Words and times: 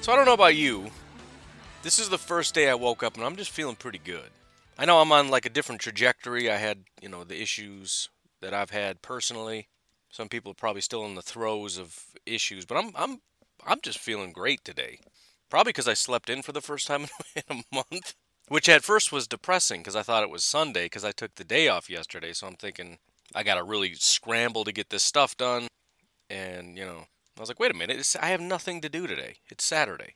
So 0.00 0.12
I 0.12 0.16
don't 0.16 0.26
know 0.26 0.32
about 0.32 0.56
you. 0.56 0.90
This 1.82 1.98
is 1.98 2.08
the 2.08 2.18
first 2.18 2.54
day 2.54 2.68
I 2.68 2.74
woke 2.74 3.02
up 3.02 3.16
and 3.16 3.24
I'm 3.24 3.36
just 3.36 3.50
feeling 3.50 3.76
pretty 3.76 3.98
good. 3.98 4.30
I 4.78 4.84
know 4.84 5.00
I'm 5.00 5.12
on 5.12 5.28
like 5.28 5.44
a 5.44 5.50
different 5.50 5.80
trajectory. 5.80 6.50
I 6.50 6.56
had, 6.56 6.84
you 7.02 7.08
know, 7.08 7.24
the 7.24 7.40
issues 7.40 8.08
that 8.40 8.54
I've 8.54 8.70
had 8.70 9.02
personally. 9.02 9.68
Some 10.10 10.28
people 10.28 10.52
are 10.52 10.54
probably 10.54 10.80
still 10.80 11.04
in 11.04 11.14
the 11.14 11.22
throes 11.22 11.78
of 11.78 11.98
issues, 12.24 12.64
but 12.64 12.78
I'm 12.78 12.92
I'm 12.94 13.20
I'm 13.66 13.80
just 13.82 13.98
feeling 13.98 14.32
great 14.32 14.64
today. 14.64 15.00
Probably 15.50 15.70
because 15.70 15.88
I 15.88 15.94
slept 15.94 16.30
in 16.30 16.42
for 16.42 16.52
the 16.52 16.60
first 16.60 16.86
time 16.86 17.06
in 17.34 17.42
a 17.50 17.74
month, 17.74 18.14
which 18.48 18.68
at 18.68 18.84
first 18.84 19.12
was 19.12 19.26
depressing 19.26 19.80
because 19.80 19.96
I 19.96 20.02
thought 20.02 20.22
it 20.22 20.30
was 20.30 20.44
Sunday 20.44 20.86
because 20.86 21.04
I 21.04 21.12
took 21.12 21.34
the 21.34 21.44
day 21.44 21.68
off 21.68 21.90
yesterday. 21.90 22.32
So 22.32 22.46
I'm 22.46 22.56
thinking 22.56 22.98
I 23.34 23.42
got 23.42 23.56
to 23.56 23.64
really 23.64 23.94
scramble 23.94 24.64
to 24.64 24.72
get 24.72 24.90
this 24.90 25.02
stuff 25.02 25.36
done. 25.36 25.66
And, 26.30 26.76
you 26.76 26.84
know, 26.84 27.06
I 27.38 27.42
was 27.42 27.48
like, 27.48 27.60
wait 27.60 27.70
a 27.70 27.74
minute, 27.74 27.98
it's, 27.98 28.16
I 28.16 28.26
have 28.26 28.40
nothing 28.40 28.80
to 28.80 28.88
do 28.88 29.06
today. 29.06 29.36
It's 29.48 29.64
Saturday. 29.64 30.14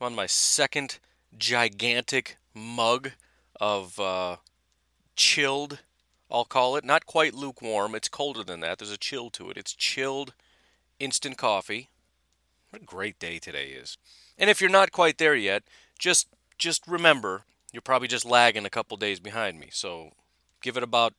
I'm 0.00 0.06
on 0.06 0.14
my 0.14 0.26
second 0.26 1.00
gigantic 1.36 2.36
mug 2.54 3.12
of 3.60 3.98
uh, 3.98 4.36
chilled, 5.16 5.80
I'll 6.30 6.44
call 6.44 6.76
it. 6.76 6.84
Not 6.84 7.06
quite 7.06 7.34
lukewarm, 7.34 7.94
it's 7.94 8.08
colder 8.08 8.44
than 8.44 8.60
that. 8.60 8.78
There's 8.78 8.92
a 8.92 8.96
chill 8.96 9.28
to 9.30 9.50
it. 9.50 9.56
It's 9.56 9.74
chilled 9.74 10.34
instant 11.00 11.36
coffee. 11.36 11.88
What 12.70 12.82
a 12.82 12.84
great 12.84 13.18
day 13.18 13.38
today 13.38 13.70
is. 13.70 13.98
And 14.38 14.48
if 14.48 14.60
you're 14.60 14.70
not 14.70 14.92
quite 14.92 15.18
there 15.18 15.34
yet, 15.34 15.64
just 15.98 16.28
just 16.58 16.86
remember 16.86 17.42
you're 17.72 17.82
probably 17.82 18.08
just 18.08 18.24
lagging 18.24 18.64
a 18.64 18.70
couple 18.70 18.96
days 18.96 19.18
behind 19.18 19.58
me. 19.58 19.68
So 19.72 20.12
give 20.62 20.76
it 20.76 20.82
about 20.82 21.14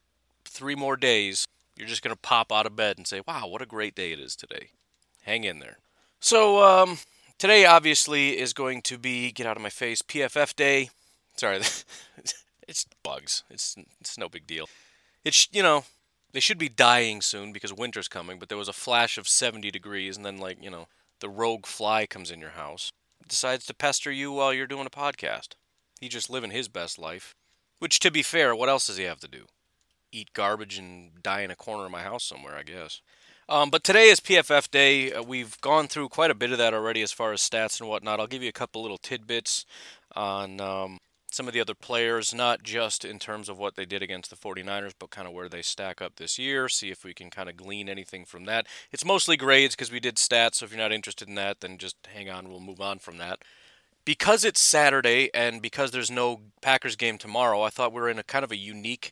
three 0.46 0.76
more 0.76 0.96
days. 0.96 1.46
You're 1.76 1.88
just 1.88 2.02
gonna 2.02 2.16
pop 2.16 2.52
out 2.52 2.66
of 2.66 2.76
bed 2.76 2.98
and 2.98 3.06
say, 3.06 3.22
"Wow, 3.28 3.48
what 3.48 3.62
a 3.62 3.66
great 3.66 3.94
day 3.94 4.14
it 4.14 4.20
is 4.20 4.36
today." 4.36 4.70
Hang 5.24 5.44
in 5.44 5.60
there. 5.60 5.78
So 6.20 6.64
um, 6.64 7.00
today 7.38 7.66
obviously 7.66 8.40
is 8.40 8.54
going 8.54 8.82
to 8.84 8.98
be 8.98 9.32
get 9.32 9.48
out 9.48 9.58
of 9.58 9.64
my 9.64 9.70
face 9.70 10.02
PFF 10.02 10.56
day. 10.56 10.90
Sorry, 11.36 11.58
it's 12.68 12.86
bugs. 13.04 13.44
It's 13.50 13.76
it's 14.00 14.18
no 14.18 14.30
big 14.30 14.48
deal. 14.48 14.70
It's 15.24 15.48
you 15.52 15.64
know 15.64 15.86
they 16.32 16.40
should 16.40 16.58
be 16.58 16.70
dying 16.70 17.22
soon 17.22 17.52
because 17.52 17.74
winter's 17.74 18.08
coming. 18.08 18.40
But 18.40 18.50
there 18.50 18.58
was 18.58 18.68
a 18.68 18.74
flash 18.74 19.18
of 19.18 19.28
70 19.28 19.72
degrees, 19.72 20.18
and 20.18 20.26
then 20.26 20.38
like 20.38 20.64
you 20.64 20.70
know 20.70 20.88
the 21.20 21.30
rogue 21.30 21.66
fly 21.66 22.06
comes 22.06 22.32
in 22.32 22.40
your 22.40 22.52
house 22.52 22.92
decides 23.28 23.66
to 23.66 23.74
pester 23.74 24.12
you 24.12 24.32
while 24.32 24.54
you're 24.54 24.68
doing 24.68 24.86
a 24.86 24.90
podcast. 24.90 25.50
He's 26.00 26.12
just 26.12 26.30
living 26.30 26.52
his 26.52 26.68
best 26.68 27.00
life. 27.00 27.36
Which, 27.80 28.00
to 28.00 28.12
be 28.12 28.24
fair, 28.24 28.56
what 28.56 28.70
else 28.70 28.88
does 28.88 28.98
he 28.98 29.04
have 29.04 29.20
to 29.22 29.28
do? 29.28 29.46
Eat 30.12 30.34
garbage 30.34 30.78
and 30.78 31.22
die 31.22 31.42
in 31.42 31.52
a 31.52 31.56
corner 31.56 31.86
of 31.86 31.92
my 31.92 32.02
house 32.04 32.24
somewhere, 32.24 32.56
I 32.56 32.64
guess. 32.64 33.02
Um, 33.50 33.70
but 33.70 33.84
today 33.84 34.10
is 34.10 34.22
PFF 34.22 34.72
day. 34.72 35.12
Uh, 35.12 35.22
we've 35.22 35.60
gone 35.60 35.88
through 35.88 36.10
quite 36.10 36.32
a 36.32 36.36
bit 36.36 36.52
of 36.52 36.58
that 36.60 36.74
already 36.74 37.02
as 37.02 37.12
far 37.12 37.34
as 37.34 37.42
stats 37.42 37.80
and 37.80 37.90
whatnot. 37.90 38.20
I'll 38.20 38.28
give 38.28 38.42
you 38.42 38.50
a 38.50 38.54
couple 38.54 38.82
little 38.82 38.98
tidbits 38.98 39.66
on 40.16 40.62
um, 40.62 41.00
some 41.30 41.48
of 41.48 41.54
the 41.54 41.60
other 41.60 41.74
players, 41.74 42.34
not 42.34 42.64
just 42.64 43.04
in 43.04 43.20
terms 43.20 43.50
of 43.50 43.60
what 43.60 43.76
they 43.76 43.86
did 43.86 44.02
against 44.02 44.30
the 44.30 44.38
49ers, 44.38 44.94
but 44.98 45.10
kind 45.10 45.28
of 45.28 45.34
where 45.34 45.50
they 45.50 45.62
stack 45.62 46.02
up 46.02 46.16
this 46.16 46.40
year, 46.40 46.70
see 46.70 46.90
if 46.90 47.04
we 47.04 47.14
can 47.14 47.30
kind 47.30 47.50
of 47.50 47.58
glean 47.58 47.90
anything 47.90 48.24
from 48.24 48.46
that. 48.46 48.66
It's 48.92 49.04
mostly 49.04 49.36
grades 49.36 49.76
because 49.76 49.92
we 49.92 50.00
did 50.00 50.16
stats, 50.16 50.56
so 50.56 50.66
if 50.66 50.72
you're 50.72 50.80
not 50.80 50.94
interested 50.94 51.28
in 51.28 51.36
that, 51.36 51.60
then 51.60 51.78
just 51.78 51.98
hang 52.14 52.30
on, 52.30 52.50
we'll 52.50 52.62
move 52.62 52.80
on 52.80 53.00
from 53.00 53.18
that. 53.18 53.40
Because 54.06 54.46
it's 54.46 54.62
Saturday 54.62 55.30
and 55.34 55.62
because 55.62 55.92
there's 55.92 56.12
no 56.12 56.42
Packers 56.62 56.96
game 56.96 57.18
tomorrow, 57.18 57.62
I 57.62 57.70
thought 57.70 57.94
we 57.94 58.02
were 58.02 58.10
in 58.10 58.20
a 58.20 58.24
kind 58.24 58.44
of 58.46 58.52
a 58.52 58.58
unique 58.58 59.12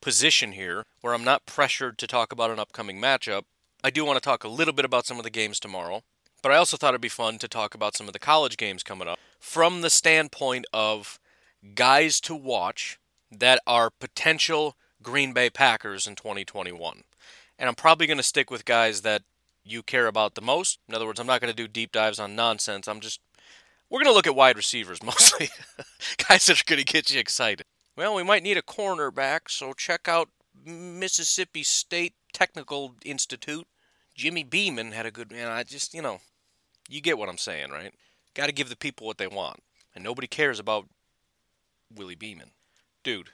position 0.00 0.52
here 0.52 0.84
where 1.00 1.14
I'm 1.14 1.24
not 1.24 1.46
pressured 1.46 1.98
to 1.98 2.06
talk 2.06 2.32
about 2.32 2.50
an 2.50 2.58
upcoming 2.58 3.00
matchup. 3.00 3.42
I 3.84 3.90
do 3.90 4.04
want 4.04 4.16
to 4.16 4.20
talk 4.20 4.44
a 4.44 4.48
little 4.48 4.72
bit 4.72 4.84
about 4.84 5.06
some 5.06 5.18
of 5.18 5.24
the 5.24 5.30
games 5.30 5.58
tomorrow, 5.58 6.02
but 6.40 6.52
I 6.52 6.56
also 6.56 6.76
thought 6.76 6.90
it'd 6.90 7.00
be 7.00 7.08
fun 7.08 7.38
to 7.38 7.48
talk 7.48 7.74
about 7.74 7.96
some 7.96 8.06
of 8.06 8.12
the 8.12 8.20
college 8.20 8.56
games 8.56 8.84
coming 8.84 9.08
up 9.08 9.18
from 9.40 9.80
the 9.80 9.90
standpoint 9.90 10.66
of 10.72 11.18
guys 11.74 12.20
to 12.20 12.34
watch 12.34 13.00
that 13.30 13.60
are 13.66 13.90
potential 13.90 14.76
Green 15.02 15.32
Bay 15.32 15.50
Packers 15.50 16.06
in 16.06 16.14
2021. 16.14 17.02
And 17.58 17.68
I'm 17.68 17.74
probably 17.74 18.06
going 18.06 18.18
to 18.18 18.22
stick 18.22 18.50
with 18.52 18.64
guys 18.64 19.00
that 19.02 19.22
you 19.64 19.82
care 19.82 20.06
about 20.06 20.34
the 20.34 20.40
most. 20.40 20.78
In 20.88 20.94
other 20.94 21.06
words, 21.06 21.18
I'm 21.18 21.26
not 21.26 21.40
going 21.40 21.52
to 21.52 21.56
do 21.56 21.66
deep 21.66 21.90
dives 21.90 22.20
on 22.20 22.36
nonsense. 22.36 22.86
I'm 22.86 23.00
just 23.00 23.20
we're 23.90 23.98
going 23.98 24.12
to 24.12 24.14
look 24.14 24.26
at 24.26 24.36
wide 24.36 24.56
receivers 24.56 25.02
mostly. 25.04 25.50
guys 26.28 26.46
that 26.46 26.60
are 26.60 26.64
going 26.66 26.78
to 26.78 26.84
get 26.84 27.10
you 27.12 27.18
excited. 27.18 27.66
Well, 27.96 28.14
we 28.14 28.22
might 28.22 28.42
need 28.42 28.56
a 28.56 28.62
cornerback, 28.62 29.48
so 29.48 29.72
check 29.72 30.08
out 30.08 30.28
Mississippi 30.64 31.62
State 31.62 32.14
Technical 32.32 32.94
Institute. 33.04 33.66
Jimmy 34.14 34.44
Beeman 34.44 34.92
had 34.92 35.06
a 35.06 35.10
good 35.10 35.32
man. 35.32 35.48
I 35.48 35.62
just, 35.62 35.94
you 35.94 36.02
know, 36.02 36.20
you 36.88 37.00
get 37.00 37.18
what 37.18 37.28
I'm 37.28 37.38
saying, 37.38 37.70
right? 37.70 37.92
Got 38.34 38.46
to 38.46 38.52
give 38.52 38.68
the 38.68 38.76
people 38.76 39.06
what 39.06 39.18
they 39.18 39.26
want. 39.26 39.62
And 39.94 40.02
nobody 40.02 40.26
cares 40.26 40.58
about 40.58 40.88
Willie 41.94 42.14
Beeman. 42.14 42.50
Dude, 43.04 43.30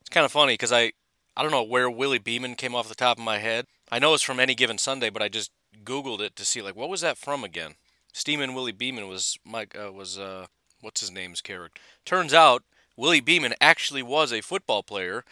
it's 0.00 0.10
kind 0.10 0.24
of 0.24 0.32
funny 0.32 0.54
because 0.54 0.72
I, 0.72 0.92
I 1.36 1.42
don't 1.42 1.52
know 1.52 1.62
where 1.62 1.90
Willie 1.90 2.18
Beeman 2.18 2.54
came 2.56 2.74
off 2.74 2.88
the 2.88 2.94
top 2.94 3.18
of 3.18 3.24
my 3.24 3.38
head. 3.38 3.66
I 3.90 3.98
know 3.98 4.14
it's 4.14 4.22
from 4.22 4.40
Any 4.40 4.54
Given 4.54 4.78
Sunday, 4.78 5.10
but 5.10 5.22
I 5.22 5.28
just 5.28 5.50
Googled 5.84 6.20
it 6.20 6.34
to 6.36 6.44
see, 6.44 6.62
like, 6.62 6.76
what 6.76 6.88
was 6.88 7.00
that 7.02 7.18
from 7.18 7.44
again? 7.44 7.74
Steeman 8.12 8.54
Willie 8.54 8.72
Beeman 8.72 9.06
was 9.06 9.38
Mike, 9.44 9.76
uh, 9.78 9.92
was, 9.92 10.18
uh, 10.18 10.46
what's 10.80 11.00
his 11.00 11.12
name's 11.12 11.40
character? 11.40 11.80
Turns 12.04 12.34
out 12.34 12.64
Willie 12.96 13.20
Beeman 13.20 13.54
actually 13.60 14.02
was 14.02 14.32
a 14.32 14.40
football 14.40 14.82
player. 14.82 15.24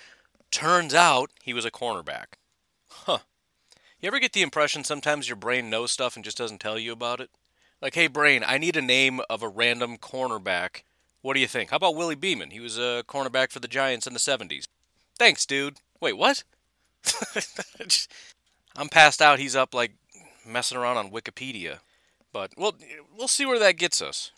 Turns 0.52 0.94
out 0.94 1.30
he 1.42 1.52
was 1.52 1.64
a 1.64 1.70
cornerback. 1.70 2.36
Huh. 2.88 3.18
You 4.06 4.10
ever 4.10 4.20
get 4.20 4.34
the 4.34 4.42
impression 4.42 4.84
sometimes 4.84 5.28
your 5.28 5.34
brain 5.34 5.68
knows 5.68 5.90
stuff 5.90 6.14
and 6.14 6.24
just 6.24 6.38
doesn't 6.38 6.60
tell 6.60 6.78
you 6.78 6.92
about 6.92 7.20
it? 7.20 7.28
Like, 7.82 7.96
hey, 7.96 8.06
brain, 8.06 8.44
I 8.46 8.56
need 8.56 8.76
a 8.76 8.80
name 8.80 9.20
of 9.28 9.42
a 9.42 9.48
random 9.48 9.96
cornerback 9.98 10.82
what 11.22 11.34
do 11.34 11.40
you 11.40 11.48
think? 11.48 11.70
How 11.70 11.76
about 11.78 11.96
Willie 11.96 12.14
Beeman? 12.14 12.50
He 12.50 12.60
was 12.60 12.78
a 12.78 13.02
cornerback 13.08 13.50
for 13.50 13.58
the 13.58 13.66
Giants 13.66 14.06
in 14.06 14.12
the 14.12 14.20
70s. 14.20 14.68
Thanks, 15.18 15.44
dude. 15.44 15.78
Wait, 16.00 16.16
what? 16.16 16.44
I'm 18.76 18.88
passed 18.88 19.20
out. 19.20 19.40
He's 19.40 19.56
up 19.56 19.74
like 19.74 19.94
messing 20.46 20.78
around 20.78 20.98
on 20.98 21.10
Wikipedia. 21.10 21.78
But 22.32 22.52
we'll 22.56 22.76
we'll 23.18 23.26
see 23.26 23.44
where 23.44 23.58
that 23.58 23.76
gets 23.76 24.00
us. 24.00 24.30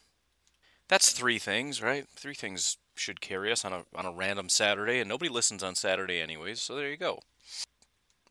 That's 0.88 1.12
three 1.12 1.38
things, 1.38 1.82
right? 1.82 2.06
Three 2.16 2.32
things 2.32 2.78
should 2.94 3.20
carry 3.20 3.52
us 3.52 3.66
on 3.66 3.74
a 3.74 3.84
on 3.94 4.06
a 4.06 4.12
random 4.12 4.48
Saturday, 4.48 4.98
and 4.98 5.10
nobody 5.10 5.28
listens 5.28 5.62
on 5.62 5.74
Saturday 5.74 6.22
anyways. 6.22 6.58
So 6.58 6.74
there 6.74 6.88
you 6.88 6.96
go. 6.96 7.20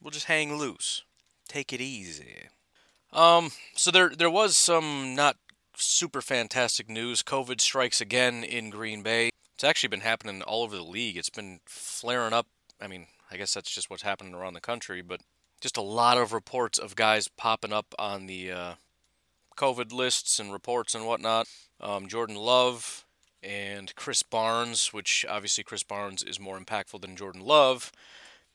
We'll 0.01 0.09
just 0.09 0.25
hang 0.25 0.57
loose. 0.57 1.03
Take 1.47 1.73
it 1.73 1.81
easy. 1.81 2.49
Um, 3.13 3.51
so 3.73 3.91
there 3.91 4.09
there 4.09 4.29
was 4.29 4.57
some 4.57 5.15
not 5.15 5.37
super 5.75 6.21
fantastic 6.21 6.89
news. 6.89 7.23
COVID 7.23 7.61
strikes 7.61 8.01
again 8.01 8.43
in 8.43 8.69
Green 8.69 9.01
Bay. 9.01 9.29
It's 9.55 9.63
actually 9.63 9.89
been 9.89 10.01
happening 10.01 10.41
all 10.41 10.63
over 10.63 10.75
the 10.75 10.83
league. 10.83 11.17
It's 11.17 11.29
been 11.29 11.59
flaring 11.65 12.33
up. 12.33 12.47
I 12.81 12.87
mean, 12.87 13.07
I 13.31 13.37
guess 13.37 13.53
that's 13.53 13.71
just 13.71 13.89
what's 13.89 14.03
happening 14.03 14.33
around 14.33 14.53
the 14.53 14.61
country, 14.61 15.01
but 15.01 15.21
just 15.61 15.77
a 15.77 15.81
lot 15.81 16.17
of 16.17 16.33
reports 16.33 16.77
of 16.77 16.95
guys 16.95 17.27
popping 17.27 17.73
up 17.73 17.95
on 17.97 18.27
the 18.27 18.51
uh, 18.51 18.73
COVID 19.57 19.91
lists 19.91 20.39
and 20.39 20.53
reports 20.53 20.93
and 20.93 21.05
whatnot. 21.05 21.47
Um, 21.81 22.07
Jordan 22.07 22.35
Love 22.35 23.05
and 23.41 23.93
Krys 23.95 24.23
Barnes, 24.29 24.93
which 24.93 25.25
obviously 25.27 25.63
Krys 25.63 25.87
Barnes 25.87 26.21
is 26.21 26.39
more 26.39 26.59
impactful 26.59 27.01
than 27.01 27.15
Jordan 27.15 27.41
Love 27.41 27.91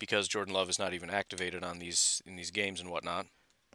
because 0.03 0.27
Jordan 0.27 0.53
Love 0.53 0.69
is 0.69 0.81
not 0.81 0.93
even 0.93 1.11
activated 1.11 1.63
on 1.63 1.79
these 1.79 2.21
in 2.27 2.35
these 2.35 2.51
games 2.51 2.81
and 2.81 2.91
whatnot. 2.91 3.27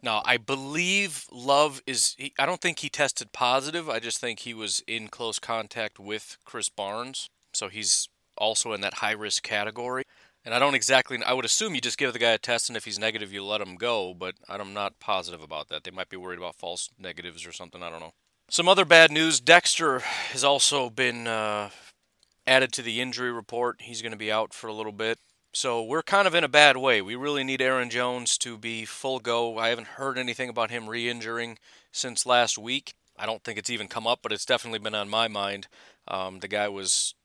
Now, 0.02 0.20
I 0.26 0.36
believe 0.36 1.24
Love 1.32 1.80
is. 1.86 2.16
I 2.38 2.44
don't 2.44 2.60
think 2.60 2.80
he 2.80 2.90
tested 2.90 3.32
positive. 3.32 3.88
I 3.88 3.98
just 3.98 4.18
think 4.18 4.40
he 4.40 4.52
was 4.52 4.82
in 4.86 5.08
close 5.08 5.38
contact 5.38 5.98
with 5.98 6.36
Krys 6.46 6.68
Barnes. 6.68 7.30
So 7.54 7.68
he's 7.68 8.10
also 8.36 8.74
in 8.74 8.82
that 8.82 8.94
high 8.94 9.12
risk 9.12 9.42
category. 9.42 10.02
And 10.44 10.52
I 10.54 10.58
don't 10.58 10.74
exactly. 10.74 11.18
I 11.24 11.32
would 11.32 11.46
assume 11.46 11.74
you 11.74 11.80
just 11.80 11.96
give 11.96 12.12
the 12.12 12.18
guy 12.18 12.32
a 12.32 12.38
test, 12.38 12.68
and 12.68 12.76
if 12.76 12.84
he's 12.84 12.98
negative, 12.98 13.32
you 13.32 13.42
let 13.42 13.62
him 13.62 13.76
go. 13.76 14.12
But 14.12 14.34
I'm 14.50 14.74
not 14.74 15.00
positive 15.00 15.42
about 15.42 15.68
that. 15.68 15.84
They 15.84 15.90
might 15.90 16.10
be 16.10 16.18
worried 16.18 16.38
about 16.38 16.56
false 16.56 16.90
negatives 16.98 17.46
or 17.46 17.52
something. 17.52 17.82
I 17.82 17.88
don't 17.88 18.00
know. 18.00 18.12
Some 18.50 18.68
other 18.68 18.84
bad 18.84 19.10
news 19.10 19.40
Dexter 19.40 20.00
has 20.00 20.44
also 20.44 20.90
been 20.90 21.26
uh, 21.26 21.70
added 22.46 22.70
to 22.74 22.82
the 22.82 23.00
injury 23.00 23.32
report. 23.32 23.80
He's 23.80 24.02
going 24.02 24.12
to 24.12 24.18
be 24.18 24.30
out 24.30 24.52
for 24.52 24.68
a 24.68 24.74
little 24.74 24.92
bit. 24.92 25.18
So 25.58 25.82
we're 25.82 26.04
kind 26.04 26.28
of 26.28 26.36
in 26.36 26.44
a 26.44 26.48
bad 26.48 26.76
way. 26.76 27.02
We 27.02 27.16
really 27.16 27.42
need 27.42 27.60
Aaron 27.60 27.90
Jones 27.90 28.38
to 28.38 28.56
be 28.56 28.84
full 28.84 29.18
go. 29.18 29.58
I 29.58 29.70
haven't 29.70 29.88
heard 29.88 30.16
anything 30.16 30.48
about 30.48 30.70
him 30.70 30.88
re 30.88 31.08
injuring 31.08 31.58
since 31.90 32.24
last 32.24 32.58
week. 32.58 32.94
I 33.16 33.26
don't 33.26 33.42
think 33.42 33.58
it's 33.58 33.68
even 33.68 33.88
come 33.88 34.06
up, 34.06 34.20
but 34.22 34.30
it's 34.30 34.44
definitely 34.44 34.78
been 34.78 34.94
on 34.94 35.08
my 35.08 35.26
mind. 35.26 35.66
Um, 36.06 36.38
the 36.38 36.46
guy 36.46 36.68
was 36.68 37.16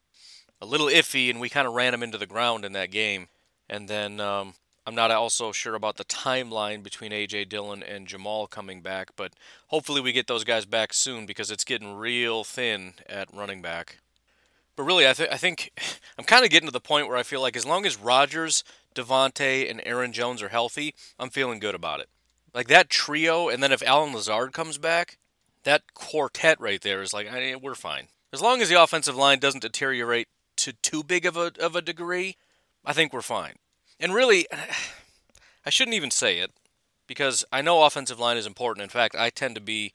a 0.60 0.66
little 0.66 0.88
iffy, 0.88 1.30
and 1.30 1.38
we 1.38 1.48
kind 1.48 1.68
of 1.68 1.74
ran 1.74 1.94
him 1.94 2.02
into 2.02 2.18
the 2.18 2.26
ground 2.26 2.64
in 2.64 2.72
that 2.72 2.90
game. 2.90 3.28
And 3.70 3.88
then 3.88 4.18
um, 4.18 4.54
I'm 4.84 4.96
not 4.96 5.12
also 5.12 5.52
sure 5.52 5.76
about 5.76 5.96
the 5.96 6.04
timeline 6.04 6.82
between 6.82 7.12
AJ 7.12 7.50
Dillon 7.50 7.84
and 7.84 8.08
Jamaal 8.08 8.50
coming 8.50 8.80
back, 8.80 9.10
but 9.14 9.34
hopefully 9.68 10.00
we 10.00 10.10
get 10.10 10.26
those 10.26 10.42
guys 10.42 10.66
back 10.66 10.92
soon 10.92 11.24
because 11.24 11.52
it's 11.52 11.62
getting 11.62 11.94
real 11.94 12.42
thin 12.42 12.94
at 13.08 13.32
running 13.32 13.62
back. 13.62 13.98
But 14.76 14.84
really, 14.84 15.08
I, 15.08 15.12
th- 15.12 15.28
I 15.30 15.36
think 15.36 15.72
I'm 16.18 16.24
kind 16.24 16.44
of 16.44 16.50
getting 16.50 16.68
to 16.68 16.72
the 16.72 16.80
point 16.80 17.08
where 17.08 17.16
I 17.16 17.22
feel 17.22 17.40
like 17.40 17.56
as 17.56 17.66
long 17.66 17.86
as 17.86 17.98
Rodgers, 17.98 18.64
Davante, 18.94 19.70
and 19.70 19.80
Aaron 19.84 20.12
Jones 20.12 20.42
are 20.42 20.48
healthy, 20.48 20.94
I'm 21.18 21.30
feeling 21.30 21.58
good 21.58 21.74
about 21.74 22.00
it. 22.00 22.08
Like 22.52 22.68
that 22.68 22.88
trio, 22.88 23.48
and 23.48 23.62
then 23.62 23.72
if 23.72 23.82
Allen 23.82 24.12
Lazard 24.12 24.52
comes 24.52 24.78
back, 24.78 25.18
that 25.64 25.94
quartet 25.94 26.60
right 26.60 26.80
there 26.80 27.02
is 27.02 27.12
like, 27.12 27.30
I, 27.30 27.56
we're 27.56 27.74
fine. 27.74 28.08
As 28.32 28.42
long 28.42 28.60
as 28.60 28.68
the 28.68 28.80
offensive 28.80 29.16
line 29.16 29.38
doesn't 29.38 29.62
deteriorate 29.62 30.28
to 30.58 30.72
too 30.72 31.02
big 31.02 31.26
of 31.26 31.36
a, 31.36 31.52
of 31.58 31.74
a 31.74 31.82
degree, 31.82 32.36
I 32.84 32.92
think 32.92 33.12
we're 33.12 33.22
fine. 33.22 33.54
And 33.98 34.14
really, 34.14 34.46
I 35.66 35.70
shouldn't 35.70 35.94
even 35.94 36.10
say 36.10 36.38
it 36.38 36.52
because 37.06 37.44
I 37.50 37.62
know 37.62 37.82
offensive 37.82 38.20
line 38.20 38.36
is 38.36 38.46
important. 38.46 38.84
In 38.84 38.90
fact, 38.90 39.14
I 39.16 39.30
tend 39.30 39.54
to 39.54 39.60
be 39.60 39.92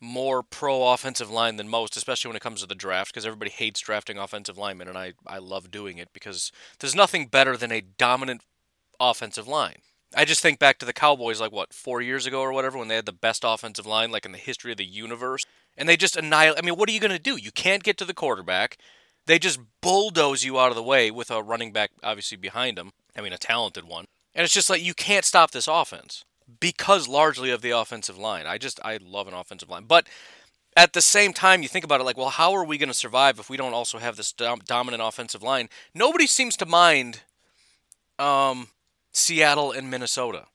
more 0.00 0.42
pro 0.42 0.92
offensive 0.92 1.30
line 1.30 1.56
than 1.56 1.68
most, 1.68 1.96
especially 1.96 2.28
when 2.28 2.36
it 2.36 2.42
comes 2.42 2.60
to 2.60 2.66
the 2.66 2.74
draft, 2.74 3.12
because 3.12 3.26
everybody 3.26 3.50
hates 3.50 3.80
drafting 3.80 4.18
offensive 4.18 4.58
linemen, 4.58 4.88
and 4.88 4.96
I, 4.96 5.12
I 5.26 5.38
love 5.38 5.70
doing 5.70 5.98
it 5.98 6.08
because 6.12 6.50
there's 6.78 6.94
nothing 6.94 7.26
better 7.26 7.56
than 7.56 7.70
a 7.70 7.82
dominant 7.82 8.42
offensive 8.98 9.46
line. 9.46 9.76
I 10.14 10.24
just 10.24 10.40
think 10.42 10.58
back 10.58 10.78
to 10.78 10.86
the 10.86 10.92
Cowboys, 10.92 11.40
like 11.40 11.52
what, 11.52 11.72
four 11.72 12.00
years 12.00 12.26
ago 12.26 12.40
or 12.40 12.52
whatever, 12.52 12.78
when 12.78 12.88
they 12.88 12.96
had 12.96 13.06
the 13.06 13.12
best 13.12 13.44
offensive 13.46 13.86
line, 13.86 14.10
like 14.10 14.26
in 14.26 14.32
the 14.32 14.38
history 14.38 14.72
of 14.72 14.78
the 14.78 14.84
universe, 14.84 15.44
and 15.76 15.88
they 15.88 15.96
just 15.96 16.16
annihilate. 16.16 16.58
I 16.58 16.66
mean, 16.66 16.76
what 16.76 16.88
are 16.88 16.92
you 16.92 17.00
going 17.00 17.12
to 17.12 17.18
do? 17.18 17.36
You 17.36 17.52
can't 17.52 17.84
get 17.84 17.96
to 17.98 18.04
the 18.04 18.14
quarterback. 18.14 18.76
They 19.26 19.38
just 19.38 19.60
bulldoze 19.80 20.42
you 20.44 20.58
out 20.58 20.70
of 20.70 20.76
the 20.76 20.82
way 20.82 21.10
with 21.10 21.30
a 21.30 21.42
running 21.42 21.72
back, 21.72 21.90
obviously, 22.02 22.36
behind 22.36 22.76
them. 22.76 22.90
I 23.16 23.20
mean, 23.20 23.32
a 23.32 23.38
talented 23.38 23.84
one. 23.84 24.06
And 24.34 24.44
it's 24.44 24.54
just 24.54 24.70
like, 24.70 24.82
you 24.82 24.94
can't 24.94 25.24
stop 25.24 25.52
this 25.52 25.68
offense 25.68 26.24
because 26.58 27.06
largely 27.06 27.50
of 27.50 27.62
the 27.62 27.70
offensive 27.70 28.18
line. 28.18 28.46
I 28.46 28.58
just 28.58 28.80
I 28.84 28.98
love 29.02 29.28
an 29.28 29.34
offensive 29.34 29.68
line, 29.68 29.84
but 29.84 30.06
at 30.76 30.92
the 30.92 31.02
same 31.02 31.32
time, 31.32 31.62
you 31.62 31.68
think 31.68 31.84
about 31.84 32.00
it 32.00 32.04
like, 32.04 32.16
well, 32.16 32.30
how 32.30 32.52
are 32.52 32.64
we 32.64 32.78
going 32.78 32.88
to 32.88 32.94
survive 32.94 33.38
if 33.38 33.50
we 33.50 33.56
don't 33.56 33.74
also 33.74 33.98
have 33.98 34.16
this 34.16 34.32
dom- 34.32 34.62
dominant 34.64 35.02
offensive 35.02 35.42
line? 35.42 35.68
Nobody 35.94 36.26
seems 36.26 36.56
to 36.58 36.66
mind 36.66 37.22
um, 38.18 38.68
Seattle 39.12 39.72
and 39.72 39.90
Minnesota, 39.90 40.46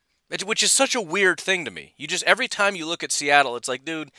which 0.45 0.63
is 0.63 0.71
such 0.71 0.95
a 0.95 1.01
weird 1.01 1.39
thing 1.39 1.65
to 1.65 1.71
me. 1.71 1.94
You 1.97 2.07
just 2.07 2.24
every 2.24 2.47
time 2.47 2.75
you 2.75 2.86
look 2.86 3.03
at 3.03 3.12
Seattle, 3.12 3.56
it's 3.56 3.68
like, 3.68 3.83
dude, 3.83 4.12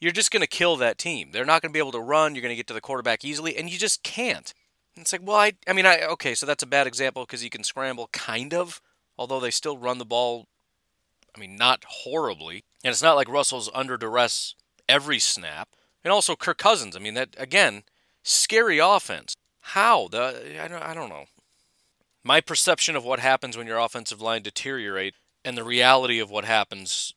you're 0.00 0.12
just 0.12 0.30
going 0.30 0.42
to 0.42 0.48
kill 0.48 0.76
that 0.76 0.98
team. 0.98 1.30
They're 1.32 1.44
not 1.44 1.62
going 1.62 1.70
to 1.70 1.72
be 1.72 1.78
able 1.78 1.92
to 1.92 2.00
run. 2.00 2.34
You're 2.34 2.42
going 2.42 2.52
to 2.52 2.56
get 2.56 2.66
to 2.66 2.74
the 2.74 2.80
quarterback 2.80 3.24
easily, 3.24 3.56
and 3.56 3.70
you 3.70 3.78
just 3.78 4.02
can't. 4.02 4.52
it's 4.96 5.12
like, 5.12 5.22
well, 5.24 5.36
I, 5.36 5.52
I 5.66 5.72
mean, 5.72 5.86
I 5.86 6.02
okay, 6.02 6.34
so 6.34 6.44
that's 6.44 6.62
a 6.62 6.66
bad 6.66 6.86
example 6.86 7.24
because 7.24 7.42
you 7.42 7.50
can 7.50 7.64
scramble, 7.64 8.08
kind 8.12 8.52
of, 8.52 8.82
although 9.16 9.40
they 9.40 9.50
still 9.50 9.78
run 9.78 9.98
the 9.98 10.04
ball 10.04 10.48
I 11.36 11.40
mean, 11.40 11.56
not 11.56 11.84
horribly. 11.86 12.64
And 12.84 12.90
it's 12.92 13.02
not 13.02 13.16
like 13.16 13.28
Russell's 13.28 13.70
under 13.74 13.96
duress 13.96 14.54
every 14.88 15.18
snap. 15.18 15.68
And 16.04 16.12
also 16.12 16.36
Kirk 16.36 16.58
Cousins. 16.58 16.96
I 16.96 16.98
mean, 16.98 17.14
that 17.14 17.34
again, 17.38 17.84
scary 18.22 18.78
offense. 18.78 19.34
How? 19.60 20.08
The 20.08 20.60
I 20.62 20.68
don't 20.68 20.82
I 20.82 20.94
don't 20.94 21.08
know. 21.08 21.26
My 22.24 22.40
perception 22.40 22.96
of 22.96 23.04
what 23.04 23.20
happens 23.20 23.56
when 23.56 23.66
your 23.66 23.78
offensive 23.78 24.20
line 24.20 24.42
deteriorate 24.42 25.14
and 25.44 25.56
the 25.56 25.64
reality 25.64 26.18
of 26.18 26.30
what 26.30 26.44
happens 26.44 27.14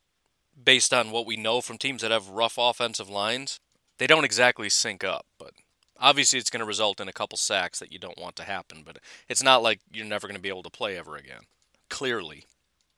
based 0.61 0.93
on 0.93 1.11
what 1.11 1.25
we 1.25 1.35
know 1.35 1.61
from 1.61 1.77
teams 1.77 2.01
that 2.01 2.11
have 2.11 2.29
rough 2.29 2.57
offensive 2.57 3.09
lines, 3.09 3.59
they 3.97 4.07
don't 4.07 4.23
exactly 4.23 4.69
sync 4.69 5.03
up, 5.03 5.25
but 5.37 5.51
obviously 5.99 6.39
it's 6.39 6.49
going 6.49 6.61
to 6.61 6.65
result 6.65 6.99
in 6.99 7.07
a 7.07 7.13
couple 7.13 7.37
sacks 7.37 7.79
that 7.79 7.91
you 7.91 7.99
don't 7.99 8.19
want 8.19 8.35
to 8.37 8.43
happen, 8.43 8.83
but 8.85 8.99
it's 9.29 9.43
not 9.43 9.61
like 9.61 9.79
you're 9.91 10.05
never 10.05 10.27
going 10.27 10.35
to 10.35 10.41
be 10.41 10.49
able 10.49 10.63
to 10.63 10.69
play 10.69 10.97
ever 10.97 11.15
again. 11.15 11.41
Clearly. 11.89 12.45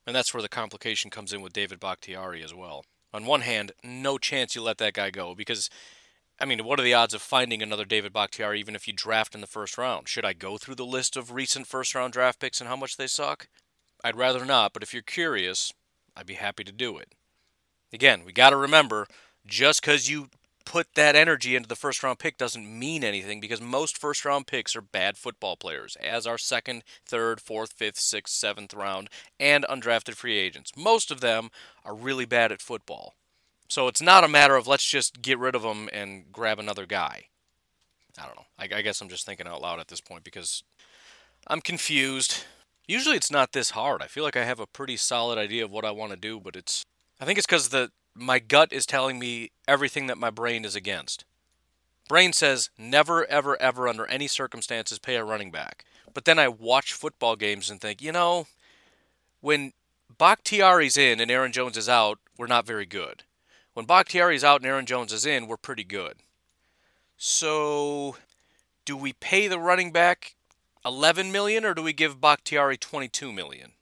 And 0.07 0.15
that's 0.15 0.33
where 0.33 0.41
the 0.41 0.49
complication 0.49 1.11
comes 1.11 1.33
in 1.33 1.41
with 1.41 1.51
David 1.51 1.81
Bakhtiari 1.81 2.41
as 2.41 2.53
well. 2.53 2.85
On 3.13 3.25
one 3.25 3.41
hand, 3.41 3.73
no 3.83 4.17
chance 4.17 4.55
you 4.55 4.61
let 4.61 4.77
that 4.77 4.93
guy 4.93 5.09
go 5.09 5.35
because, 5.35 5.69
I 6.39 6.45
mean, 6.45 6.63
what 6.63 6.79
are 6.79 6.83
the 6.83 6.93
odds 6.93 7.13
of 7.13 7.21
finding 7.21 7.61
another 7.61 7.83
David 7.83 8.13
Bakhtiari 8.13 8.57
even 8.59 8.73
if 8.73 8.87
you 8.87 8.93
draft 8.93 9.35
in 9.35 9.41
the 9.41 9.47
first 9.47 9.77
round? 9.77 10.07
Should 10.07 10.23
I 10.23 10.31
go 10.31 10.57
through 10.57 10.75
the 10.75 10.85
list 10.85 11.17
of 11.17 11.33
recent 11.33 11.67
first 11.67 11.93
round 11.93 12.13
draft 12.13 12.39
picks 12.39 12.61
and 12.61 12.69
how 12.69 12.77
much 12.77 12.95
they 12.95 13.07
suck? 13.07 13.49
I'd 14.01 14.15
rather 14.15 14.45
not, 14.45 14.71
but 14.71 14.81
if 14.81 14.93
you're 14.93 15.03
curious, 15.03 15.73
I'd 16.15 16.25
be 16.25 16.35
happy 16.35 16.63
to 16.63 16.71
do 16.71 16.97
it. 16.97 17.13
Again, 17.91 18.23
we 18.25 18.31
got 18.31 18.51
to 18.51 18.57
remember 18.57 19.07
just 19.45 19.81
because 19.81 20.09
you 20.09 20.29
put 20.67 20.95
that 20.95 21.15
energy 21.15 21.55
into 21.55 21.69
the 21.69 21.77
first 21.77 22.03
round 22.03 22.19
pick 22.19 22.37
doesn't 22.37 22.67
mean 22.67 23.01
anything 23.01 23.39
because 23.39 23.61
most 23.61 23.97
first 23.97 24.25
round 24.25 24.47
picks 24.47 24.75
are 24.75 24.81
bad 24.81 25.17
football 25.17 25.55
players, 25.55 25.95
as 25.95 26.27
are 26.27 26.37
second, 26.37 26.83
third, 27.05 27.39
fourth, 27.39 27.71
fifth, 27.71 27.97
sixth, 27.97 28.33
seventh 28.33 28.73
round, 28.73 29.09
and 29.39 29.65
undrafted 29.69 30.15
free 30.15 30.37
agents. 30.37 30.73
Most 30.75 31.09
of 31.09 31.21
them 31.21 31.51
are 31.85 31.95
really 31.95 32.25
bad 32.25 32.51
at 32.51 32.61
football. 32.61 33.15
So 33.69 33.87
it's 33.87 34.01
not 34.01 34.25
a 34.25 34.27
matter 34.27 34.57
of 34.57 34.67
let's 34.67 34.85
just 34.85 35.21
get 35.21 35.39
rid 35.39 35.55
of 35.55 35.61
them 35.61 35.89
and 35.93 36.33
grab 36.33 36.59
another 36.59 36.85
guy. 36.85 37.27
I 38.19 38.25
don't 38.25 38.35
know. 38.35 38.45
I, 38.59 38.79
I 38.79 38.81
guess 38.81 38.99
I'm 38.99 39.09
just 39.09 39.25
thinking 39.25 39.47
out 39.47 39.61
loud 39.61 39.79
at 39.79 39.87
this 39.87 40.01
point 40.01 40.25
because 40.25 40.63
I'm 41.47 41.61
confused. 41.61 42.43
Usually 42.89 43.15
it's 43.15 43.31
not 43.31 43.53
this 43.53 43.69
hard. 43.69 44.01
I 44.01 44.07
feel 44.07 44.25
like 44.25 44.35
I 44.35 44.43
have 44.43 44.59
a 44.59 44.67
pretty 44.67 44.97
solid 44.97 45.37
idea 45.37 45.63
of 45.63 45.71
what 45.71 45.85
I 45.85 45.91
want 45.91 46.11
to 46.11 46.17
do, 46.17 46.41
but 46.41 46.57
it's. 46.57 46.83
I 47.21 47.25
think 47.25 47.37
it's 47.37 47.47
because 47.47 47.69
the 47.69 47.89
my 48.17 48.39
gut 48.39 48.73
is 48.73 48.85
telling 48.85 49.19
me 49.19 49.51
everything 49.67 50.07
that 50.07 50.17
my 50.17 50.29
brain 50.29 50.65
is 50.65 50.75
against. 50.75 51.25
Brain 52.07 52.33
says 52.33 52.69
never, 52.77 53.25
ever, 53.25 53.61
ever, 53.61 53.87
under 53.87 54.05
any 54.07 54.27
circumstances, 54.27 54.99
pay 54.99 55.15
a 55.15 55.23
running 55.23 55.51
back. 55.51 55.85
But 56.13 56.25
then 56.25 56.39
I 56.39 56.47
watch 56.47 56.93
football 56.93 57.35
games 57.35 57.69
and 57.69 57.79
think, 57.79 58.01
you 58.01 58.11
know, 58.11 58.47
when 59.41 59.73
Bakhtiari's 60.17 60.97
in 60.97 61.19
and 61.19 61.29
Aaron 61.29 61.51
Jones 61.51 61.77
is 61.77 61.89
out, 61.89 62.19
we're 62.37 62.47
not 62.47 62.65
very 62.65 62.85
good. 62.85 63.23
When 63.73 63.85
Bakhtiari's 63.85 64.43
out 64.43 64.61
and 64.61 64.65
Aaron 64.65 64.85
Jones 64.85 65.13
is 65.13 65.25
in, 65.25 65.47
we're 65.47 65.57
pretty 65.57 65.83
good. 65.83 66.17
So, 67.17 68.15
do 68.85 68.95
we 68.95 69.13
pay 69.13 69.47
the 69.47 69.59
running 69.59 69.91
back 69.91 70.35
11 70.85 71.31
million 71.31 71.65
or 71.65 71.73
do 71.73 71.83
we 71.83 71.93
give 71.93 72.21
Bakhtiari 72.21 72.77
22 72.77 73.31
million? 73.31 73.73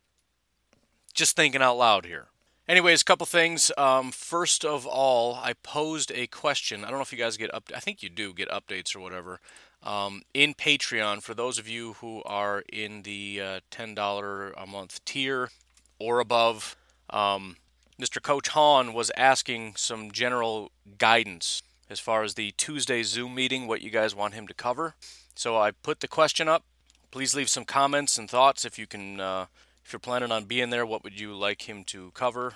Just 1.13 1.35
thinking 1.35 1.61
out 1.61 1.77
loud 1.77 2.05
here. 2.05 2.27
Anyways, 2.67 3.03
a 3.03 3.05
couple 3.05 3.27
things. 3.27 3.71
Um, 3.77 4.11
first 4.11 4.65
of 4.65 4.87
all, 4.87 5.35
I 5.35 5.53
posed 5.53 6.11
a 6.15 6.25
question. 6.25 6.83
I 6.83 6.89
don't 6.89 6.97
know 6.97 7.03
if 7.03 7.11
you 7.11 7.17
guys 7.17 7.37
get 7.37 7.53
up. 7.53 7.69
I 7.75 7.79
think 7.79 8.01
you 8.01 8.09
do 8.09 8.33
get 8.33 8.49
updates 8.49 8.95
or 8.95 9.01
whatever. 9.01 9.39
Um, 9.83 10.23
in 10.33 10.55
Patreon, 10.55 11.21
for 11.21 11.35
those 11.35 11.59
of 11.59 11.67
you 11.67 11.93
who 11.93 12.23
are 12.25 12.63
in 12.73 13.03
the 13.03 13.39
uh, 13.39 13.59
$10 13.69 14.53
a 14.57 14.65
month 14.65 15.05
tier 15.05 15.51
or 15.99 16.19
above, 16.19 16.75
um, 17.11 17.57
Mr. 18.01 18.19
Coach 18.19 18.47
Hahn 18.49 18.93
was 18.93 19.11
asking 19.15 19.75
some 19.75 20.09
general 20.09 20.71
guidance 20.97 21.61
as 21.87 21.99
far 21.99 22.23
as 22.23 22.33
the 22.33 22.51
Tuesday 22.57 23.03
Zoom 23.03 23.35
meeting, 23.35 23.67
what 23.67 23.83
you 23.83 23.91
guys 23.91 24.15
want 24.15 24.33
him 24.33 24.47
to 24.47 24.55
cover. 24.55 24.95
So 25.35 25.55
I 25.55 25.69
put 25.69 25.99
the 25.99 26.07
question 26.07 26.47
up. 26.47 26.63
Please 27.11 27.35
leave 27.35 27.47
some 27.47 27.63
comments 27.63 28.17
and 28.17 28.27
thoughts 28.27 28.65
if 28.65 28.79
you 28.79 28.87
can 28.87 29.19
uh, 29.19 29.45
if 29.85 29.93
you're 29.93 29.99
planning 29.99 30.31
on 30.31 30.45
being 30.45 30.71
there, 30.71 30.85
what 30.85 31.03
would 31.03 31.19
you 31.19 31.35
like 31.35 31.69
him 31.69 31.83
to 31.85 32.09
cover? 32.11 32.55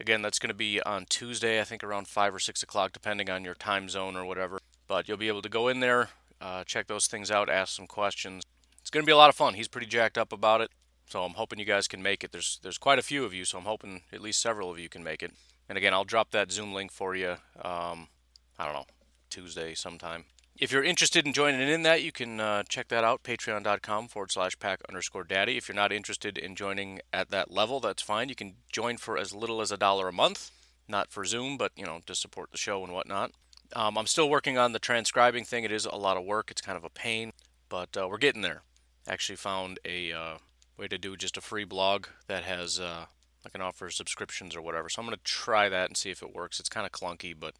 Again, 0.00 0.22
that's 0.22 0.40
going 0.40 0.48
to 0.48 0.54
be 0.54 0.82
on 0.82 1.06
Tuesday, 1.08 1.60
I 1.60 1.64
think 1.64 1.84
around 1.84 2.08
5 2.08 2.34
or 2.34 2.40
6 2.40 2.62
o'clock, 2.64 2.92
depending 2.92 3.30
on 3.30 3.44
your 3.44 3.54
time 3.54 3.88
zone 3.88 4.16
or 4.16 4.24
whatever. 4.24 4.58
But 4.88 5.06
you'll 5.06 5.18
be 5.18 5.28
able 5.28 5.42
to 5.42 5.48
go 5.48 5.68
in 5.68 5.78
there, 5.78 6.08
uh, 6.40 6.64
check 6.64 6.88
those 6.88 7.06
things 7.06 7.30
out, 7.30 7.48
ask 7.48 7.76
some 7.76 7.86
questions. 7.86 8.42
It's 8.80 8.90
going 8.90 9.04
to 9.04 9.06
be 9.06 9.12
a 9.12 9.16
lot 9.16 9.28
of 9.28 9.36
fun. 9.36 9.54
He's 9.54 9.68
pretty 9.68 9.86
jacked 9.86 10.18
up 10.18 10.32
about 10.32 10.60
it. 10.60 10.70
So 11.06 11.22
I'm 11.22 11.34
hoping 11.34 11.60
you 11.60 11.64
guys 11.64 11.86
can 11.86 12.02
make 12.02 12.22
it. 12.22 12.32
There's 12.32 12.58
there's 12.62 12.76
quite 12.76 12.98
a 12.98 13.02
few 13.02 13.24
of 13.24 13.32
you, 13.32 13.46
so 13.46 13.56
I'm 13.56 13.64
hoping 13.64 14.02
at 14.12 14.20
least 14.20 14.42
several 14.42 14.70
of 14.70 14.78
you 14.78 14.90
can 14.90 15.02
make 15.02 15.22
it. 15.22 15.32
And 15.66 15.78
again, 15.78 15.94
I'll 15.94 16.04
drop 16.04 16.32
that 16.32 16.52
Zoom 16.52 16.74
link 16.74 16.92
for 16.92 17.16
you. 17.16 17.36
Um, 17.62 18.08
I 18.58 18.66
don't 18.66 18.74
know, 18.74 18.86
Tuesday 19.30 19.74
sometime 19.74 20.26
if 20.58 20.72
you're 20.72 20.82
interested 20.82 21.24
in 21.24 21.32
joining 21.32 21.68
in 21.68 21.82
that, 21.84 22.02
you 22.02 22.10
can 22.10 22.40
uh, 22.40 22.64
check 22.64 22.88
that 22.88 23.04
out, 23.04 23.22
patreon.com 23.22 24.08
forward 24.08 24.32
slash 24.32 24.58
pack 24.58 24.80
underscore 24.88 25.22
daddy. 25.22 25.56
If 25.56 25.68
you're 25.68 25.76
not 25.76 25.92
interested 25.92 26.36
in 26.36 26.56
joining 26.56 27.00
at 27.12 27.30
that 27.30 27.50
level, 27.50 27.78
that's 27.78 28.02
fine. 28.02 28.28
You 28.28 28.34
can 28.34 28.54
join 28.72 28.96
for 28.96 29.16
as 29.16 29.32
little 29.32 29.60
as 29.60 29.70
a 29.70 29.76
dollar 29.76 30.08
a 30.08 30.12
month, 30.12 30.50
not 30.88 31.12
for 31.12 31.24
Zoom, 31.24 31.56
but, 31.56 31.70
you 31.76 31.86
know, 31.86 32.00
to 32.06 32.14
support 32.14 32.50
the 32.50 32.58
show 32.58 32.82
and 32.82 32.92
whatnot. 32.92 33.30
Um, 33.76 33.96
I'm 33.96 34.06
still 34.06 34.28
working 34.28 34.58
on 34.58 34.72
the 34.72 34.80
transcribing 34.80 35.44
thing. 35.44 35.62
It 35.62 35.70
is 35.70 35.86
a 35.86 35.94
lot 35.94 36.16
of 36.16 36.24
work. 36.24 36.50
It's 36.50 36.60
kind 36.60 36.76
of 36.76 36.84
a 36.84 36.90
pain, 36.90 37.32
but 37.68 37.96
uh, 37.96 38.08
we're 38.10 38.18
getting 38.18 38.42
there. 38.42 38.62
Actually 39.06 39.36
found 39.36 39.78
a 39.84 40.12
uh, 40.12 40.38
way 40.76 40.88
to 40.88 40.98
do 40.98 41.16
just 41.16 41.36
a 41.36 41.40
free 41.40 41.64
blog 41.64 42.06
that 42.26 42.42
has, 42.42 42.80
uh, 42.80 43.06
I 43.46 43.48
can 43.50 43.60
offer 43.60 43.90
subscriptions 43.90 44.56
or 44.56 44.62
whatever. 44.62 44.88
So 44.88 45.00
I'm 45.00 45.06
going 45.06 45.16
to 45.16 45.22
try 45.22 45.68
that 45.68 45.88
and 45.88 45.96
see 45.96 46.10
if 46.10 46.22
it 46.22 46.34
works. 46.34 46.58
It's 46.58 46.68
kind 46.68 46.84
of 46.84 46.90
clunky, 46.90 47.34
but 47.38 47.54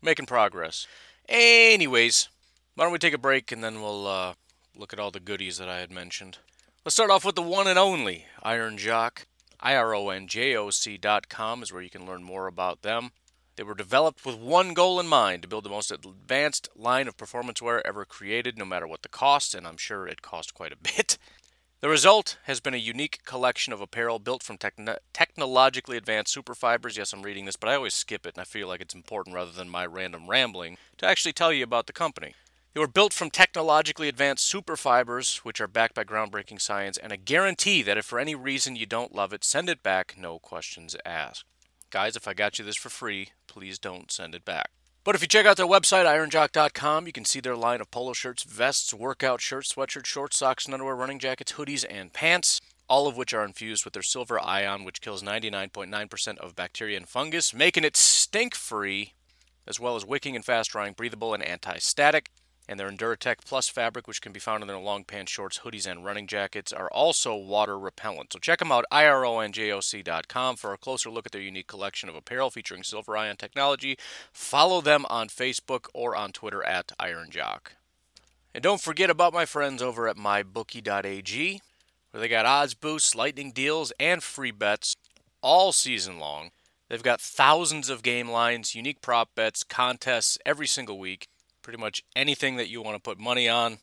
making 0.00 0.26
progress. 0.26 0.86
Anyways, 1.28 2.28
why 2.74 2.84
don't 2.84 2.92
we 2.92 2.98
take 2.98 3.12
a 3.12 3.18
break 3.18 3.52
and 3.52 3.62
then 3.62 3.82
we'll 3.82 4.06
uh, 4.06 4.34
look 4.74 4.92
at 4.92 4.98
all 4.98 5.10
the 5.10 5.20
goodies 5.20 5.58
that 5.58 5.68
I 5.68 5.78
had 5.78 5.90
mentioned. 5.90 6.38
Let's 6.84 6.94
start 6.94 7.10
off 7.10 7.24
with 7.24 7.34
the 7.34 7.42
one 7.42 7.66
and 7.66 7.78
only 7.78 8.26
Iron 8.42 8.78
Jock. 8.78 9.26
IRONJOCK.com 9.62 11.62
is 11.62 11.72
where 11.72 11.82
you 11.82 11.90
can 11.90 12.06
learn 12.06 12.22
more 12.22 12.46
about 12.46 12.82
them. 12.82 13.10
They 13.56 13.64
were 13.64 13.74
developed 13.74 14.24
with 14.24 14.36
one 14.36 14.72
goal 14.72 15.00
in 15.00 15.08
mind 15.08 15.42
to 15.42 15.48
build 15.48 15.64
the 15.64 15.70
most 15.70 15.90
advanced 15.90 16.68
line 16.76 17.08
of 17.08 17.16
performance 17.16 17.60
wear 17.60 17.84
ever 17.84 18.04
created, 18.04 18.56
no 18.56 18.64
matter 18.64 18.86
what 18.86 19.02
the 19.02 19.08
cost, 19.08 19.52
and 19.52 19.66
I'm 19.66 19.76
sure 19.76 20.06
it 20.06 20.22
cost 20.22 20.54
quite 20.54 20.72
a 20.72 20.76
bit. 20.82 21.18
The 21.80 21.88
result 21.88 22.38
has 22.42 22.58
been 22.58 22.74
a 22.74 22.78
unique 22.78 23.24
collection 23.24 23.72
of 23.72 23.80
apparel 23.80 24.18
built 24.18 24.42
from 24.42 24.58
techn- 24.58 24.96
technologically 25.12 25.96
advanced 25.96 26.36
superfibers. 26.36 26.96
Yes, 26.96 27.12
I'm 27.12 27.22
reading 27.22 27.44
this, 27.44 27.54
but 27.54 27.68
I 27.68 27.76
always 27.76 27.94
skip 27.94 28.26
it, 28.26 28.34
and 28.34 28.40
I 28.40 28.44
feel 28.44 28.66
like 28.66 28.80
it's 28.80 28.96
important 28.96 29.36
rather 29.36 29.52
than 29.52 29.68
my 29.68 29.86
random 29.86 30.28
rambling 30.28 30.76
to 30.96 31.06
actually 31.06 31.34
tell 31.34 31.52
you 31.52 31.62
about 31.62 31.86
the 31.86 31.92
company. 31.92 32.34
They 32.74 32.80
were 32.80 32.88
built 32.88 33.12
from 33.12 33.30
technologically 33.30 34.08
advanced 34.08 34.52
superfibers, 34.52 35.38
which 35.38 35.60
are 35.60 35.68
backed 35.68 35.94
by 35.94 36.02
groundbreaking 36.02 36.60
science, 36.60 36.98
and 36.98 37.12
a 37.12 37.16
guarantee 37.16 37.82
that 37.82 37.96
if 37.96 38.04
for 38.04 38.18
any 38.18 38.34
reason 38.34 38.74
you 38.74 38.84
don't 38.84 39.14
love 39.14 39.32
it, 39.32 39.44
send 39.44 39.68
it 39.68 39.84
back, 39.84 40.16
no 40.18 40.40
questions 40.40 40.96
asked. 41.06 41.44
Guys, 41.90 42.16
if 42.16 42.26
I 42.26 42.34
got 42.34 42.58
you 42.58 42.64
this 42.64 42.76
for 42.76 42.88
free, 42.88 43.28
please 43.46 43.78
don't 43.78 44.10
send 44.10 44.34
it 44.34 44.44
back. 44.44 44.70
But 45.08 45.14
if 45.14 45.22
you 45.22 45.28
check 45.28 45.46
out 45.46 45.56
their 45.56 45.64
website, 45.64 46.04
ironjock.com, 46.04 47.06
you 47.06 47.14
can 47.14 47.24
see 47.24 47.40
their 47.40 47.56
line 47.56 47.80
of 47.80 47.90
polo 47.90 48.12
shirts, 48.12 48.42
vests, 48.42 48.92
workout 48.92 49.40
shirts, 49.40 49.72
sweatshirts, 49.72 50.04
shorts, 50.04 50.36
socks, 50.36 50.66
and 50.66 50.74
underwear, 50.74 50.94
running 50.94 51.18
jackets, 51.18 51.52
hoodies, 51.52 51.82
and 51.88 52.12
pants, 52.12 52.60
all 52.90 53.08
of 53.08 53.16
which 53.16 53.32
are 53.32 53.42
infused 53.42 53.86
with 53.86 53.94
their 53.94 54.02
silver 54.02 54.38
ion, 54.38 54.84
which 54.84 55.00
kills 55.00 55.22
99.9% 55.22 56.36
of 56.36 56.54
bacteria 56.54 56.98
and 56.98 57.08
fungus, 57.08 57.54
making 57.54 57.84
it 57.84 57.96
stink 57.96 58.54
free, 58.54 59.14
as 59.66 59.80
well 59.80 59.96
as 59.96 60.04
wicking 60.04 60.36
and 60.36 60.44
fast 60.44 60.72
drying, 60.72 60.92
breathable, 60.92 61.32
and 61.32 61.42
anti 61.42 61.78
static 61.78 62.30
and 62.68 62.78
their 62.78 62.90
Enduratech 62.90 63.38
Plus 63.46 63.68
fabric, 63.68 64.06
which 64.06 64.20
can 64.20 64.32
be 64.32 64.38
found 64.38 64.62
in 64.62 64.68
their 64.68 64.78
long 64.78 65.02
pants, 65.02 65.32
shorts, 65.32 65.60
hoodies, 65.60 65.90
and 65.90 66.04
running 66.04 66.26
jackets, 66.26 66.72
are 66.72 66.90
also 66.90 67.34
water 67.34 67.78
repellent. 67.78 68.32
So 68.32 68.38
check 68.38 68.58
them 68.58 68.70
out, 68.70 68.84
ironjock.com, 68.92 70.56
for 70.56 70.72
a 70.74 70.78
closer 70.78 71.08
look 71.10 71.24
at 71.24 71.32
their 71.32 71.40
unique 71.40 71.66
collection 71.66 72.08
of 72.08 72.14
apparel 72.14 72.50
featuring 72.50 72.82
silver 72.82 73.16
ion 73.16 73.36
technology. 73.36 73.98
Follow 74.32 74.82
them 74.82 75.06
on 75.08 75.28
Facebook 75.28 75.86
or 75.94 76.14
on 76.14 76.32
Twitter 76.32 76.62
at 76.62 76.92
ironjock. 77.00 77.72
And 78.54 78.62
don't 78.62 78.80
forget 78.80 79.08
about 79.08 79.32
my 79.32 79.46
friends 79.46 79.82
over 79.82 80.06
at 80.06 80.16
mybookie.ag, 80.16 81.60
where 82.10 82.20
they 82.20 82.28
got 82.28 82.46
odds 82.46 82.74
boosts, 82.74 83.14
lightning 83.14 83.52
deals, 83.52 83.92
and 83.98 84.22
free 84.22 84.50
bets 84.50 84.94
all 85.42 85.72
season 85.72 86.18
long. 86.18 86.50
They've 86.88 87.02
got 87.02 87.20
thousands 87.20 87.90
of 87.90 88.02
game 88.02 88.30
lines, 88.30 88.74
unique 88.74 89.00
prop 89.00 89.34
bets, 89.34 89.62
contests 89.62 90.38
every 90.44 90.66
single 90.66 90.98
week 90.98 91.28
pretty 91.68 91.78
much 91.78 92.02
anything 92.16 92.56
that 92.56 92.70
you 92.70 92.80
want 92.80 92.96
to 92.96 93.02
put 93.02 93.20
money 93.20 93.46
on, 93.46 93.76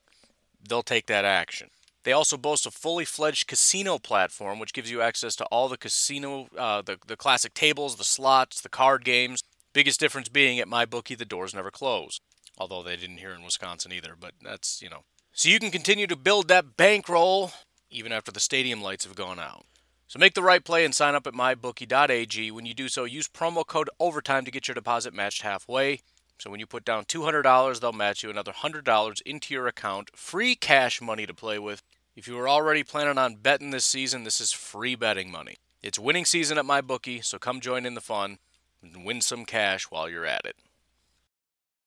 they'll 0.68 0.82
take 0.82 1.06
that 1.06 1.24
action. 1.24 1.70
They 2.04 2.14
also 2.14 2.36
boast 2.36 2.66
a 2.66 2.72
fully 2.72 3.06
fledged 3.06 3.46
casino 3.46 4.00
platform, 4.00 4.58
which 4.58 4.74
gives 4.74 4.90
you 4.90 5.04
access 5.04 5.36
to 5.36 5.46
all 5.52 5.70
the 5.70 5.78
casino, 5.78 6.48
uh, 6.58 6.82
the, 6.82 6.98
the 7.06 7.16
classic 7.16 7.54
tables, 7.54 7.98
the 7.98 8.04
slots, 8.04 8.60
the 8.60 8.70
card 8.70 9.06
games. 9.06 9.44
Biggest 9.72 10.00
difference 10.00 10.30
being 10.30 10.60
at 10.60 10.68
MyBookie, 10.68 11.16
the 11.16 11.26
doors 11.26 11.54
never 11.54 11.70
close. 11.70 12.20
Although 12.58 12.82
they 12.82 12.96
didn't 12.96 13.20
here 13.20 13.34
in 13.36 13.44
Wisconsin 13.44 13.92
either, 13.92 14.16
but 14.20 14.32
that's, 14.42 14.82
you 14.82 14.90
know. 14.90 15.04
So 15.32 15.50
you 15.50 15.60
can 15.60 15.70
continue 15.70 16.08
to 16.08 16.16
build 16.16 16.48
that 16.48 16.76
bankroll 16.76 17.52
even 17.92 18.12
after 18.12 18.32
the 18.32 18.40
stadium 18.40 18.82
lights 18.82 19.06
have 19.06 19.16
gone 19.16 19.40
out. 19.40 19.66
So 20.08 20.18
make 20.18 20.34
the 20.34 20.42
right 20.42 20.66
play 20.66 20.86
and 20.86 20.96
sign 20.96 21.14
up 21.14 21.28
at 21.28 21.36
mybookie.ag. 21.36 22.50
When 22.50 22.66
you 22.66 22.74
do 22.74 22.90
so, 22.90 23.04
use 23.04 23.28
promo 23.28 23.64
code 23.64 23.92
OVERTIME 24.00 24.46
to 24.46 24.52
get 24.52 24.68
your 24.68 24.74
deposit 24.74 25.14
matched 25.14 25.44
halfway. 25.44 26.00
So 26.38 26.50
when 26.50 26.60
you 26.60 26.66
put 26.66 26.86
down 26.86 27.06
$200, 27.06 27.80
they'll 27.80 27.92
match 27.94 28.24
you 28.24 28.30
another 28.30 28.52
$100 28.52 29.22
into 29.22 29.54
your 29.54 29.68
account. 29.68 30.12
Free 30.16 30.56
cash 30.56 31.02
money 31.02 31.26
to 31.26 31.34
play 31.34 31.60
with. 31.60 31.82
If 32.16 32.28
you 32.28 32.36
were 32.36 32.50
already 32.50 32.84
planning 32.84 33.18
on 33.18 33.36
betting 33.36 33.72
this 33.72 33.86
season, 33.86 34.24
this 34.24 34.40
is 34.40 34.52
free 34.52 34.96
betting 34.96 35.32
money. 35.32 35.56
It's 35.82 36.00
winning 36.00 36.26
season 36.26 36.58
at 36.58 36.66
my 36.66 36.82
bookie, 36.82 37.22
so 37.22 37.38
come 37.38 37.60
join 37.60 37.86
in 37.86 37.94
the 37.94 38.02
fun 38.02 38.40
and 38.82 39.06
win 39.06 39.22
some 39.22 39.46
cash 39.46 39.86
while 39.86 40.10
you're 40.10 40.26
at 40.26 40.46
it. 40.46 40.56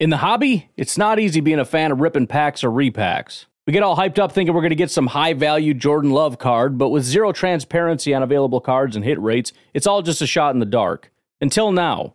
In 0.00 0.10
the 0.10 0.18
hobby, 0.18 0.70
it's 0.76 0.96
not 0.96 1.18
easy 1.18 1.40
being 1.40 1.58
a 1.58 1.64
fan 1.64 1.90
of 1.90 2.00
ripping 2.00 2.26
packs 2.26 2.62
or 2.62 2.70
repacks. 2.70 3.46
We 3.66 3.72
get 3.72 3.82
all 3.82 3.96
hyped 3.96 4.18
up 4.18 4.32
thinking 4.32 4.54
we're 4.54 4.62
going 4.62 4.70
to 4.70 4.76
get 4.76 4.90
some 4.90 5.08
high 5.08 5.34
value 5.34 5.74
Jordan 5.74 6.10
Love 6.10 6.38
card, 6.38 6.78
but 6.78 6.88
with 6.88 7.04
zero 7.04 7.32
transparency 7.32 8.14
on 8.14 8.22
available 8.22 8.60
cards 8.60 8.96
and 8.96 9.04
hit 9.04 9.20
rates, 9.20 9.52
it's 9.74 9.86
all 9.86 10.00
just 10.00 10.22
a 10.22 10.26
shot 10.26 10.54
in 10.54 10.60
the 10.60 10.66
dark. 10.66 11.10
Until 11.40 11.72
now. 11.72 12.14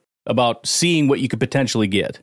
about 0.25 0.65
seeing 0.65 1.07
what 1.07 1.19
you 1.19 1.27
could 1.27 1.39
potentially 1.39 1.87
get. 1.87 2.19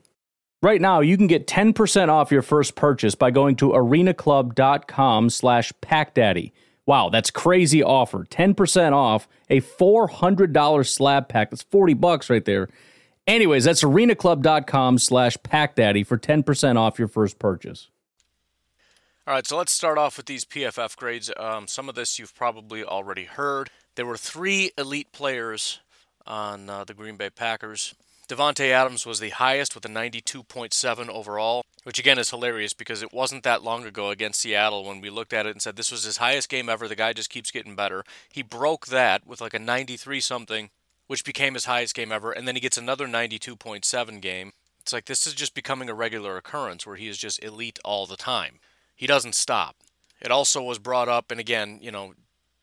Right 0.61 0.81
now, 0.81 0.99
you 0.99 1.15
can 1.15 1.27
get 1.27 1.47
10% 1.47 2.09
off 2.09 2.31
your 2.31 2.41
first 2.41 2.75
purchase 2.75 3.15
by 3.15 3.31
going 3.31 3.55
to 3.57 3.69
arenaclub.com 3.69 5.29
slash 5.29 5.71
packdaddy. 5.81 6.51
Wow, 6.85 7.09
that's 7.09 7.31
crazy 7.31 7.81
offer. 7.81 8.25
10% 8.25 8.91
off 8.91 9.27
a 9.49 9.61
$400 9.61 10.87
slab 10.87 11.29
pack. 11.29 11.51
That's 11.51 11.63
40 11.63 11.93
bucks 11.93 12.29
right 12.29 12.43
there. 12.43 12.67
Anyways, 13.25 13.63
that's 13.63 13.83
arenaclub.com 13.83 14.97
slash 14.97 15.37
packdaddy 15.37 16.05
for 16.05 16.17
10% 16.17 16.77
off 16.77 16.99
your 16.99 17.07
first 17.07 17.39
purchase. 17.39 17.89
All 19.27 19.35
right, 19.35 19.45
so 19.45 19.55
let's 19.55 19.71
start 19.71 19.99
off 19.99 20.17
with 20.17 20.25
these 20.25 20.43
PFF 20.43 20.95
grades. 20.97 21.31
Um, 21.37 21.67
some 21.67 21.87
of 21.87 21.93
this 21.95 22.17
you've 22.17 22.33
probably 22.33 22.83
already 22.83 23.25
heard. 23.25 23.69
There 23.93 24.07
were 24.07 24.17
three 24.17 24.71
elite 24.77 25.11
players 25.11 25.79
on 26.29 26.69
uh, 26.69 26.83
the 26.83 26.93
Green 26.93 27.17
Bay 27.17 27.29
Packers. 27.29 27.93
Davante 28.29 28.69
Adams 28.69 29.07
was 29.07 29.19
the 29.19 29.31
highest 29.31 29.73
with 29.73 29.83
a 29.85 29.89
92.7 29.89 31.09
overall, 31.09 31.65
which 31.83 31.97
again 31.97 32.19
is 32.19 32.29
hilarious 32.29 32.73
because 32.73 33.01
it 33.01 33.11
wasn't 33.11 33.43
that 33.43 33.63
long 33.63 33.85
ago 33.85 34.11
against 34.11 34.41
Seattle 34.41 34.85
when 34.85 35.01
we 35.01 35.09
looked 35.09 35.33
at 35.33 35.47
it 35.47 35.51
and 35.51 35.61
said 35.61 35.75
this 35.75 35.91
was 35.91 36.03
his 36.03 36.17
highest 36.17 36.47
game 36.47 36.69
ever. 36.69 36.87
The 36.87 36.95
guy 36.95 37.11
just 37.11 37.31
keeps 37.31 37.49
getting 37.49 37.75
better. 37.75 38.03
He 38.31 38.43
broke 38.43 38.85
that 38.87 39.25
with 39.25 39.41
like 39.41 39.55
a 39.55 39.59
93 39.59 40.19
something, 40.21 40.69
which 41.07 41.25
became 41.25 41.55
his 41.55 41.65
highest 41.65 41.95
game 41.95 42.11
ever, 42.11 42.31
and 42.31 42.47
then 42.47 42.53
he 42.53 42.61
gets 42.61 42.77
another 42.77 43.07
92.7 43.07 44.21
game. 44.21 44.51
It's 44.79 44.93
like 44.93 45.05
this 45.05 45.25
is 45.25 45.33
just 45.33 45.55
becoming 45.55 45.89
a 45.89 45.95
regular 45.95 46.37
occurrence 46.37 46.85
where 46.85 46.97
he 46.97 47.07
is 47.07 47.17
just 47.17 47.43
elite 47.43 47.79
all 47.83 48.05
the 48.05 48.15
time. 48.15 48.59
He 48.95 49.07
doesn't 49.07 49.33
stop. 49.33 49.77
It 50.21 50.29
also 50.29 50.61
was 50.61 50.77
brought 50.77 51.09
up, 51.09 51.31
and 51.31 51.39
again, 51.39 51.79
you 51.81 51.89
know, 51.89 52.13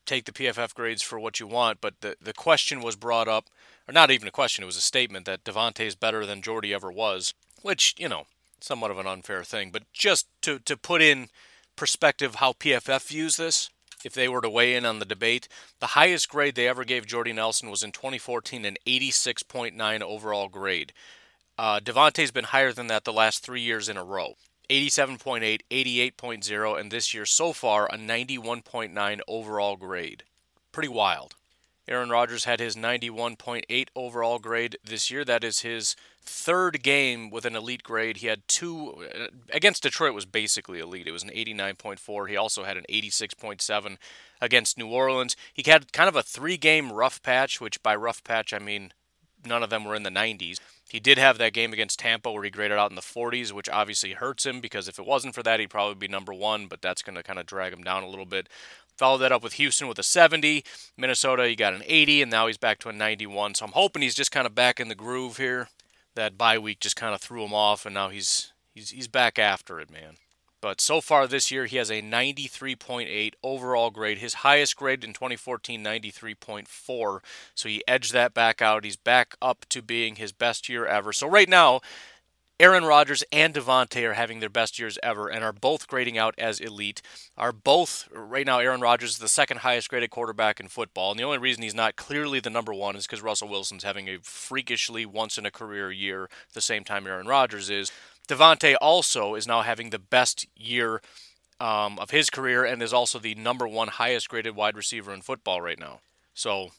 take 0.07 0.25
the 0.25 0.31
PFF 0.31 0.73
grades 0.73 1.03
for 1.03 1.19
what 1.19 1.39
you 1.39 1.45
want, 1.45 1.81
but 1.81 2.01
the, 2.01 2.15
the 2.21 2.33
question 2.33 2.81
was 2.81 2.95
brought 2.95 3.27
up, 3.27 3.49
or 3.87 3.93
not 3.93 4.09
even 4.09 4.27
a 4.27 4.31
question, 4.31 4.63
it 4.63 4.65
was 4.65 4.77
a 4.77 4.81
statement 4.81 5.25
that 5.25 5.43
Davante 5.43 5.85
is 5.85 5.95
better 5.95 6.25
than 6.25 6.41
Jordy 6.41 6.73
ever 6.73 6.91
was, 6.91 7.33
which, 7.61 7.93
you 7.97 8.09
know, 8.09 8.25
somewhat 8.59 8.91
of 8.91 8.97
an 8.97 9.07
unfair 9.07 9.43
thing. 9.43 9.69
But 9.71 9.83
just 9.93 10.27
to, 10.41 10.59
to 10.59 10.75
put 10.75 11.01
in 11.01 11.27
perspective 11.75 12.35
how 12.35 12.53
PFF 12.53 13.07
views 13.07 13.37
this, 13.37 13.69
if 14.03 14.13
they 14.13 14.27
were 14.27 14.41
to 14.41 14.49
weigh 14.49 14.75
in 14.75 14.85
on 14.85 14.99
the 14.99 15.05
debate, 15.05 15.47
the 15.79 15.87
highest 15.87 16.29
grade 16.29 16.55
they 16.55 16.67
ever 16.67 16.83
gave 16.83 17.05
Jordy 17.05 17.33
Nelson 17.33 17.69
was 17.69 17.83
in 17.83 17.91
2014, 17.91 18.65
an 18.65 18.77
86.9 18.85 20.01
overall 20.01 20.47
grade. 20.47 20.93
Uh, 21.57 21.79
Davante's 21.79 22.31
been 22.31 22.45
higher 22.45 22.71
than 22.71 22.87
that 22.87 23.03
the 23.03 23.13
last 23.13 23.43
three 23.43 23.61
years 23.61 23.89
in 23.89 23.97
a 23.97 24.03
row. 24.03 24.35
87.8, 24.69 25.61
88.0, 25.71 26.79
and 26.79 26.91
this 26.91 27.13
year 27.13 27.25
so 27.25 27.53
far 27.53 27.87
a 27.87 27.97
91.9 27.97 29.19
overall 29.27 29.75
grade. 29.75 30.23
Pretty 30.71 30.89
wild. 30.89 31.35
Aaron 31.87 32.09
Rodgers 32.09 32.43
had 32.43 32.59
his 32.59 32.75
91.8 32.75 33.87
overall 33.95 34.39
grade 34.39 34.77
this 34.83 35.09
year. 35.09 35.23
That 35.23 35.45
is 35.45 35.61
his 35.61 35.95
third 36.21 36.83
game 36.83 37.29
with 37.29 37.45
an 37.45 37.55
elite 37.55 37.83
grade. 37.83 38.17
He 38.17 38.27
had 38.27 38.45
two 38.47 39.05
uh, 39.15 39.27
against 39.53 39.83
Detroit 39.83 40.13
was 40.13 40.25
basically 40.25 40.79
elite. 40.79 41.07
It 41.07 41.13
was 41.13 41.23
an 41.23 41.29
89.4. 41.29 42.27
He 42.27 42.35
also 42.35 42.65
had 42.65 42.75
an 42.75 42.83
86.7 42.89 43.97
against 44.41 44.77
New 44.77 44.87
Orleans. 44.87 45.37
He 45.53 45.63
had 45.65 45.93
kind 45.93 46.09
of 46.09 46.17
a 46.17 46.23
three-game 46.23 46.91
rough 46.91 47.21
patch, 47.23 47.61
which 47.61 47.81
by 47.81 47.95
rough 47.95 48.21
patch 48.25 48.53
I 48.53 48.59
mean 48.59 48.91
none 49.45 49.63
of 49.63 49.69
them 49.69 49.85
were 49.85 49.95
in 49.95 50.03
the 50.03 50.09
90s. 50.09 50.59
He 50.89 50.99
did 50.99 51.17
have 51.17 51.37
that 51.37 51.53
game 51.53 51.73
against 51.73 51.99
Tampa 51.99 52.31
where 52.31 52.43
he 52.43 52.49
graded 52.49 52.77
out 52.77 52.91
in 52.91 52.95
the 52.95 53.01
40s, 53.01 53.51
which 53.51 53.67
obviously 53.67 54.13
hurts 54.13 54.45
him 54.45 54.61
because 54.61 54.87
if 54.87 54.97
it 54.97 55.05
wasn't 55.05 55.35
for 55.35 55.43
that, 55.43 55.59
he'd 55.59 55.69
probably 55.69 55.95
be 55.95 56.07
number 56.07 56.33
one, 56.33 56.67
but 56.67 56.81
that's 56.81 57.01
going 57.01 57.15
to 57.15 57.23
kind 57.23 57.39
of 57.39 57.45
drag 57.45 57.73
him 57.73 57.83
down 57.83 58.03
a 58.03 58.07
little 58.09 58.25
bit. 58.25 58.47
Followed 58.97 59.19
that 59.19 59.31
up 59.31 59.43
with 59.43 59.53
Houston 59.53 59.87
with 59.87 59.99
a 59.99 60.03
70. 60.03 60.63
Minnesota, 60.95 61.47
he 61.47 61.55
got 61.55 61.73
an 61.73 61.83
80, 61.85 62.23
and 62.23 62.31
now 62.31 62.47
he's 62.47 62.57
back 62.57 62.79
to 62.79 62.89
a 62.89 62.93
91. 62.93 63.55
So 63.55 63.65
I'm 63.65 63.73
hoping 63.73 64.01
he's 64.01 64.15
just 64.15 64.31
kind 64.31 64.47
of 64.47 64.55
back 64.55 64.79
in 64.79 64.87
the 64.87 64.95
groove 64.95 65.37
here. 65.37 65.69
That 66.15 66.37
bye 66.37 66.57
week 66.57 66.79
just 66.79 66.95
kind 66.95 67.13
of 67.13 67.21
threw 67.21 67.43
him 67.43 67.53
off, 67.53 67.85
and 67.85 67.93
now 67.93 68.09
he's 68.09 68.51
he's 68.73 68.89
he's 68.89 69.07
back 69.07 69.37
after 69.37 69.79
it, 69.79 69.91
man. 69.91 70.15
But 70.61 70.81
so 70.81 71.01
far 71.01 71.27
this 71.27 71.51
year, 71.51 71.65
he 71.65 71.77
has 71.77 71.91
a 71.91 72.01
93.8 72.01 73.33
overall 73.43 73.91
grade. 73.91 74.17
His 74.17 74.35
highest 74.35 74.75
grade 74.75 75.03
in 75.03 75.13
2014, 75.13 75.83
93.4. 75.83 77.19
So 77.53 77.69
he 77.69 77.83
edged 77.87 78.13
that 78.13 78.33
back 78.33 78.61
out. 78.61 78.83
He's 78.83 78.95
back 78.95 79.35
up 79.41 79.65
to 79.69 79.81
being 79.81 80.15
his 80.15 80.31
best 80.31 80.67
year 80.67 80.85
ever. 80.85 81.13
So 81.13 81.27
right 81.27 81.49
now, 81.49 81.81
Aaron 82.59 82.85
Rodgers 82.85 83.23
and 83.31 83.53
Davante 83.53 84.03
are 84.03 84.15
having 84.15 84.39
their 84.39 84.49
best 84.49 84.79
years 84.79 84.97
ever 85.03 85.27
and 85.27 85.43
are 85.43 85.53
both 85.53 85.87
grading 85.87 86.17
out 86.17 86.33
as 86.39 86.59
elite. 86.59 87.03
Are 87.37 87.51
both, 87.51 88.09
right 88.11 88.47
now, 88.47 88.57
Aaron 88.57 88.81
Rodgers 88.81 89.11
is 89.11 89.17
the 89.19 89.27
second 89.27 89.57
highest 89.57 89.89
graded 89.89 90.09
quarterback 90.09 90.59
in 90.59 90.67
football. 90.67 91.11
And 91.11 91.19
the 91.19 91.23
only 91.23 91.37
reason 91.37 91.61
he's 91.61 91.75
not 91.75 91.97
clearly 91.97 92.39
the 92.39 92.49
number 92.49 92.73
one 92.73 92.95
is 92.95 93.05
because 93.05 93.21
Russell 93.21 93.47
Wilson's 93.47 93.83
having 93.83 94.09
a 94.09 94.17
freakishly 94.23 95.05
once 95.05 95.37
in 95.37 95.45
a 95.45 95.51
career 95.51 95.91
year 95.91 96.29
the 96.53 96.61
same 96.61 96.83
time 96.83 97.05
Aaron 97.05 97.27
Rodgers 97.27 97.69
is. 97.69 97.91
Davante 98.27 98.75
also 98.81 99.35
is 99.35 99.47
now 99.47 99.61
having 99.61 99.89
the 99.89 99.99
best 99.99 100.45
year 100.55 101.01
um, 101.59 101.97
of 101.99 102.11
his 102.11 102.29
career 102.29 102.65
and 102.65 102.81
is 102.81 102.93
also 102.93 103.19
the 103.19 103.35
number 103.35 103.67
one 103.67 103.87
highest 103.87 104.29
graded 104.29 104.55
wide 104.55 104.75
receiver 104.75 105.13
in 105.13 105.21
football 105.21 105.61
right 105.61 105.79
now. 105.79 105.99
So, 106.33 106.71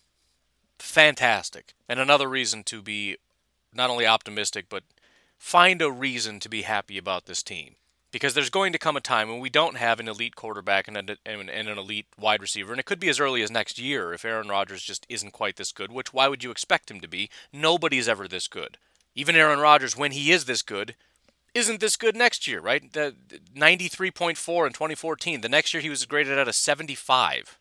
fantastic. 0.79 1.75
And 1.89 1.99
another 1.99 2.29
reason 2.29 2.63
to 2.65 2.83
be 2.83 3.17
not 3.75 3.91
only 3.91 4.07
optimistic, 4.07 4.67
but 4.69 4.85
find 5.39 5.83
a 5.83 5.91
reason 5.91 6.41
to 6.41 6.49
be 6.49 6.63
happy 6.63 6.99
about 6.99 7.27
this 7.27 7.43
team. 7.43 7.75
Because 8.11 8.33
there's 8.33 8.49
going 8.49 8.73
to 8.73 8.79
come 8.79 8.97
a 8.97 9.03
time 9.03 9.29
when 9.29 9.41
we 9.41 9.51
don't 9.51 9.77
have 9.77 10.01
an 10.01 10.09
elite 10.09 10.35
quarterback 10.35 10.89
and, 10.89 10.97
and 10.97 11.19
an 11.27 11.79
elite 11.79 12.07
wide 12.19 12.41
receiver, 12.41 12.73
and 12.73 12.81
it 12.81 12.87
could 12.87 13.01
be 13.01 13.11
as 13.11 13.21
early 13.21 13.43
as 13.43 13.51
next 13.51 13.79
year 13.79 14.15
if 14.15 14.25
Aaron 14.25 14.49
Rodgers 14.49 14.83
just 14.83 15.05
isn't 15.11 15.33
quite 15.33 15.57
this 15.57 15.73
good, 15.73 15.93
which 15.93 16.15
why 16.15 16.27
would 16.27 16.43
you 16.43 16.51
expect 16.51 16.91
him 16.91 17.01
to 17.01 17.09
be? 17.09 17.29
Nobody's 17.53 18.09
ever 18.09 18.27
this 18.27 18.49
good. 18.49 18.79
Even 19.15 19.37
Aaron 19.37 19.59
Rodgers, 19.59 19.97
when 19.97 20.13
he 20.13 20.33
is 20.33 20.47
this 20.47 20.63
good, 20.63 20.95
isn't 21.59 21.81
this 21.81 21.97
good 21.97 22.17
next 22.17 22.47
year, 22.47 22.61
right? 22.61 22.93
The 22.93 23.15
93.4 23.55 24.67
in 24.67 24.73
2014. 24.73 25.41
The 25.41 25.49
next 25.49 25.75
year 25.75 25.81
he 25.81 25.91
was 25.91 26.07
graded 26.07 26.39
at 26.39 26.49
a 26.49 26.53
75. 26.53 27.59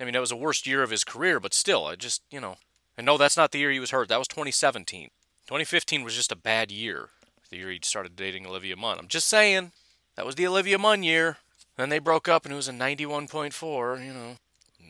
I 0.00 0.04
mean, 0.04 0.14
that 0.14 0.20
was 0.20 0.30
the 0.30 0.36
worst 0.36 0.66
year 0.66 0.82
of 0.82 0.90
his 0.90 1.04
career, 1.04 1.38
but 1.38 1.54
still, 1.54 1.86
I 1.86 1.96
just, 1.96 2.22
you 2.30 2.40
know, 2.40 2.56
and 2.96 3.04
no, 3.04 3.16
that's 3.16 3.36
not 3.36 3.52
the 3.52 3.58
year 3.58 3.70
he 3.70 3.80
was 3.80 3.90
hurt. 3.90 4.08
That 4.08 4.18
was 4.18 4.28
2017. 4.28 5.10
2015 5.46 6.02
was 6.02 6.14
just 6.14 6.32
a 6.32 6.36
bad 6.36 6.70
year. 6.70 7.10
The 7.50 7.58
year 7.58 7.70
he 7.70 7.80
started 7.82 8.16
dating 8.16 8.46
Olivia 8.46 8.76
Munn. 8.76 8.98
I'm 8.98 9.08
just 9.08 9.28
saying, 9.28 9.72
that 10.16 10.26
was 10.26 10.34
the 10.34 10.46
Olivia 10.46 10.78
Munn 10.78 11.02
year. 11.02 11.38
Then 11.76 11.88
they 11.88 11.98
broke 11.98 12.28
up 12.28 12.44
and 12.44 12.52
it 12.52 12.56
was 12.56 12.68
a 12.68 12.72
91.4, 12.72 14.04
you 14.04 14.12
know, 14.12 14.36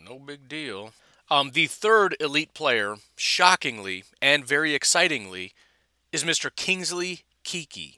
no 0.07 0.19
big 0.19 0.47
deal. 0.47 0.93
Um, 1.29 1.51
the 1.51 1.65
third 1.65 2.15
elite 2.19 2.53
player, 2.53 2.97
shockingly 3.15 4.03
and 4.21 4.45
very 4.45 4.75
excitingly, 4.75 5.53
is 6.11 6.23
Mr. 6.23 6.55
Kingsley 6.55 7.21
Keke. 7.43 7.97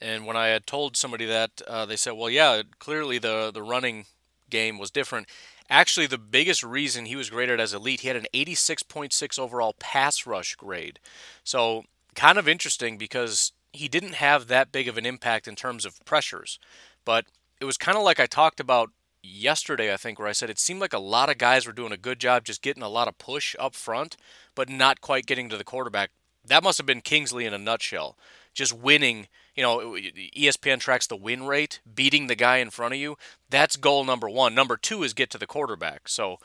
And 0.00 0.26
when 0.26 0.36
I 0.36 0.48
had 0.48 0.66
told 0.66 0.96
somebody 0.96 1.24
that, 1.26 1.62
uh, 1.66 1.86
they 1.86 1.96
said, 1.96 2.12
"Well, 2.12 2.30
yeah, 2.30 2.62
clearly 2.78 3.18
the 3.18 3.50
the 3.52 3.62
running 3.62 4.06
game 4.50 4.78
was 4.78 4.90
different." 4.90 5.28
Actually, 5.68 6.06
the 6.06 6.18
biggest 6.18 6.62
reason 6.62 7.06
he 7.06 7.16
was 7.16 7.30
graded 7.30 7.58
as 7.58 7.74
elite, 7.74 8.00
he 8.00 8.08
had 8.08 8.16
an 8.16 8.26
86.6 8.32 9.38
overall 9.38 9.74
pass 9.78 10.26
rush 10.26 10.54
grade. 10.54 11.00
So, 11.42 11.84
kind 12.14 12.38
of 12.38 12.46
interesting 12.46 12.98
because 12.98 13.52
he 13.72 13.88
didn't 13.88 14.14
have 14.14 14.46
that 14.46 14.70
big 14.72 14.88
of 14.88 14.96
an 14.96 15.06
impact 15.06 15.48
in 15.48 15.56
terms 15.56 15.84
of 15.84 16.04
pressures. 16.04 16.58
But 17.04 17.26
it 17.60 17.64
was 17.64 17.76
kind 17.76 17.96
of 17.96 18.04
like 18.04 18.20
I 18.20 18.26
talked 18.26 18.60
about 18.60 18.90
yesterday, 19.22 19.92
I 19.92 19.96
think, 19.96 20.18
where 20.18 20.28
I 20.28 20.32
said 20.32 20.50
it 20.50 20.58
seemed 20.58 20.80
like 20.80 20.92
a 20.92 20.98
lot 20.98 21.30
of 21.30 21.38
guys 21.38 21.66
were 21.66 21.72
doing 21.72 21.92
a 21.92 21.96
good 21.96 22.20
job 22.20 22.44
just 22.44 22.62
getting 22.62 22.82
a 22.82 22.88
lot 22.88 23.08
of 23.08 23.18
push 23.18 23.56
up 23.58 23.74
front, 23.74 24.16
but 24.54 24.68
not 24.68 25.00
quite 25.00 25.26
getting 25.26 25.48
to 25.48 25.56
the 25.56 25.64
quarterback. 25.64 26.10
That 26.44 26.62
must 26.62 26.78
have 26.78 26.86
been 26.86 27.00
Kingsley 27.00 27.44
in 27.44 27.54
a 27.54 27.58
nutshell. 27.58 28.16
Just 28.54 28.72
winning 28.72 29.26
you 29.56 29.62
know, 29.62 29.96
ESPN 30.36 30.78
tracks 30.78 31.06
the 31.06 31.16
win 31.16 31.44
rate, 31.46 31.80
beating 31.92 32.26
the 32.26 32.34
guy 32.34 32.58
in 32.58 32.70
front 32.70 32.94
of 32.94 33.00
you. 33.00 33.16
That's 33.48 33.76
goal 33.76 34.04
number 34.04 34.28
one. 34.28 34.54
Number 34.54 34.76
two 34.76 35.02
is 35.02 35.14
get 35.14 35.30
to 35.30 35.38
the 35.38 35.46
quarterback. 35.46 36.08
So 36.08 36.38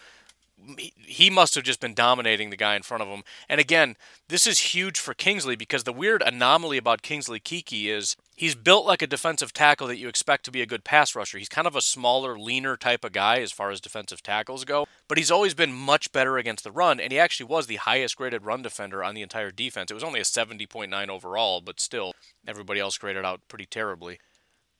he 0.96 1.30
must 1.30 1.56
have 1.56 1.64
just 1.64 1.80
been 1.80 1.94
dominating 1.94 2.50
the 2.50 2.58
guy 2.58 2.76
in 2.76 2.84
front 2.84 3.04
of 3.04 3.10
him. 3.10 3.24
And 3.50 3.60
again, 3.60 3.96
this 4.30 4.46
is 4.48 4.60
huge 4.60 5.00
for 5.00 5.14
Kingsley 5.14 5.56
because 5.56 5.84
the 5.84 5.94
weird 5.94 6.22
anomaly 6.22 6.78
about 6.78 7.02
Kingsley 7.02 7.40
Keke 7.40 7.90
is 7.90 8.16
he's 8.42 8.56
built 8.56 8.88
like 8.88 9.04
a 9.04 9.08
defensive 9.08 9.54
tackle 9.54 9.86
that 9.86 10.00
you 10.00 10.08
expect 10.08 10.44
to 10.44 10.52
be 10.52 10.64
a 10.64 10.66
good 10.66 10.84
pass 10.84 11.16
rusher. 11.16 11.38
He's 11.38 11.48
kind 11.48 11.68
of 11.68 11.76
a 11.76 11.82
smaller, 11.82 12.40
leaner 12.40 12.76
type 12.76 13.06
of 13.06 13.12
guy 13.12 13.40
as 13.40 13.52
far 13.52 13.70
as 13.70 13.80
defensive 13.80 14.24
tackles 14.24 14.66
go, 14.66 14.88
but 15.08 15.20
he's 15.20 15.30
always 15.30 15.54
been 15.54 15.72
much 15.72 16.12
better 16.12 16.40
against 16.40 16.64
the 16.64 16.72
run, 16.72 17.00
and 17.00 17.12
he 17.12 17.20
actually 17.20 17.46
was 17.46 17.68
the 17.68 17.76
highest 17.76 18.18
graded 18.18 18.44
run 18.44 18.64
defender 18.64 19.04
on 19.04 19.14
the 19.14 19.22
entire 19.22 19.52
defense. 19.52 19.92
It 19.92 19.94
was 19.94 20.04
only 20.04 20.20
a 20.20 20.24
70.9 20.24 21.08
overall, 21.08 21.62
but 21.62 21.80
still, 21.80 22.14
everybody 22.48 22.80
else 22.80 22.98
graded 22.98 23.24
out 23.24 23.42
pretty 23.48 23.68
terribly. 23.68 24.18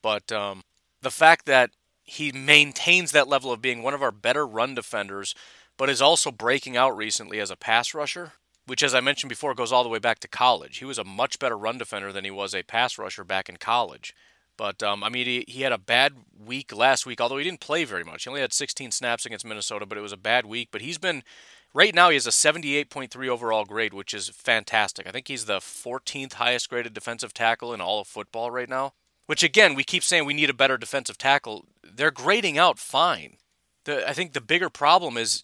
But 0.02 0.32
um, 0.32 0.62
the 1.00 1.12
fact 1.12 1.46
that 1.46 1.70
he 2.02 2.32
maintains 2.32 3.12
that 3.12 3.28
level 3.28 3.52
of 3.52 3.62
being 3.62 3.84
one 3.84 3.94
of 3.94 4.02
our 4.02 4.10
better 4.10 4.44
run 4.44 4.74
defenders 4.74 5.36
but 5.78 5.88
is 5.88 6.02
also 6.02 6.30
breaking 6.30 6.76
out 6.76 6.96
recently 6.96 7.40
as 7.40 7.50
a 7.50 7.56
pass 7.56 7.94
rusher, 7.94 8.32
which, 8.72 8.82
as 8.82 8.94
I 8.94 9.00
mentioned 9.00 9.28
before, 9.28 9.54
goes 9.54 9.70
all 9.70 9.82
the 9.82 9.90
way 9.90 9.98
back 9.98 10.18
to 10.20 10.28
college. 10.28 10.78
He 10.78 10.86
was 10.86 10.96
a 10.96 11.04
much 11.04 11.38
better 11.38 11.58
run 11.58 11.76
defender 11.76 12.10
than 12.10 12.24
he 12.24 12.30
was 12.30 12.54
a 12.54 12.62
pass 12.62 12.96
rusher 12.96 13.22
back 13.22 13.50
in 13.50 13.58
college. 13.58 14.14
But, 14.56 14.82
um, 14.82 15.04
I 15.04 15.10
mean, 15.10 15.26
he, 15.26 15.44
he 15.46 15.60
had 15.60 15.72
a 15.72 15.78
bad 15.78 16.14
week 16.42 16.74
last 16.74 17.04
week, 17.04 17.20
although 17.20 17.36
he 17.36 17.44
didn't 17.44 17.60
play 17.60 17.84
very 17.84 18.02
much. 18.02 18.24
He 18.24 18.30
only 18.30 18.40
had 18.40 18.54
16 18.54 18.90
snaps 18.90 19.26
against 19.26 19.44
Minnesota, 19.44 19.84
but 19.84 19.98
it 19.98 20.00
was 20.00 20.14
a 20.14 20.16
bad 20.16 20.46
week. 20.46 20.70
But 20.72 20.80
he's 20.80 20.96
been, 20.96 21.22
right 21.74 21.94
now, 21.94 22.08
he 22.08 22.14
has 22.14 22.26
a 22.26 22.30
78.3 22.30 23.28
overall 23.28 23.66
grade, 23.66 23.92
which 23.92 24.14
is 24.14 24.30
fantastic. 24.30 25.06
I 25.06 25.10
think 25.10 25.28
he's 25.28 25.44
the 25.44 25.58
14th 25.58 26.32
highest 26.32 26.70
graded 26.70 26.94
defensive 26.94 27.34
tackle 27.34 27.74
in 27.74 27.82
all 27.82 28.00
of 28.00 28.06
football 28.06 28.50
right 28.50 28.70
now. 28.70 28.94
Which, 29.26 29.42
again, 29.42 29.74
we 29.74 29.84
keep 29.84 30.02
saying 30.02 30.24
we 30.24 30.32
need 30.32 30.48
a 30.48 30.54
better 30.54 30.78
defensive 30.78 31.18
tackle. 31.18 31.66
They're 31.84 32.10
grading 32.10 32.56
out 32.56 32.78
fine. 32.78 33.36
The, 33.84 34.08
I 34.08 34.14
think 34.14 34.32
the 34.32 34.40
bigger 34.40 34.70
problem 34.70 35.18
is 35.18 35.42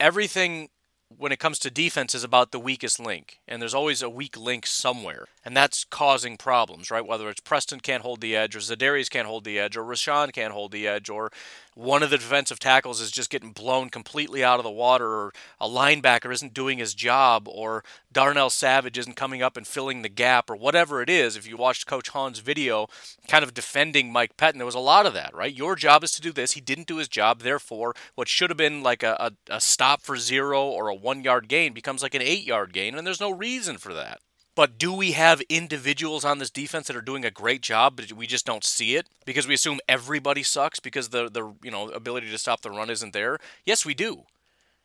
everything 0.00 0.70
when 1.18 1.32
it 1.32 1.38
comes 1.38 1.58
to 1.60 1.70
defense 1.70 2.14
is 2.14 2.24
about 2.24 2.52
the 2.52 2.60
weakest 2.60 2.98
link, 3.00 3.40
and 3.48 3.60
there's 3.60 3.74
always 3.74 4.02
a 4.02 4.10
weak 4.10 4.36
link 4.36 4.66
somewhere, 4.66 5.26
and 5.44 5.56
that's 5.56 5.84
causing 5.84 6.36
problems, 6.36 6.90
right? 6.90 7.04
Whether 7.04 7.28
it's 7.28 7.40
Preston 7.40 7.80
can't 7.80 8.02
hold 8.02 8.20
the 8.20 8.36
edge, 8.36 8.54
or 8.54 8.60
Za'Darius 8.60 9.10
can't 9.10 9.26
hold 9.26 9.44
the 9.44 9.58
edge, 9.58 9.76
or 9.76 9.84
Rashan 9.84 10.32
can't 10.32 10.52
hold 10.52 10.72
the 10.72 10.86
edge, 10.86 11.08
or 11.08 11.32
one 11.74 12.02
of 12.02 12.10
the 12.10 12.18
defensive 12.18 12.58
tackles 12.58 13.00
is 13.00 13.10
just 13.10 13.30
getting 13.30 13.52
blown 13.52 13.88
completely 13.88 14.44
out 14.44 14.60
of 14.60 14.64
the 14.64 14.70
water, 14.70 15.08
or 15.08 15.32
a 15.60 15.68
linebacker 15.68 16.32
isn't 16.32 16.54
doing 16.54 16.78
his 16.78 16.94
job, 16.94 17.48
or 17.48 17.82
Darnell 18.12 18.50
Savage 18.50 18.98
isn't 18.98 19.16
coming 19.16 19.42
up 19.42 19.56
and 19.56 19.66
filling 19.66 20.02
the 20.02 20.08
gap, 20.08 20.48
or 20.48 20.56
whatever 20.56 21.02
it 21.02 21.10
is. 21.10 21.36
If 21.36 21.48
you 21.48 21.56
watched 21.56 21.86
Coach 21.86 22.10
Hahn's 22.10 22.38
video 22.38 22.88
kind 23.26 23.42
of 23.42 23.54
defending 23.54 24.12
Mike 24.12 24.36
Pettine, 24.36 24.58
there 24.58 24.66
was 24.66 24.74
a 24.74 24.80
lot 24.80 25.06
of 25.06 25.14
that, 25.14 25.34
right? 25.34 25.54
Your 25.54 25.74
job 25.74 26.04
is 26.04 26.12
to 26.12 26.22
do 26.22 26.32
this. 26.32 26.52
He 26.52 26.60
didn't 26.60 26.86
do 26.86 26.98
his 26.98 27.08
job. 27.08 27.40
Therefore, 27.40 27.94
what 28.14 28.28
should 28.28 28.50
have 28.50 28.56
been 28.56 28.82
like 28.82 29.02
a, 29.02 29.16
a, 29.48 29.54
a 29.54 29.60
stop 29.60 30.02
for 30.02 30.16
zero 30.16 30.62
or 30.62 30.88
a 30.88 30.94
one 30.94 31.24
yard 31.24 31.48
gain 31.48 31.72
becomes 31.72 32.02
like 32.02 32.14
an 32.14 32.22
eight 32.22 32.44
yard 32.44 32.72
gain, 32.72 32.94
and 32.94 33.06
there's 33.06 33.20
no 33.20 33.30
reason 33.30 33.78
for 33.78 33.92
that. 33.92 34.20
But 34.54 34.78
do 34.78 34.92
we 34.92 35.12
have 35.12 35.40
individuals 35.42 36.24
on 36.24 36.38
this 36.38 36.50
defense 36.50 36.86
that 36.86 36.96
are 36.96 37.00
doing 37.00 37.24
a 37.24 37.30
great 37.30 37.62
job, 37.62 37.96
but 37.96 38.12
we 38.12 38.26
just 38.26 38.44
don't 38.44 38.64
see 38.64 38.96
it 38.96 39.08
because 39.24 39.46
we 39.46 39.54
assume 39.54 39.80
everybody 39.88 40.42
sucks 40.42 40.78
because 40.78 41.08
the 41.08 41.30
the 41.30 41.54
you 41.62 41.70
know 41.70 41.88
ability 41.88 42.30
to 42.30 42.38
stop 42.38 42.60
the 42.60 42.70
run 42.70 42.90
isn't 42.90 43.12
there? 43.14 43.38
Yes, 43.64 43.86
we 43.86 43.94
do. 43.94 44.24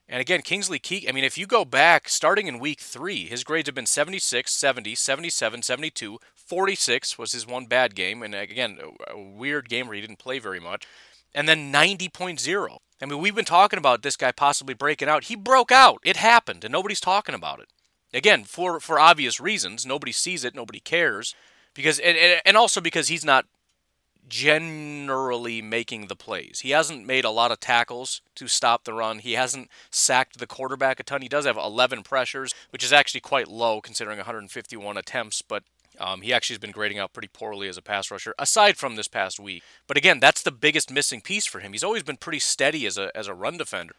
And 0.10 0.21
again, 0.21 0.41
Kingsley 0.41 0.80
Keke, 0.80 1.10
I 1.10 1.12
mean, 1.12 1.25
if 1.25 1.38
you 1.38 1.45
go 1.45 1.65
back 1.65 2.08
starting 2.08 2.47
in 2.47 2.60
week 2.60 2.80
three, 2.80 3.25
his 3.25 3.43
grades 3.43 3.67
have 3.67 3.75
been 3.75 3.86
76, 3.86 4.49
70, 4.53 4.95
77, 4.95 5.62
72, 5.62 6.19
46 6.34 7.17
was 7.17 7.34
his 7.34 7.45
one 7.45 7.65
bad 7.65 7.93
game. 7.93 8.23
And 8.23 8.34
again, 8.34 8.77
a 9.10 9.19
weird 9.19 9.67
game 9.67 9.88
where 9.88 9.95
he 9.95 10.01
didn't 10.01 10.19
play 10.19 10.39
very 10.39 10.62
much. 10.62 10.88
And 11.36 11.47
then 11.47 11.73
90.0. 11.73 12.77
I 13.01 13.06
mean, 13.06 13.19
we've 13.19 13.36
been 13.36 13.43
talking 13.43 13.77
about 13.77 14.01
this 14.01 14.15
guy 14.15 14.32
possibly 14.32 14.73
breaking 14.73 15.10
out. 15.10 15.25
He 15.25 15.36
broke 15.36 15.73
out. 15.73 15.99
It 16.03 16.15
happened, 16.15 16.63
and 16.63 16.71
nobody's 16.71 17.01
talking 17.01 17.36
about 17.36 17.60
it. 17.60 17.67
Again, 18.17 18.45
for 18.45 18.80
for 18.80 18.99
obvious 18.99 19.39
reasons, 19.39 19.86
nobody 19.86 20.12
sees 20.12 20.43
it, 20.43 20.56
nobody 20.56 20.80
cares, 20.80 21.36
because 21.75 21.99
and, 21.99 22.17
and 22.43 22.58
also 22.58 22.82
because 22.82 23.10
he's 23.10 23.23
not 23.23 23.45
generally 24.27 25.62
making 25.62 26.08
the 26.08 26.15
plays. 26.15 26.62
He 26.62 26.71
hasn't 26.71 27.06
made 27.06 27.23
a 27.23 27.30
lot 27.30 27.51
of 27.51 27.60
tackles 27.60 28.21
to 28.36 28.47
stop 28.47 28.84
the 28.84 28.93
run. 28.93 29.19
He 29.19 29.34
hasn't 29.34 29.69
sacked 29.91 30.39
the 30.39 30.47
quarterback 30.47 30.99
a 30.99 31.03
ton. 31.03 31.21
He 31.21 31.30
does 31.30 31.45
have 31.45 31.58
11 31.58 32.01
pressures, 32.01 32.53
which 32.71 32.84
is 32.84 32.91
actually 32.91 33.21
quite 33.21 33.47
low 33.47 33.80
considering 33.82 34.17
151 34.17 34.97
attempts, 34.97 35.43
but 35.43 35.63
um, 35.99 36.21
he 36.21 36.34
actually 36.34 36.56
has 36.56 36.60
been 36.60 36.71
grading 36.71 36.99
out 36.99 37.13
pretty 37.13 37.30
poorly 37.32 37.67
as 37.69 37.77
a 37.77 37.82
pass 37.82 38.10
rusher, 38.10 38.34
aside 38.39 38.77
from 38.77 38.95
this 38.95 39.08
past 39.08 39.39
week. 39.39 39.63
But 39.86 39.95
again, 39.95 40.19
that's 40.19 40.41
the 40.41 40.51
biggest 40.51 40.91
missing 40.91 41.21
piece 41.21 41.45
for 41.45 41.60
him. 41.60 41.71
He's 41.71 41.84
always 41.84 42.03
been 42.03 42.17
pretty 42.17 42.39
steady 42.39 42.88
as 42.88 42.97
a 42.97 43.15
as 43.15 43.27
a 43.27 43.34
run 43.36 43.58
defender. 43.58 43.95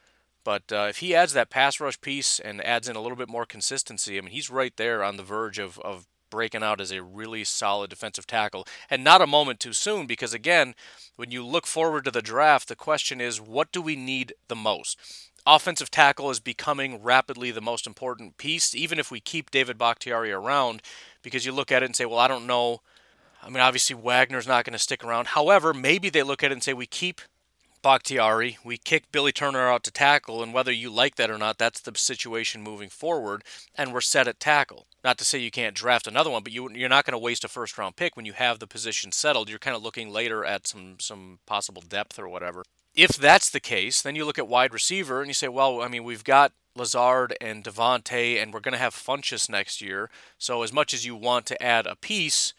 But 0.48 0.72
uh, 0.72 0.86
if 0.88 1.00
he 1.00 1.14
adds 1.14 1.34
that 1.34 1.50
pass 1.50 1.78
rush 1.78 2.00
piece 2.00 2.40
and 2.40 2.64
adds 2.64 2.88
in 2.88 2.96
a 2.96 3.02
little 3.02 3.18
bit 3.18 3.28
more 3.28 3.44
consistency, 3.44 4.16
I 4.16 4.22
mean, 4.22 4.30
he's 4.30 4.48
right 4.48 4.74
there 4.78 5.04
on 5.04 5.18
the 5.18 5.22
verge 5.22 5.58
of, 5.58 5.78
of 5.80 6.06
breaking 6.30 6.62
out 6.62 6.80
as 6.80 6.90
a 6.90 7.02
really 7.02 7.44
solid 7.44 7.90
defensive 7.90 8.26
tackle. 8.26 8.66
And 8.88 9.04
not 9.04 9.20
a 9.20 9.26
moment 9.26 9.60
too 9.60 9.74
soon, 9.74 10.06
because 10.06 10.32
again, 10.32 10.74
when 11.16 11.30
you 11.30 11.44
look 11.44 11.66
forward 11.66 12.06
to 12.06 12.10
the 12.10 12.22
draft, 12.22 12.68
the 12.68 12.76
question 12.76 13.20
is 13.20 13.38
what 13.38 13.72
do 13.72 13.82
we 13.82 13.94
need 13.94 14.32
the 14.48 14.56
most? 14.56 14.98
Offensive 15.46 15.90
tackle 15.90 16.30
is 16.30 16.40
becoming 16.40 17.02
rapidly 17.02 17.50
the 17.50 17.60
most 17.60 17.86
important 17.86 18.38
piece, 18.38 18.74
even 18.74 18.98
if 18.98 19.10
we 19.10 19.20
keep 19.20 19.50
David 19.50 19.76
Bakhtiari 19.76 20.32
around, 20.32 20.80
because 21.22 21.44
you 21.44 21.52
look 21.52 21.70
at 21.70 21.82
it 21.82 21.86
and 21.86 21.94
say, 21.94 22.06
well, 22.06 22.20
I 22.20 22.26
don't 22.26 22.46
know 22.46 22.80
I 23.42 23.50
mean, 23.50 23.60
obviously 23.60 23.94
Wagner's 23.94 24.48
not 24.48 24.64
going 24.64 24.72
to 24.72 24.78
stick 24.78 25.04
around. 25.04 25.28
However, 25.28 25.72
maybe 25.72 26.10
they 26.10 26.22
look 26.22 26.42
at 26.42 26.50
it 26.50 26.54
and 26.54 26.62
say 26.62 26.72
we 26.72 26.86
keep 26.86 27.20
Bakhtiari, 27.88 28.58
we 28.62 28.76
kick 28.76 29.10
Billy 29.12 29.32
Turner 29.32 29.66
out 29.66 29.82
to 29.84 29.90
tackle, 29.90 30.42
and 30.42 30.52
whether 30.52 30.70
you 30.70 30.90
like 30.90 31.14
that 31.14 31.30
or 31.30 31.38
not, 31.38 31.56
that's 31.56 31.80
the 31.80 31.96
situation 31.96 32.62
moving 32.62 32.90
forward, 32.90 33.44
and 33.74 33.94
we're 33.94 34.02
set 34.02 34.28
at 34.28 34.38
tackle. 34.38 34.86
Not 35.02 35.16
to 35.16 35.24
say 35.24 35.38
you 35.38 35.50
can't 35.50 35.74
draft 35.74 36.06
another 36.06 36.28
one, 36.28 36.42
but 36.42 36.52
you, 36.52 36.70
you're 36.70 36.90
not 36.90 37.06
going 37.06 37.12
to 37.12 37.18
waste 37.18 37.44
a 37.44 37.48
first 37.48 37.78
round 37.78 37.96
pick 37.96 38.14
when 38.14 38.26
you 38.26 38.34
have 38.34 38.58
the 38.58 38.66
position 38.66 39.10
settled. 39.10 39.48
You're 39.48 39.58
kind 39.58 39.74
of 39.74 39.82
looking 39.82 40.10
later 40.10 40.44
at 40.44 40.66
some 40.66 40.96
some 41.00 41.38
possible 41.46 41.80
depth 41.80 42.18
or 42.18 42.28
whatever. 42.28 42.62
If 42.94 43.16
that's 43.16 43.48
the 43.48 43.58
case, 43.58 44.02
then 44.02 44.14
you 44.14 44.26
look 44.26 44.38
at 44.38 44.48
wide 44.48 44.74
receiver 44.74 45.20
and 45.22 45.28
you 45.28 45.34
say, 45.34 45.48
well, 45.48 45.80
I 45.80 45.88
mean, 45.88 46.04
we've 46.04 46.24
got 46.24 46.52
Lazard 46.76 47.38
and 47.40 47.64
Davante, 47.64 48.36
and 48.36 48.52
we're 48.52 48.60
going 48.60 48.72
to 48.72 48.78
have 48.78 48.94
Funchess 48.94 49.48
next 49.48 49.80
year. 49.80 50.10
So 50.36 50.62
as 50.62 50.74
much 50.74 50.92
as 50.92 51.06
you 51.06 51.16
want 51.16 51.46
to 51.46 51.62
add 51.62 51.86
a 51.86 51.96
piece, 51.96 52.52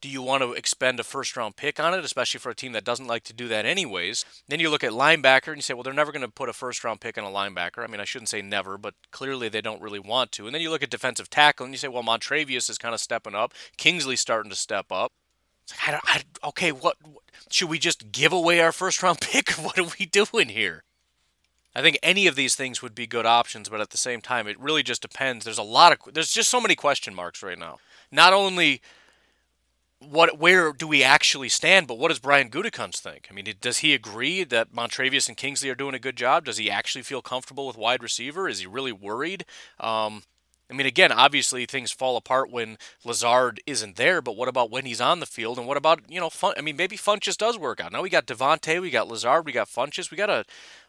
do 0.00 0.08
you 0.08 0.22
want 0.22 0.42
to 0.42 0.52
expend 0.52 1.00
a 1.00 1.04
first 1.04 1.36
round 1.36 1.56
pick 1.56 1.80
on 1.80 1.94
it, 1.94 2.04
especially 2.04 2.38
for 2.38 2.50
a 2.50 2.54
team 2.54 2.72
that 2.72 2.84
doesn't 2.84 3.06
like 3.06 3.24
to 3.24 3.32
do 3.32 3.48
that 3.48 3.64
anyways? 3.64 4.24
Then 4.48 4.60
you 4.60 4.70
look 4.70 4.84
at 4.84 4.92
linebacker 4.92 5.48
and 5.48 5.56
you 5.56 5.62
say, 5.62 5.74
well, 5.74 5.82
they're 5.82 5.92
never 5.92 6.12
going 6.12 6.22
to 6.22 6.28
put 6.28 6.48
a 6.48 6.52
first 6.52 6.84
round 6.84 7.00
pick 7.00 7.16
on 7.16 7.24
a 7.24 7.28
linebacker. 7.28 7.82
I 7.82 7.86
mean, 7.86 8.00
I 8.00 8.04
shouldn't 8.04 8.28
say 8.28 8.42
never, 8.42 8.76
but 8.78 8.94
clearly 9.10 9.48
they 9.48 9.60
don't 9.60 9.80
really 9.80 9.98
want 9.98 10.32
to. 10.32 10.46
And 10.46 10.54
then 10.54 10.62
you 10.62 10.70
look 10.70 10.82
at 10.82 10.90
defensive 10.90 11.30
tackle 11.30 11.64
and 11.64 11.74
you 11.74 11.78
say, 11.78 11.88
well, 11.88 12.02
Montravius 12.02 12.68
is 12.68 12.78
kind 12.78 12.94
of 12.94 13.00
stepping 13.00 13.34
up. 13.34 13.52
Kingsley's 13.76 14.20
starting 14.20 14.50
to 14.50 14.56
step 14.56 14.86
up. 14.90 15.12
I 15.86 15.90
don't, 15.90 16.04
I, 16.04 16.22
okay, 16.48 16.70
what, 16.70 16.96
what 17.02 17.22
should 17.50 17.68
we 17.68 17.78
just 17.78 18.12
give 18.12 18.32
away 18.32 18.60
our 18.60 18.72
first 18.72 19.02
round 19.02 19.20
pick? 19.22 19.50
What 19.52 19.78
are 19.78 19.90
we 19.98 20.06
doing 20.06 20.50
here? 20.50 20.84
I 21.74 21.82
think 21.82 21.98
any 22.02 22.26
of 22.26 22.36
these 22.36 22.54
things 22.54 22.80
would 22.80 22.94
be 22.94 23.06
good 23.06 23.26
options, 23.26 23.68
but 23.68 23.82
at 23.82 23.90
the 23.90 23.98
same 23.98 24.22
time, 24.22 24.46
it 24.46 24.58
really 24.58 24.82
just 24.82 25.02
depends. 25.02 25.44
There's 25.44 25.58
a 25.58 25.62
lot 25.62 25.92
of 25.92 26.14
there's 26.14 26.32
just 26.32 26.48
so 26.48 26.58
many 26.58 26.74
question 26.74 27.14
marks 27.14 27.42
right 27.42 27.58
now. 27.58 27.76
Not 28.10 28.32
only 28.32 28.80
what 30.08 30.38
where 30.38 30.72
do 30.72 30.86
we 30.86 31.02
actually 31.02 31.48
stand? 31.48 31.86
But 31.86 31.98
what 31.98 32.08
does 32.08 32.18
Brian 32.18 32.50
Gutekunst 32.50 32.98
think? 32.98 33.28
I 33.30 33.34
mean, 33.34 33.52
does 33.60 33.78
he 33.78 33.94
agree 33.94 34.44
that 34.44 34.72
Montravius 34.72 35.28
and 35.28 35.36
Kingsley 35.36 35.70
are 35.70 35.74
doing 35.74 35.94
a 35.94 36.00
good 36.00 36.16
job? 36.16 36.44
Does 36.44 36.56
he 36.56 36.70
actually 36.70 37.02
feel 37.02 37.22
comfortable 37.22 37.66
with 37.66 37.76
wide 37.76 38.02
receiver? 38.02 38.48
Is 38.48 38.60
he 38.60 38.66
really 38.66 38.92
worried? 38.92 39.44
Um, 39.78 40.22
I 40.70 40.74
mean, 40.74 40.86
again, 40.86 41.12
obviously 41.12 41.64
things 41.64 41.92
fall 41.92 42.16
apart 42.16 42.50
when 42.50 42.76
Lazard 43.04 43.60
isn't 43.66 43.96
there, 43.96 44.20
but 44.20 44.36
what 44.36 44.48
about 44.48 44.70
when 44.70 44.84
he's 44.84 45.00
on 45.00 45.20
the 45.20 45.26
field? 45.26 45.58
And 45.58 45.66
what 45.66 45.76
about 45.76 46.00
you 46.08 46.20
know, 46.20 46.30
Fun? 46.30 46.54
I 46.56 46.60
mean, 46.60 46.76
maybe 46.76 46.96
Funchess 46.96 47.36
does 47.36 47.58
work 47.58 47.80
out. 47.80 47.92
Now 47.92 48.02
we 48.02 48.10
got 48.10 48.26
Davante, 48.26 48.80
we 48.80 48.90
got 48.90 49.08
Lazard, 49.08 49.46
we 49.46 49.52
got 49.52 49.68
Funchess, 49.68 50.10
we 50.10 50.16
got 50.16 50.30
a 50.30 50.44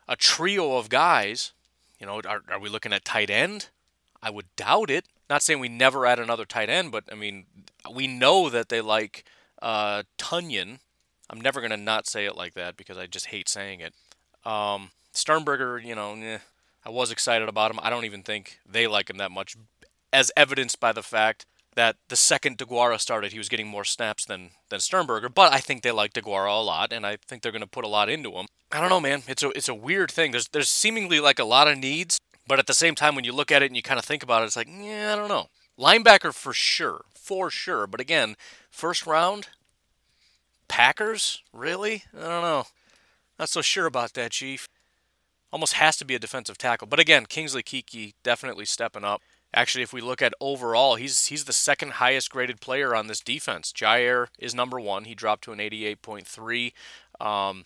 a 0.08 0.16
trio 0.16 0.78
of 0.78 0.90
guys. 0.90 1.52
You 2.00 2.06
know, 2.06 2.22
are, 2.28 2.42
are 2.50 2.60
we 2.60 2.70
looking 2.70 2.94
at 2.94 3.06
tight 3.06 3.30
end? 3.30 3.70
I 4.22 4.30
would 4.30 4.46
doubt 4.56 4.90
it. 4.90 5.06
Not 5.30 5.44
saying 5.44 5.60
we 5.60 5.70
never 5.70 6.06
add 6.06 6.20
another 6.20 6.46
tight 6.46 6.70
end, 6.70 6.92
but 6.92 7.04
I 7.12 7.16
mean, 7.16 7.46
we 7.94 8.08
know 8.08 8.50
that 8.50 8.70
they 8.70 8.82
like 8.82 9.26
uh, 9.62 10.04
Tonyan. 10.18 10.80
I'm 11.30 11.42
never 11.42 11.60
going 11.60 11.72
to 11.72 11.78
not 11.78 12.08
say 12.08 12.26
it 12.26 12.38
like 12.38 12.54
that 12.54 12.78
because 12.78 12.98
I 12.98 13.08
just 13.08 13.28
hate 13.28 13.50
saying 13.50 13.82
it. 13.82 13.94
Um, 14.50 14.92
Sternberger, 15.12 15.80
you 15.80 15.96
know, 15.96 16.14
eh, 16.16 16.38
I 16.86 16.90
was 16.90 17.12
excited 17.12 17.50
about 17.50 17.72
him. 17.72 17.80
I 17.82 17.90
don't 17.90 18.06
even 18.06 18.24
think 18.24 18.60
they 18.66 18.88
like 18.88 19.10
him 19.10 19.18
that 19.18 19.32
much, 19.32 19.58
as 20.14 20.32
evidenced 20.38 20.80
by 20.80 20.94
the 20.94 21.04
fact 21.04 21.46
that 21.76 21.98
the 22.08 22.16
second 22.16 22.58
DeGuara 22.58 23.00
started, 23.00 23.34
he 23.34 23.38
was 23.38 23.50
getting 23.50 23.68
more 23.68 23.84
snaps 23.84 24.26
than 24.26 24.52
than 24.70 24.80
Sternberger. 24.80 25.30
But 25.30 25.54
I 25.54 25.60
think 25.60 25.84
they 25.84 25.92
like 25.92 26.14
DeGuara 26.14 26.60
a 26.60 26.64
lot, 26.64 26.94
and 26.94 27.06
I 27.06 27.18
think 27.28 27.42
they're 27.42 27.52
going 27.52 27.62
to 27.62 27.68
put 27.68 27.86
a 27.86 27.90
lot 27.90 28.10
into 28.10 28.32
him. 28.32 28.48
I 28.72 28.80
don't 28.80 28.90
know, 28.90 29.00
man. 29.00 29.24
It's 29.28 29.44
a 29.44 29.50
it's 29.50 29.70
a 29.70 29.76
weird 29.76 30.12
thing. 30.12 30.32
There's 30.32 30.48
there's 30.50 30.70
seemingly 30.70 31.20
like 31.20 31.40
a 31.40 31.46
lot 31.46 31.68
of 31.68 31.78
needs, 31.78 32.20
but 32.48 32.60
at 32.60 32.68
the 32.68 32.74
same 32.74 32.96
time, 32.96 33.16
when 33.16 33.26
you 33.26 33.34
look 33.34 33.52
at 33.52 33.62
it 33.62 33.68
and 33.68 33.76
you 33.76 33.82
kind 33.82 34.00
of 34.00 34.06
think 34.06 34.24
about 34.24 34.44
it, 34.44 34.46
it's 34.46 34.56
like, 34.56 34.70
yeah, 34.70 35.14
I 35.14 35.16
don't 35.16 35.28
know. 35.28 35.48
Linebacker 35.80 36.34
for 36.34 36.54
sure, 36.54 37.06
for 37.14 37.50
sure. 37.50 37.86
But 37.88 38.00
again, 38.00 38.36
first 38.70 39.06
round, 39.06 39.50
Packers, 40.68 41.44
really? 41.54 42.04
I 42.16 42.22
don't 42.22 42.42
know. 42.42 42.64
Not 43.40 43.50
so 43.50 43.62
sure 43.62 43.86
about 43.86 44.14
that, 44.14 44.32
Chief. 44.32 44.68
Almost 45.52 45.74
has 45.74 45.96
to 45.98 46.06
be 46.06 46.16
a 46.16 46.20
defensive 46.20 46.58
tackle. 46.58 46.88
But 46.88 47.00
again, 47.00 47.26
Kingsley 47.26 47.64
Keke 47.64 48.14
definitely 48.24 48.66
stepping 48.66 49.04
up. 49.04 49.22
Actually, 49.54 49.84
if 49.84 49.94
we 49.94 50.02
look 50.02 50.22
at 50.22 50.34
overall, 50.42 50.96
he's 50.96 51.28
he's 51.28 51.46
the 51.46 51.54
second 51.54 51.94
highest 51.94 52.30
graded 52.30 52.60
player 52.60 52.94
on 52.94 53.08
this 53.08 53.22
defense. 53.22 53.72
Jaire 53.72 54.28
is 54.38 54.54
number 54.54 54.80
one. 54.80 55.06
He 55.06 55.16
dropped 55.16 55.46
to 55.46 55.54
an 55.54 55.60
88.3. 55.60 56.74
Um, 57.22 57.66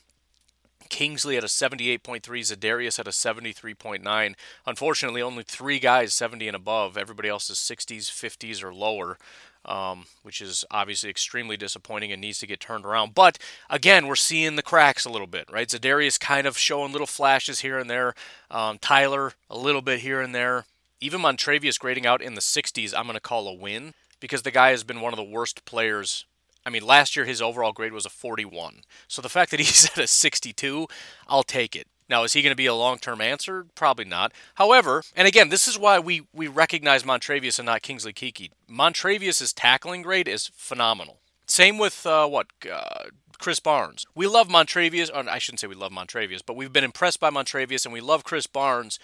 Kingsley 0.92 1.38
at 1.38 1.44
a 1.44 1.48
78.3, 1.48 2.22
Za'Darius 2.22 3.00
at 3.00 3.08
a 3.08 3.12
73.9. 3.12 4.36
Unfortunately, 4.68 5.22
only 5.22 5.44
three 5.44 5.80
guys 5.80 6.14
70 6.14 6.50
and 6.50 6.56
above. 6.56 6.98
Everybody 6.98 7.30
else 7.30 7.50
is 7.50 7.58
60s, 7.58 8.12
50s, 8.12 8.62
or 8.62 8.74
lower, 8.74 9.18
um, 9.64 10.06
which 10.22 10.42
is 10.42 10.66
obviously 10.70 11.10
extremely 11.10 11.56
disappointing 11.56 12.12
and 12.12 12.20
needs 12.20 12.40
to 12.40 12.48
get 12.48 12.60
turned 12.60 12.86
around. 12.86 13.16
But 13.16 13.40
again, 13.70 14.06
we're 14.06 14.16
seeing 14.16 14.58
the 14.58 14.62
cracks 14.62 15.06
a 15.06 15.10
little 15.10 15.28
bit, 15.28 15.50
right? 15.50 15.70
Za'Darius 15.70 16.20
kind 16.20 16.46
of 16.46 16.58
showing 16.58 16.92
little 16.92 17.08
flashes 17.08 17.62
here 17.62 17.80
and 17.80 17.90
there. 17.90 18.14
Um, 18.52 18.78
Tyler 18.78 19.34
a 19.50 19.58
little 19.58 19.82
bit 19.82 20.02
here 20.02 20.20
and 20.20 20.36
there. 20.36 20.66
Even 21.00 21.22
Montravius 21.22 21.80
grading 21.80 22.06
out 22.06 22.22
in 22.22 22.36
the 22.36 22.42
60s, 22.42 22.94
I'm 22.96 23.06
going 23.06 23.16
to 23.16 23.22
call 23.22 23.48
a 23.48 23.54
win 23.54 23.94
because 24.20 24.42
the 24.44 24.52
guy 24.52 24.72
has 24.72 24.84
been 24.84 25.02
one 25.02 25.14
of 25.14 25.18
the 25.18 25.24
worst 25.24 25.64
players 25.64 26.26
I 26.65 26.69
mean, 26.69 26.86
last 26.86 27.15
year 27.15 27.26
his 27.26 27.41
overall 27.41 27.71
grade 27.71 27.93
was 27.93 28.06
a 28.06 28.10
41. 28.10 28.82
So 29.08 29.21
the 29.21 29.30
fact 29.30 29.52
that 29.52 29.60
he's 29.60 29.86
at 29.97 29.97
a 29.97 30.08
62, 30.08 30.88
I'll 31.28 31.43
take 31.43 31.76
it. 31.76 31.88
Now, 32.10 32.24
is 32.24 32.34
he 32.34 32.41
going 32.41 32.52
to 32.52 32.58
be 32.58 32.65
a 32.65 32.76
long 32.76 32.97
term 32.97 33.21
answer? 33.21 33.65
Probably 33.74 34.04
not. 34.04 34.34
However, 34.56 35.02
and 35.15 35.28
again, 35.28 35.47
this 35.47 35.65
is 35.65 35.80
why 35.80 35.97
we, 35.97 36.28
we 36.34 36.47
recognize 36.47 37.04
Montravius 37.04 37.58
and 37.58 37.65
not 37.65 37.82
Kingsley 37.82 38.12
Keke. 38.12 38.52
Montravius' 38.69 39.54
tackling 39.56 40.02
grade 40.02 40.28
is 40.28 40.52
phenomenal. 40.54 41.19
Same 41.45 41.78
with 41.78 42.06
uh, 42.06 42.28
what? 42.28 42.47
Uh, 42.69 43.06
Krys 43.41 43.63
Barnes. 43.63 44.06
We 44.13 44.28
love 44.28 44.50
Montravius. 44.50 45.10
Or 45.13 45.28
I 45.30 45.39
shouldn't 45.39 45.62
say 45.62 45.67
we 45.67 45.76
love 45.76 45.91
Montravius, 45.91 46.41
but 46.45 46.56
we've 46.56 46.71
been 46.71 46.84
impressed 46.84 47.19
by 47.19 47.30
Montravius 47.30 47.86
and 47.86 47.93
we 47.93 48.02
love 48.02 48.24
Krys 48.24 48.52
Barnes 48.52 49.00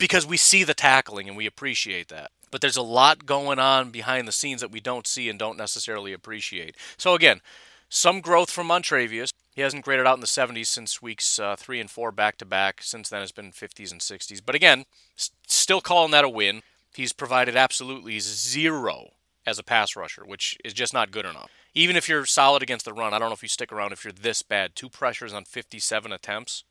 because 0.00 0.26
we 0.26 0.36
see 0.36 0.64
the 0.64 0.74
tackling 0.74 1.28
and 1.28 1.36
we 1.36 1.46
appreciate 1.46 2.08
that 2.08 2.32
but 2.50 2.60
there's 2.60 2.76
a 2.76 2.82
lot 2.82 3.26
going 3.26 3.58
on 3.58 3.90
behind 3.90 4.26
the 4.26 4.32
scenes 4.32 4.60
that 4.60 4.72
we 4.72 4.80
don't 4.80 5.06
see 5.06 5.28
and 5.28 5.38
don't 5.38 5.58
necessarily 5.58 6.12
appreciate. 6.12 6.76
So 6.96 7.14
again, 7.14 7.40
some 7.88 8.20
growth 8.20 8.50
from 8.50 8.68
Montravius. 8.68 9.30
He 9.54 9.62
hasn't 9.62 9.84
graded 9.84 10.06
out 10.06 10.16
in 10.16 10.20
the 10.20 10.26
70s 10.26 10.66
since 10.66 11.02
weeks 11.02 11.38
uh, 11.38 11.56
three 11.56 11.80
and 11.80 11.90
four 11.90 12.12
back 12.12 12.38
to 12.38 12.44
back. 12.44 12.82
Since 12.82 13.08
then, 13.08 13.22
it's 13.22 13.32
been 13.32 13.52
50s 13.52 13.92
and 13.92 14.00
60s. 14.00 14.40
But 14.44 14.54
again, 14.54 14.84
st- 15.16 15.36
still 15.48 15.80
calling 15.80 16.12
that 16.12 16.24
a 16.24 16.28
win. 16.28 16.62
He's 16.94 17.12
provided 17.12 17.56
absolutely 17.56 18.20
zero 18.20 19.10
as 19.46 19.58
a 19.58 19.64
pass 19.64 19.96
rusher, 19.96 20.24
which 20.24 20.56
is 20.64 20.72
just 20.72 20.94
not 20.94 21.10
good 21.10 21.24
enough. 21.24 21.50
Even 21.74 21.96
if 21.96 22.08
you're 22.08 22.26
solid 22.26 22.62
against 22.62 22.84
the 22.84 22.92
run, 22.92 23.12
I 23.12 23.18
don't 23.18 23.28
know 23.28 23.34
if 23.34 23.42
you 23.42 23.48
stick 23.48 23.72
around 23.72 23.92
if 23.92 24.04
you're 24.04 24.12
this 24.12 24.42
bad. 24.42 24.74
Two 24.74 24.88
pressures 24.88 25.32
on 25.32 25.44
57 25.44 26.12
attempts, 26.12 26.64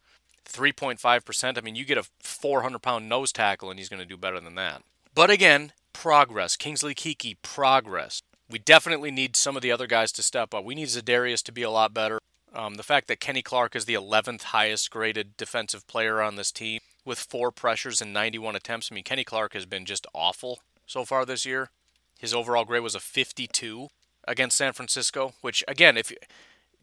3.5%. 0.45 1.57
I 1.57 1.61
mean, 1.61 1.75
you 1.75 1.85
get 1.85 1.97
a 1.97 2.07
400 2.19 2.79
pound 2.79 3.09
nose 3.09 3.31
tackle, 3.31 3.69
and 3.69 3.79
he's 3.79 3.89
going 3.89 4.01
to 4.01 4.05
do 4.05 4.17
better 4.17 4.39
than 4.39 4.55
that. 4.55 4.83
But 5.13 5.29
again, 5.29 5.73
progress. 5.93 6.55
Kingsley 6.55 6.95
Keke, 6.95 7.37
progress. 7.41 8.21
We 8.49 8.59
definitely 8.59 9.11
need 9.11 9.35
some 9.35 9.55
of 9.55 9.61
the 9.61 9.71
other 9.71 9.87
guys 9.87 10.11
to 10.13 10.23
step 10.23 10.53
up. 10.53 10.63
We 10.63 10.75
need 10.75 10.87
Za'Darius 10.87 11.43
to 11.43 11.51
be 11.51 11.61
a 11.61 11.69
lot 11.69 11.93
better. 11.93 12.19
Um, 12.53 12.75
the 12.75 12.83
fact 12.83 13.07
that 13.07 13.19
Kenny 13.19 13.43
Clark 13.43 13.75
is 13.75 13.85
the 13.85 13.93
11th 13.93 14.43
highest 14.43 14.89
graded 14.89 15.37
defensive 15.37 15.87
player 15.87 16.21
on 16.21 16.35
this 16.35 16.51
team 16.51 16.79
with 17.05 17.19
four 17.19 17.51
pressures 17.51 18.01
and 18.01 18.11
91 18.11 18.55
attempts. 18.55 18.89
I 18.91 18.95
mean, 18.95 19.03
Kenny 19.03 19.23
Clark 19.23 19.53
has 19.53 19.65
been 19.65 19.85
just 19.85 20.07
awful 20.13 20.59
so 20.87 21.05
far 21.05 21.25
this 21.25 21.45
year. 21.45 21.69
His 22.17 22.33
overall 22.33 22.65
grade 22.65 22.83
was 22.83 22.95
a 22.95 22.99
52 22.99 23.89
against 24.27 24.57
San 24.57 24.73
Francisco, 24.73 25.33
which 25.41 25.63
again, 25.67 25.97
if 25.97 26.11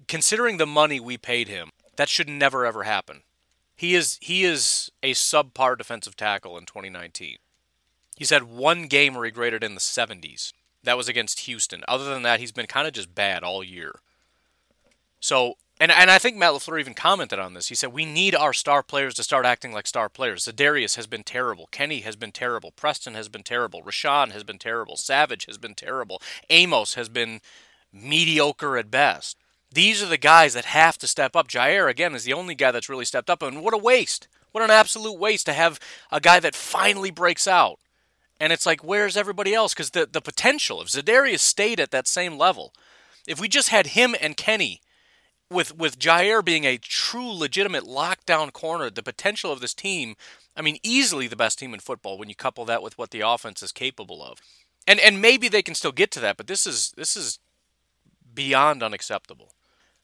considering 0.09 0.57
the 0.57 0.67
money 0.67 1.01
we 1.01 1.19
paid 1.19 1.49
him, 1.49 1.71
that 1.97 2.09
should 2.09 2.29
never 2.29 2.65
ever 2.65 2.85
happen. 2.85 3.23
He 3.77 3.95
is 3.95 4.19
he 4.23 4.45
is 4.45 4.91
a 5.03 5.13
subpar 5.13 5.77
defensive 5.77 6.17
tackle 6.17 6.57
in 6.57 6.65
2019. 6.65 7.37
He's 8.17 8.31
had 8.31 8.45
one 8.45 8.87
game 8.87 9.15
where 9.15 9.27
he 9.27 9.31
graded 9.31 9.63
in 9.63 9.75
the 9.75 9.81
70s. 9.81 10.55
That 10.83 10.97
was 10.97 11.09
against 11.09 11.41
Houston. 11.41 11.85
Other 11.87 12.05
than 12.05 12.23
that, 12.23 12.41
he's 12.41 12.53
been 12.53 12.67
kind 12.67 12.87
of 12.87 12.95
just 12.95 13.15
bad 13.15 13.43
all 13.43 13.63
year. 13.63 13.97
So, 15.21 15.55
and 15.79 15.93
and 15.93 16.11
I 16.11 16.19
think 16.19 16.37
Matt 16.37 16.53
LaFleur 16.53 16.81
even 16.81 16.95
commented 16.95 17.39
on 17.39 17.53
this. 17.53 17.69
He 17.69 17.75
said 17.75 17.93
we 17.93 18.07
need 18.07 18.35
our 18.35 18.55
star 18.55 18.83
players 18.83 19.15
to 19.15 19.23
start 19.23 19.45
acting 19.45 19.73
like 19.73 19.87
star 19.87 20.09
players. 20.09 20.47
Za'Darius 20.47 20.97
has 20.97 21.07
been 21.07 21.25
terrible. 21.25 21.69
Kenny 21.71 22.01
has 22.01 22.17
been 22.17 22.33
terrible. 22.33 22.71
Preston 22.71 23.15
has 23.15 23.29
been 23.29 23.43
terrible. 23.43 23.83
Rashan 23.83 24.31
has 24.31 24.45
been 24.45 24.59
terrible. 24.59 24.97
Savage 24.97 25.45
has 25.47 25.59
been 25.59 25.75
terrible. 25.75 26.23
Amos 26.49 26.95
has 26.95 27.11
been 27.11 27.41
mediocre 27.93 28.79
at 28.79 28.91
best. 28.91 29.37
These 29.77 30.03
are 30.03 30.07
the 30.07 30.17
guys 30.17 30.55
that 30.55 30.65
have 30.65 30.97
to 30.99 31.07
step 31.07 31.37
up. 31.37 31.49
Jaire, 31.49 31.91
again 31.91 32.15
is 32.15 32.25
the 32.25 32.33
only 32.33 32.55
guy 32.55 32.71
that's 32.71 32.89
really 32.89 33.05
stepped 33.05 33.29
up, 33.31 33.43
and 33.43 33.63
what 33.63 33.75
a 33.75 33.79
waste! 33.79 34.27
What 34.53 34.65
an 34.65 34.71
absolute 34.71 35.19
waste 35.19 35.45
to 35.47 35.53
have 35.53 35.79
a 36.11 36.19
guy 36.19 36.41
that 36.41 36.55
finally 36.55 37.11
breaks 37.11 37.47
out 37.47 37.79
and 38.39 38.53
it's 38.53 38.67
like, 38.67 38.85
where's 38.85 39.17
everybody 39.17 39.55
else? 39.55 39.73
Because 39.73 39.91
the, 39.91 40.09
the 40.11 40.21
potential, 40.21 40.81
if 40.83 40.89
Za'Darius 40.89 41.41
stayed 41.41 41.81
at 41.81 41.91
that 41.91 42.07
same 42.07 42.37
level, 42.37 42.73
if 43.27 43.41
we 43.41 43.49
just 43.49 43.71
had 43.71 43.89
him 43.89 44.15
and 44.21 44.37
Kenny, 44.37 44.81
with 45.49 45.77
with 45.77 45.99
Jaire 45.99 46.45
being 46.45 46.65
a 46.65 46.77
true 46.77 47.31
legitimate 47.31 47.85
lockdown 47.85 48.53
corner, 48.53 48.91
the 48.91 49.03
potential 49.03 49.53
of 49.53 49.61
this 49.61 49.75
team, 49.75 50.17
I 50.57 50.63
mean, 50.63 50.79
easily 50.83 51.29
the 51.29 51.37
best 51.37 51.59
team 51.59 51.73
in 51.73 51.81
football 51.81 52.19
when 52.19 52.29
you 52.29 52.35
couple 52.35 52.65
that 52.65 52.83
with 52.83 52.99
what 52.99 53.11
the 53.11 53.21
offense 53.21 53.63
is 53.63 53.71
capable 53.71 54.25
of. 54.25 54.41
And 54.89 54.99
and 54.99 55.23
maybe 55.23 55.49
they 55.49 55.63
can 55.63 55.77
still 55.77 55.93
get 55.93 56.11
to 56.13 56.21
that, 56.21 56.37
but 56.37 56.49
this 56.49 56.67
is 56.67 56.93
this 56.97 57.17
is 57.17 57.39
beyond 58.35 58.83
unacceptable. 58.83 59.53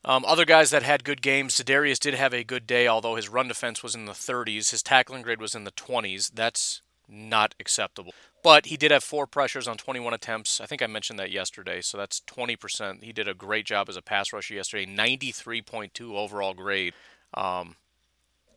Um, 0.05 0.25
other 0.27 0.45
guys 0.45 0.71
that 0.71 0.83
had 0.83 1.05
good 1.05 1.23
games, 1.23 1.57
Za'Darius 1.57 2.01
did 2.01 2.15
have 2.15 2.35
a 2.35 2.43
good 2.43 2.67
day, 2.67 2.89
although 2.89 3.15
his 3.15 3.29
run 3.29 3.49
defense 3.49 3.83
was 3.83 3.95
in 3.95 4.07
the 4.07 4.13
30s. 4.13 4.71
His 4.71 4.83
tackling 4.83 5.23
grade 5.23 5.41
was 5.41 5.55
in 5.55 5.65
the 5.65 5.71
20s. 5.73 6.33
That's 6.35 6.83
not 7.09 7.55
acceptable. 7.61 8.13
But 8.43 8.67
he 8.67 8.77
did 8.77 8.91
have 8.91 9.05
four 9.05 9.27
pressures 9.27 9.69
on 9.69 9.77
21 9.77 10.13
attempts. 10.13 10.61
I 10.61 10.67
think 10.67 10.83
I 10.83 10.89
mentioned 10.89 11.19
that 11.21 11.31
yesterday, 11.31 11.81
so 11.81 11.97
that's 11.97 12.21
20%. 12.27 13.05
He 13.05 13.13
did 13.13 13.29
a 13.29 13.35
great 13.35 13.67
job 13.67 13.89
as 13.89 13.97
a 13.97 14.03
pass 14.03 14.33
rusher 14.33 14.55
yesterday, 14.55 14.87
93.2 14.87 16.17
overall 16.17 16.55
grade. 16.55 16.95
Um, 17.35 17.77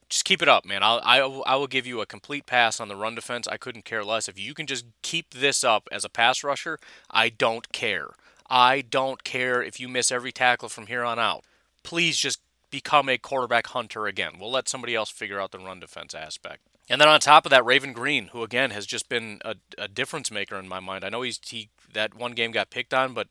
just 0.10 0.26
keep 0.26 0.42
it 0.42 0.48
up, 0.48 0.66
man. 0.66 0.82
I'll, 0.82 1.00
I, 1.04 1.20
I 1.20 1.56
will 1.56 1.68
give 1.68 1.86
you 1.86 2.02
a 2.02 2.06
complete 2.08 2.48
pass 2.48 2.80
on 2.80 2.88
the 2.88 2.96
run 2.96 3.14
defense. 3.14 3.48
I 3.48 3.58
couldn't 3.58 3.86
care 3.86 4.04
less. 4.04 4.28
If 4.28 4.40
you 4.40 4.56
can 4.56 4.66
just 4.66 4.86
keep 5.04 5.34
this 5.34 5.64
up 5.64 5.88
as 5.92 6.04
a 6.04 6.10
pass 6.10 6.44
rusher, 6.44 6.80
I 7.12 7.30
don't 7.30 7.72
care. 7.72 8.10
I 8.50 8.82
don't 8.82 9.24
care 9.24 9.62
if 9.64 9.80
you 9.80 9.88
miss 9.88 10.12
every 10.12 10.32
tackle 10.32 10.70
from 10.70 10.88
here 10.88 11.04
on 11.04 11.20
out. 11.20 11.44
Please 11.84 12.18
just 12.18 12.40
become 12.70 13.10
a 13.10 13.18
quarterback 13.18 13.68
hunter 13.68 14.08
again. 14.08 14.34
We'll 14.40 14.52
let 14.52 14.68
somebody 14.68 14.96
else 14.96 15.10
figure 15.10 15.40
out 15.40 15.52
the 15.52 15.60
run 15.60 15.80
defense 15.80 16.14
aspect. 16.14 16.62
And 16.90 17.02
then 17.02 17.08
on 17.08 17.20
top 17.20 17.46
of 17.46 17.50
that, 17.50 17.66
Raven 17.66 17.94
Greene, 17.94 18.28
who 18.28 18.44
again 18.44 18.72
has 18.72 18.86
just 18.86 19.10
been 19.10 19.40
a, 19.44 19.56
a 19.78 19.88
difference 19.88 20.30
maker 20.30 20.58
in 20.58 20.68
my 20.68 20.80
mind. 20.80 21.04
I 21.04 21.10
know 21.10 21.24
he's 21.24 21.40
he 21.44 21.70
that 21.94 22.14
one 22.14 22.34
game 22.34 22.52
got 22.52 22.70
picked 22.70 22.94
on, 22.94 23.14
but 23.14 23.28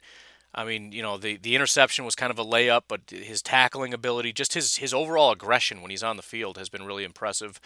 I 0.55 0.65
mean, 0.65 0.93
you 0.93 1.03
know, 1.03 1.17
the, 1.17 1.37
the 1.37 1.55
interception 1.55 2.05
was 2.05 2.15
kind 2.15 2.31
of 2.31 2.39
a 2.39 2.45
layup, 2.45 2.83
but 2.89 3.01
his 3.09 3.43
tackling 3.43 3.93
ability, 3.93 4.33
just 4.33 4.55
his 4.55 4.77
his 4.77 4.95
overall 4.95 5.33
aggression 5.33 5.83
when 5.83 5.91
he's 5.91 6.03
on 6.03 6.17
the 6.17 6.23
field 6.23 6.59
has 6.59 6.69
been 6.69 6.85
really 6.85 7.05
impressive. 7.05 7.61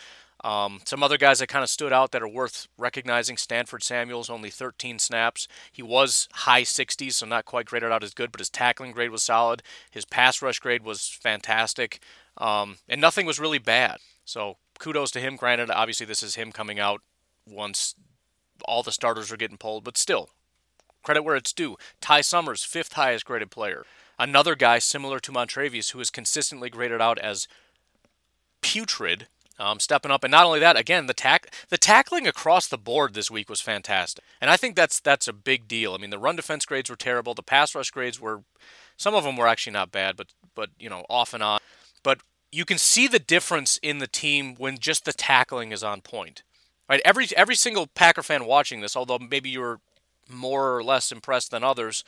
Um, 0.44 0.81
some 0.85 1.03
other 1.03 1.18
guys 1.18 1.40
that 1.40 1.48
kind 1.48 1.64
of 1.64 1.68
stood 1.68 1.92
out 1.92 2.12
that 2.12 2.22
are 2.22 2.29
worth 2.29 2.68
recognizing 2.79 3.37
Stanford 3.37 3.83
Samuels, 3.83 4.31
only 4.31 4.51
13 4.51 5.01
snaps. 5.01 5.48
He 5.72 5.83
was 5.83 6.29
high 6.33 6.62
60s, 6.62 7.14
so 7.14 7.27
not 7.27 7.44
quite 7.44 7.66
graded 7.66 7.90
out 7.90 8.05
as 8.05 8.14
good, 8.14 8.31
but 8.31 8.40
his 8.40 8.48
tackling 8.48 8.92
grade 8.92 9.11
was 9.11 9.24
solid. 9.24 9.62
His 9.90 10.05
pass 10.05 10.40
rush 10.40 10.61
grade 10.61 10.85
was 10.85 11.09
fantastic. 11.09 12.01
Um, 12.37 12.77
and 12.88 13.01
nothing 13.01 13.27
was 13.27 13.40
really 13.40 13.59
bad. 13.59 13.98
So 14.24 14.59
kudos 14.79 15.11
to 15.12 15.20
him. 15.20 15.37
Granted, 15.37 15.70
obviously, 15.70 16.07
this 16.07 16.22
is 16.22 16.37
him 16.37 16.53
coming 16.53 16.79
out 16.79 17.03
once 17.44 17.96
all 18.64 18.83
the 18.83 18.92
starters 18.92 19.33
are 19.33 19.37
getting 19.37 19.57
pulled, 19.57 19.85
but 19.85 19.96
still, 19.96 20.31
credit 21.08 21.22
where 21.22 21.36
it's 21.36 21.54
due. 21.54 21.78
Ty 22.02 22.20
Summers, 22.20 22.64
fifth 22.64 22.92
highest 22.92 23.24
graded 23.24 23.50
player. 23.50 23.86
Another 24.18 24.54
guy 24.54 24.78
similar 24.78 25.18
to 25.20 25.32
Montravius 25.32 25.92
who 25.92 26.00
is 26.00 26.10
consistently 26.10 26.68
graded 26.68 27.00
out 27.00 27.18
as 27.18 27.48
putrid 28.60 29.26
um, 29.58 29.80
stepping 29.80 30.10
up. 30.10 30.22
And 30.22 30.30
not 30.30 30.44
only 30.44 30.60
that, 30.60 30.76
again, 30.76 31.06
the 31.06 31.14
tack 31.14 31.50
the 31.70 31.78
tackling 31.78 32.26
across 32.26 32.68
the 32.68 32.76
board 32.76 33.14
this 33.14 33.30
week 33.30 33.48
was 33.48 33.62
fantastic, 33.62 34.22
and 34.38 34.50
I 34.50 34.58
think 34.58 34.76
that's 34.76 35.00
that's 35.00 35.26
a 35.26 35.32
big 35.32 35.66
deal. 35.66 35.94
I 35.94 35.96
mean, 35.96 36.10
the 36.10 36.18
run 36.18 36.36
defense 36.36 36.66
grades 36.66 36.90
were 36.90 36.96
terrible. 36.96 37.32
The 37.32 37.42
pass 37.42 37.74
rush 37.74 37.90
grades 37.90 38.20
were, 38.20 38.42
some 38.98 39.14
of 39.14 39.24
them 39.24 39.38
were 39.38 39.48
actually 39.48 39.72
not 39.72 39.90
bad, 39.90 40.14
but 40.14 40.28
but 40.54 40.68
you 40.78 40.90
know 40.90 41.06
off 41.08 41.32
and 41.32 41.42
on. 41.42 41.58
But 42.02 42.20
you 42.52 42.66
can 42.66 42.76
see 42.76 43.08
the 43.08 43.18
difference 43.18 43.78
in 43.82 43.96
the 43.96 44.06
team 44.06 44.56
when 44.56 44.76
just 44.76 45.06
the 45.06 45.14
tackling 45.14 45.72
is 45.72 45.82
on 45.82 46.02
point. 46.02 46.42
Right, 46.86 47.00
every 47.02 47.28
every 47.34 47.54
single 47.54 47.86
Packer 47.86 48.22
fan 48.22 48.44
watching 48.44 48.82
this, 48.82 48.94
although 48.94 49.18
maybe 49.18 49.48
you're 49.48 49.80
more 50.28 50.76
or 50.76 50.82
less 50.82 51.12
impressed 51.12 51.50
than 51.50 51.64
others, 51.64 52.04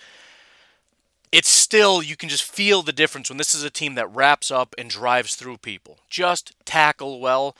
it's 1.32 1.48
still 1.48 2.02
you 2.02 2.16
can 2.16 2.28
just 2.28 2.42
feel 2.42 2.82
the 2.82 2.92
difference 2.92 3.28
when 3.28 3.38
this 3.38 3.54
is 3.54 3.62
a 3.62 3.70
team 3.70 3.94
that 3.94 4.12
wraps 4.14 4.50
up 4.50 4.74
and 4.76 4.90
drives 4.90 5.36
through 5.36 5.58
people. 5.58 5.98
Just 6.08 6.54
tackle 6.64 7.20
well, 7.20 7.56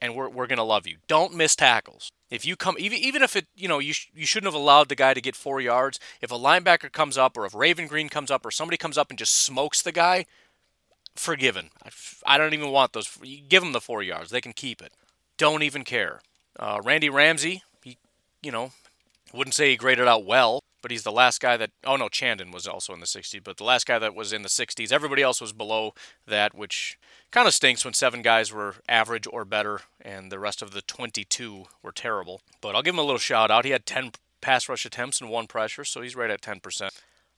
and 0.00 0.14
we're 0.14 0.28
we're 0.28 0.46
gonna 0.46 0.64
love 0.64 0.86
you. 0.86 0.96
Don't 1.06 1.34
miss 1.34 1.54
tackles. 1.54 2.10
If 2.30 2.46
you 2.46 2.56
come, 2.56 2.76
even 2.78 2.98
even 2.98 3.22
if 3.22 3.36
it, 3.36 3.46
you 3.54 3.68
know, 3.68 3.78
you 3.78 3.92
sh- 3.92 4.10
you 4.14 4.26
shouldn't 4.26 4.52
have 4.52 4.60
allowed 4.60 4.88
the 4.88 4.94
guy 4.96 5.14
to 5.14 5.20
get 5.20 5.36
four 5.36 5.60
yards. 5.60 6.00
If 6.20 6.32
a 6.32 6.38
linebacker 6.38 6.90
comes 6.90 7.18
up, 7.18 7.36
or 7.36 7.44
if 7.44 7.54
Raven 7.54 7.86
Greene 7.86 8.08
comes 8.08 8.30
up, 8.30 8.44
or 8.44 8.50
somebody 8.50 8.76
comes 8.76 8.98
up 8.98 9.10
and 9.10 9.18
just 9.18 9.34
smokes 9.34 9.82
the 9.82 9.92
guy, 9.92 10.26
forgiven. 11.14 11.70
I, 11.84 11.90
I 12.34 12.38
don't 12.38 12.54
even 12.54 12.70
want 12.70 12.94
those. 12.94 13.18
Give 13.48 13.62
them 13.62 13.72
the 13.72 13.80
four 13.80 14.02
yards. 14.02 14.30
They 14.30 14.40
can 14.40 14.54
keep 14.54 14.82
it. 14.82 14.92
Don't 15.36 15.62
even 15.62 15.84
care. 15.84 16.20
Uh, 16.58 16.80
Randy 16.82 17.08
Ramsey, 17.08 17.62
he, 17.82 17.96
you 18.42 18.50
know, 18.50 18.72
wouldn't 19.32 19.54
say 19.54 19.70
he 19.70 19.76
graded 19.76 20.06
out 20.06 20.24
well, 20.24 20.60
but 20.82 20.90
he's 20.90 21.04
the 21.04 21.12
last 21.12 21.40
guy 21.40 21.56
that. 21.56 21.70
Oh 21.84 21.96
no, 21.96 22.08
Chandon 22.08 22.50
was 22.50 22.66
also 22.66 22.92
in 22.92 23.00
the 23.00 23.06
60s, 23.06 23.42
but 23.42 23.56
the 23.56 23.64
last 23.64 23.86
guy 23.86 23.98
that 23.98 24.14
was 24.14 24.32
in 24.32 24.42
the 24.42 24.48
60s. 24.48 24.92
Everybody 24.92 25.22
else 25.22 25.40
was 25.40 25.52
below 25.52 25.94
that, 26.26 26.54
which 26.54 26.98
kind 27.30 27.46
of 27.46 27.54
stinks 27.54 27.84
when 27.84 27.94
seven 27.94 28.22
guys 28.22 28.52
were 28.52 28.76
average 28.88 29.26
or 29.30 29.44
better, 29.44 29.80
and 30.00 30.30
the 30.30 30.38
rest 30.38 30.60
of 30.62 30.72
the 30.72 30.82
22 30.82 31.64
were 31.82 31.92
terrible. 31.92 32.40
But 32.60 32.74
I'll 32.74 32.82
give 32.82 32.94
him 32.94 32.98
a 32.98 33.04
little 33.04 33.18
shout 33.18 33.50
out. 33.50 33.64
He 33.64 33.70
had 33.70 33.86
10 33.86 34.12
pass 34.40 34.68
rush 34.68 34.84
attempts 34.84 35.20
and 35.20 35.30
one 35.30 35.46
pressure, 35.46 35.84
so 35.84 36.02
he's 36.02 36.16
right 36.16 36.30
at 36.30 36.42
10%. 36.42 36.90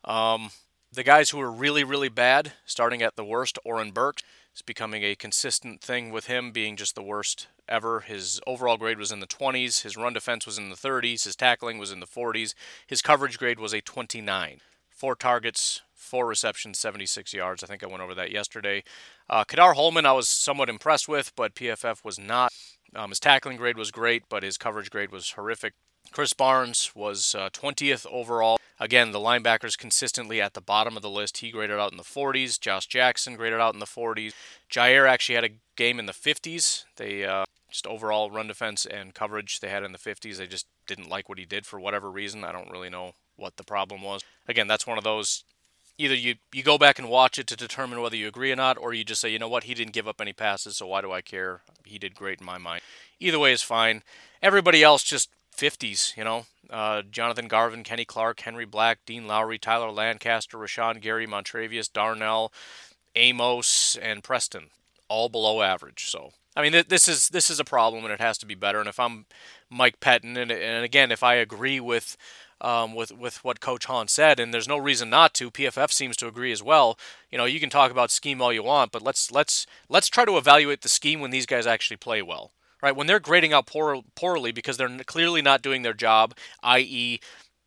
Um, 0.05 0.51
the 0.93 1.03
guys 1.03 1.31
who 1.31 1.39
were 1.39 1.51
really, 1.51 1.85
really 1.85 2.09
bad, 2.09 2.53
starting 2.65 3.03
at 3.03 3.17
the 3.17 3.25
worst, 3.25 3.59
Oren 3.65 3.91
Burks, 3.91 4.23
is 4.55 4.63
becoming 4.63 5.03
a 5.03 5.15
consistent 5.15 5.81
thing 5.81 6.11
with 6.11 6.27
him 6.27 6.53
being 6.53 6.77
just 6.77 6.95
the 6.95 7.03
worst 7.03 7.49
ever. 7.69 8.01
His 8.01 8.41
overall 8.47 8.77
grade 8.77 8.99
was 8.99 9.11
in 9.11 9.21
the 9.21 9.27
20s, 9.27 9.83
his 9.83 9.97
run 9.97 10.13
defense 10.13 10.47
was 10.47 10.59
in 10.59 10.71
the 10.71 10.77
30s, 10.77 11.25
his 11.25 11.37
tackling 11.37 11.79
was 11.79 11.91
in 11.91 12.01
the 12.01 12.07
40s, 12.07 12.55
his 12.87 13.03
coverage 13.03 13.39
grade 13.39 13.59
was 13.59 13.73
a 13.73 13.81
29. 13.81 14.61
Four 14.91 15.17
targets, 15.17 15.83
four 15.93 16.27
receptions, 16.27 16.79
76 16.79 17.35
yards. 17.35 17.65
I 17.65 17.67
think 17.67 17.83
I 17.83 17.89
went 17.89 18.03
over 18.03 18.15
that 18.15 18.31
yesterday. 18.31 18.85
Uh, 19.29 19.43
Ka'dar 19.43 19.75
Hollman, 19.75 20.07
I 20.07 20.13
was 20.13 20.29
somewhat 20.29 20.69
impressed 20.69 21.09
with, 21.09 21.33
but 21.35 21.55
PFF 21.55 22.05
was 22.05 22.19
not. 22.19 22.53
Um, 22.95 23.11
his 23.11 23.19
tackling 23.19 23.57
grade 23.57 23.77
was 23.77 23.91
great, 23.91 24.23
but 24.29 24.45
his 24.45 24.57
coverage 24.57 24.91
grade 24.91 25.11
was 25.11 25.33
horrific. 25.33 25.73
Krys 26.13 26.37
Barnes 26.37 26.93
was 26.95 27.35
uh, 27.35 27.51
20th 27.51 28.07
overall. 28.09 28.59
Again, 28.81 29.13
the 29.13 29.21
linebackers 29.21 29.79
consistently 29.79 30.41
at 30.41 30.55
the 30.55 30.61
bottom 30.61 30.97
of 30.97 31.03
the 31.03 31.11
list. 31.11 31.39
He 31.39 31.51
graded 31.51 31.79
out 31.79 31.93
in 31.93 31.97
the 31.97 32.03
40s. 32.03 32.59
Josh 32.59 32.87
Jackson 32.87 33.37
graded 33.37 33.61
out 33.61 33.75
in 33.75 33.81
the 33.81 33.87
40s. 33.87 34.33
Jaire 34.71 35.09
actually 35.09 35.37
had 35.37 35.45
a 35.45 35.57
game 35.77 35.99
in 35.99 36.07
the 36.07 36.13
50s. 36.13 36.85
They 36.97 37.25
uh, 37.25 37.45
just 37.71 37.87
overall 37.87 38.31
run 38.31 38.49
defense 38.49 38.85
and 38.85 39.15
coverage 39.15 39.61
they 39.61 39.69
had 39.69 39.85
in 39.85 39.93
the 39.93 39.99
50s. 39.99 40.37
They 40.37 40.47
just 40.47 40.67
didn't 40.87 41.09
like 41.09 41.29
what 41.29 41.39
he 41.39 41.45
did 41.45 41.67
for 41.67 41.79
whatever 41.79 42.11
reason. 42.11 42.45
I 42.45 42.53
don't 42.53 42.71
really 42.71 42.91
know 42.91 43.15
what 43.37 43.57
the 43.57 43.65
problem 43.65 44.03
was. 44.03 44.23
Again, 44.49 44.67
that's 44.67 44.87
one 44.87 44.99
of 44.99 45.05
those 45.05 45.45
either 45.99 46.15
you 46.15 46.35
you 46.53 46.63
go 46.63 46.79
back 46.79 46.99
and 46.99 47.09
watch 47.09 47.39
it 47.39 47.47
to 47.47 47.57
determine 47.57 48.01
whether 48.01 48.17
you 48.17 48.27
agree 48.27 48.53
or 48.53 48.57
not 48.57 48.77
or 48.79 48.93
you 48.93 49.05
just 49.05 49.21
say, 49.21 49.29
"You 49.29 49.39
know 49.39 49.49
what? 49.49 49.65
He 49.65 49.75
didn't 49.75 49.93
give 49.93 50.09
up 50.09 50.21
any 50.21 50.33
passes, 50.33 50.77
so 50.77 50.87
why 50.87 51.01
do 51.01 51.13
I 51.13 51.21
care? 51.21 51.63
He 51.85 51.99
did 51.99 52.15
great 52.15 52.41
in 52.41 52.47
my 52.47 52.59
mind." 52.59 52.83
Either 53.21 53.39
way 53.39 53.53
is 53.53 53.63
fine. 53.63 54.03
Everybody 54.43 54.83
else 54.83 55.03
just 55.03 55.31
50s, 55.57 56.17
you 56.17 56.25
know. 56.25 56.47
Uh, 56.71 57.03
Jonathan 57.03 57.47
Garvin, 57.47 57.85
Kenny 57.85 58.05
Clark, 58.05 58.41
Henry 58.41 58.65
Black, 58.65 59.01
Dean 59.07 59.27
Lowry, 59.27 59.59
Tyler 59.59 59.91
Lancaster, 59.91 60.57
Rashan 60.57 61.01
Gary, 61.01 61.27
Montravius, 61.27 61.93
Darnell, 61.93 62.53
Amos, 63.15 63.97
and 63.97 64.25
Preston, 64.25 64.71
all 65.09 65.29
below 65.29 65.63
average. 65.63 66.07
So, 66.09 66.33
I 66.57 66.63
mean, 66.63 66.73
th- 66.73 66.89
this 66.89 67.07
is 67.07 67.29
this 67.29 67.51
is 67.51 67.61
a 67.61 67.65
problem, 67.65 68.05
and 68.05 68.13
it 68.13 68.21
has 68.21 68.39
to 68.39 68.47
be 68.47 68.55
better. 68.55 68.81
And 68.81 68.89
if 68.89 68.99
I'm 68.99 69.27
Mike 69.71 70.01
Pettine, 70.01 70.37
and, 70.37 70.51
and 70.51 70.85
again, 70.85 71.13
if 71.13 71.23
I 71.23 71.35
agree 71.35 71.81
with 71.81 72.17
um, 72.61 72.95
with 72.95 73.13
with 73.13 73.45
what 73.45 73.61
Coach 73.61 73.85
Hahn 73.85 74.09
said, 74.09 74.41
and 74.41 74.53
there's 74.53 74.69
no 74.69 74.79
reason 74.79 75.11
not 75.11 75.35
to. 75.35 75.51
PFF 75.51 75.93
seems 75.93 76.17
to 76.17 76.27
agree 76.27 76.51
as 76.51 76.63
well. 76.63 76.99
You 77.31 77.39
know, 77.39 77.45
you 77.45 77.61
can 77.61 77.71
talk 77.71 77.91
about 77.91 78.11
scheme 78.11 78.41
all 78.41 78.53
you 78.53 78.63
want, 78.63 78.91
but 78.91 79.03
let's 79.03 79.31
let's 79.31 79.67
let's 79.89 80.09
try 80.09 80.25
to 80.25 80.39
evaluate 80.39 80.81
the 80.81 80.89
scheme 80.89 81.21
when 81.21 81.31
these 81.31 81.47
guys 81.47 81.67
actually 81.67 81.99
play 81.99 82.23
well 82.23 82.53
right? 82.85 82.95
When 82.95 83.07
they're 83.07 83.19
grading 83.19 83.55
out 83.55 83.67
poor, 83.67 84.03
poorly 84.15 84.53
because 84.53 84.77
they're 84.77 84.99
clearly 85.07 85.41
not 85.41 85.63
doing 85.63 85.81
their 85.81 85.95
job, 85.95 86.35
i.e., 86.63 87.19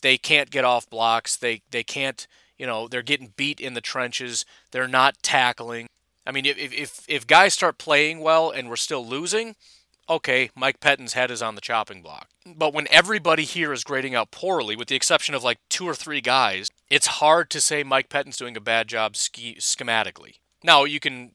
they 0.04 0.16
can't 0.16 0.52
get 0.52 0.64
off 0.64 0.88
blocks, 0.92 1.36
they 1.36 1.64
they 1.72 1.84
can't, 1.84 2.28
you 2.60 2.68
know, 2.68 2.88
they're 2.88 3.02
getting 3.02 3.34
beat 3.36 3.60
in 3.60 3.74
the 3.74 3.82
trenches, 3.82 4.46
they're 4.72 4.88
not 4.88 5.16
tackling. 5.24 5.88
I 6.28 6.32
mean, 6.32 6.46
if 6.46 6.58
if 6.60 7.04
if 7.08 7.26
guys 7.26 7.56
start 7.56 7.80
playing 7.80 8.20
well 8.20 8.52
and 8.52 8.70
we're 8.70 8.76
still 8.76 9.04
losing, 9.04 9.56
okay, 10.08 10.52
Mike 10.56 10.80
Pettine's 10.80 11.14
head 11.14 11.32
is 11.32 11.42
on 11.42 11.56
the 11.56 11.62
chopping 11.62 12.04
block. 12.04 12.28
But 12.46 12.76
when 12.76 12.88
everybody 12.92 13.44
here 13.44 13.74
is 13.74 13.84
grading 13.84 14.14
out 14.14 14.30
poorly, 14.30 14.76
with 14.76 14.88
the 14.88 14.96
exception 14.96 15.34
of 15.34 15.44
like 15.44 15.58
two 15.68 15.90
or 15.90 15.96
three 15.96 16.22
guys, 16.22 16.70
it's 16.92 17.08
hard 17.08 17.50
to 17.50 17.60
say 17.60 17.82
Mike 17.82 18.10
Pettine's 18.10 18.38
doing 18.38 18.56
a 18.56 18.62
bad 18.62 18.88
job 18.88 19.16
schematically. 19.16 20.36
Now 20.64 20.84
you 20.84 21.00
can, 21.00 21.32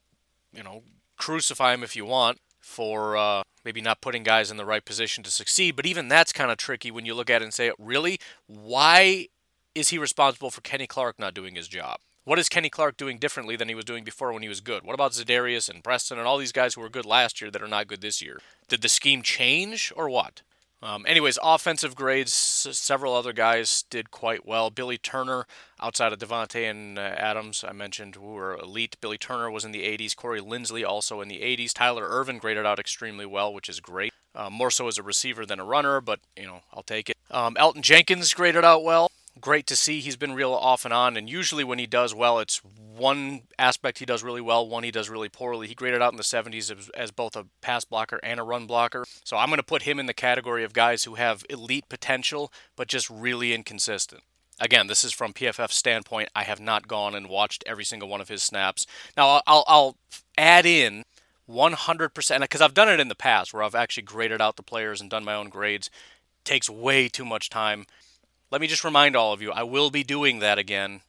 you 0.53 0.63
know, 0.63 0.85
crucify 1.17 1.75
him 1.75 1.83
if 1.83 1.97
you 1.97 2.07
want 2.07 2.39
for 2.63 3.17
uh, 3.17 3.43
maybe 3.65 3.81
not 3.81 4.01
putting 4.01 4.23
guys 4.23 4.51
in 4.51 4.57
the 4.57 4.65
right 4.65 4.85
position 4.85 5.23
to 5.25 5.31
succeed. 5.31 5.77
But 5.77 5.87
even 5.87 6.09
that's 6.09 6.33
kind 6.33 6.51
of 6.51 6.57
tricky 6.57 6.91
when 6.91 7.05
you 7.05 7.15
look 7.15 7.29
at 7.29 7.43
it 7.43 7.45
and 7.45 7.55
say, 7.55 7.73
really, 7.79 8.19
why 8.47 9.29
is 9.75 9.91
he 9.91 9.99
responsible 9.99 10.51
for 10.51 10.61
Kenny 10.61 10.87
Clark 10.87 11.19
not 11.19 11.35
doing 11.35 11.55
his 11.55 11.69
job? 11.69 11.99
What 12.25 12.39
is 12.39 12.49
Kenny 12.49 12.71
Clark 12.71 12.97
doing 12.97 13.19
differently 13.19 13.57
than 13.57 13.69
he 13.69 13.75
was 13.75 13.85
doing 13.85 14.05
before 14.05 14.33
when 14.33 14.43
he 14.43 14.49
was 14.49 14.61
good? 14.61 14.85
What 14.85 14.95
about 14.95 15.11
Za'Darius 15.11 15.69
and 15.69 15.83
Preston 15.83 16.19
and 16.19 16.27
all 16.27 16.39
these 16.39 16.53
guys 16.53 16.75
who 16.75 16.81
were 16.81 16.89
good 16.89 17.05
last 17.05 17.41
year 17.41 17.51
that 17.51 17.63
are 17.63 17.69
not 17.69 17.89
good 17.89 18.01
this 18.01 18.23
year? 18.23 18.39
Did 18.69 18.81
the 18.81 18.89
scheme 18.89 19.23
change 19.23 19.93
or 19.97 20.09
what? 20.09 20.43
Um, 20.83 21.07
anyways, 21.07 21.39
offensive 21.43 21.95
grades, 21.95 22.33
several 22.33 23.15
other 23.15 23.33
guys 23.33 23.85
did 23.89 24.11
quite 24.11 24.45
well. 24.45 24.69
Billy 24.69 24.99
Turner, 24.99 25.47
outside 25.81 26.13
of 26.13 26.19
Davante 26.19 26.69
and 26.69 26.99
uh, 26.99 27.03
Adams, 27.03 27.65
I 27.67 27.73
mentioned, 27.73 28.17
were 28.17 28.57
elite. 28.57 28.97
Billy 29.01 29.17
Turner 29.17 29.49
was 29.49 29.65
in 29.65 29.71
the 29.71 29.83
80s. 29.85 30.17
Corey 30.17 30.41
Linsley 30.41 30.85
also 30.85 31.21
in 31.21 31.29
the 31.29 31.41
80s. 31.41 31.73
Tyler 31.73 32.09
Ervin 32.09 32.39
graded 32.39 32.67
out 32.67 32.81
extremely 32.81 33.27
well, 33.27 33.55
which 33.55 33.69
is 33.69 33.79
great. 33.79 34.13
Uh, 34.35 34.51
more 34.51 34.71
so 34.71 34.89
as 34.89 34.99
a 34.99 35.03
receiver 35.03 35.47
than 35.47 35.61
a 35.61 35.65
runner, 35.65 36.01
but, 36.01 36.19
you 36.37 36.47
know, 36.47 36.63
I'll 36.73 36.83
take 36.83 37.09
it. 37.09 37.17
Um, 37.31 37.55
Elgton 37.55 37.83
Jenkins 37.83 38.35
graded 38.35 38.65
out 38.65 38.83
well. 38.83 39.11
Great 39.43 39.67
to 39.67 39.77
see. 39.77 40.01
He's 40.01 40.17
been 40.17 40.33
real 40.33 40.55
off 40.55 40.87
and 40.87 40.95
on, 40.95 41.19
and 41.19 41.29
usually 41.29 41.65
when 41.65 41.79
he 41.79 41.87
does 41.87 42.15
well, 42.15 42.39
it's 42.39 42.63
one 42.65 43.43
aspect 43.59 43.99
he 43.99 44.07
does 44.07 44.23
really 44.23 44.41
well, 44.41 44.67
one 44.67 44.85
he 44.85 44.91
does 44.91 45.11
really 45.11 45.29
poorly. 45.29 45.67
He 45.67 45.75
graded 45.75 46.01
out 46.01 46.13
in 46.13 46.17
the 46.17 46.23
70s 46.23 46.71
as, 46.77 46.89
as 46.91 47.11
both 47.11 47.37
a 47.37 47.47
pass 47.61 47.85
blocker 47.85 48.19
and 48.23 48.41
a 48.41 48.43
run 48.43 48.67
blocker. 48.67 49.05
So 49.25 49.37
I'm 49.37 49.49
going 49.49 49.59
to 49.59 49.63
put 49.63 49.83
him 49.83 49.99
in 49.99 50.07
the 50.07 50.15
category 50.15 50.65
of 50.65 50.73
guys 50.73 51.05
who 51.05 51.17
have 51.17 51.45
elite 51.51 51.89
potential, 51.91 52.51
but 52.77 52.89
just 52.89 53.11
really 53.11 53.53
inconsistent. 53.53 54.23
Again, 54.61 54.87
this 54.87 55.03
is 55.03 55.13
from 55.13 55.33
PFF's 55.33 55.75
standpoint. 55.75 56.29
I 56.37 56.45
have 56.45 56.61
not 56.61 56.87
gone 56.87 57.15
and 57.15 57.29
watched 57.29 57.65
every 57.67 57.85
single 57.85 58.09
one 58.09 58.21
of 58.21 58.29
his 58.29 58.43
snaps. 58.43 58.87
Now, 59.17 59.43
I'll, 59.47 59.65
I'll 59.67 59.97
add 60.39 60.65
in 60.65 61.05
100% 61.51 62.41
because 62.41 62.61
I've 62.61 62.75
done 62.75 62.89
it 62.89 63.01
in 63.01 63.09
the 63.09 63.15
past 63.15 63.53
where 63.53 63.63
I've 63.63 63.75
actually 63.75 64.05
graded 64.05 64.41
out 64.41 64.57
the 64.57 64.63
players 64.63 65.01
and 65.01 65.11
done 65.11 65.25
my 65.25 65.35
own 65.35 65.49
grades. 65.49 65.91
Takes 66.45 66.71
way 66.71 67.09
too 67.09 67.25
much 67.25 67.51
time. 67.51 67.87
Let 68.53 68.61
me 68.61 68.67
just 68.67 68.85
remind 68.85 69.17
all 69.17 69.33
of 69.33 69.41
you, 69.41 69.51
I 69.51 69.63
will 69.63 69.89
be 69.89 70.05
doing 70.05 70.41
that 70.41 70.59
again 70.59 71.01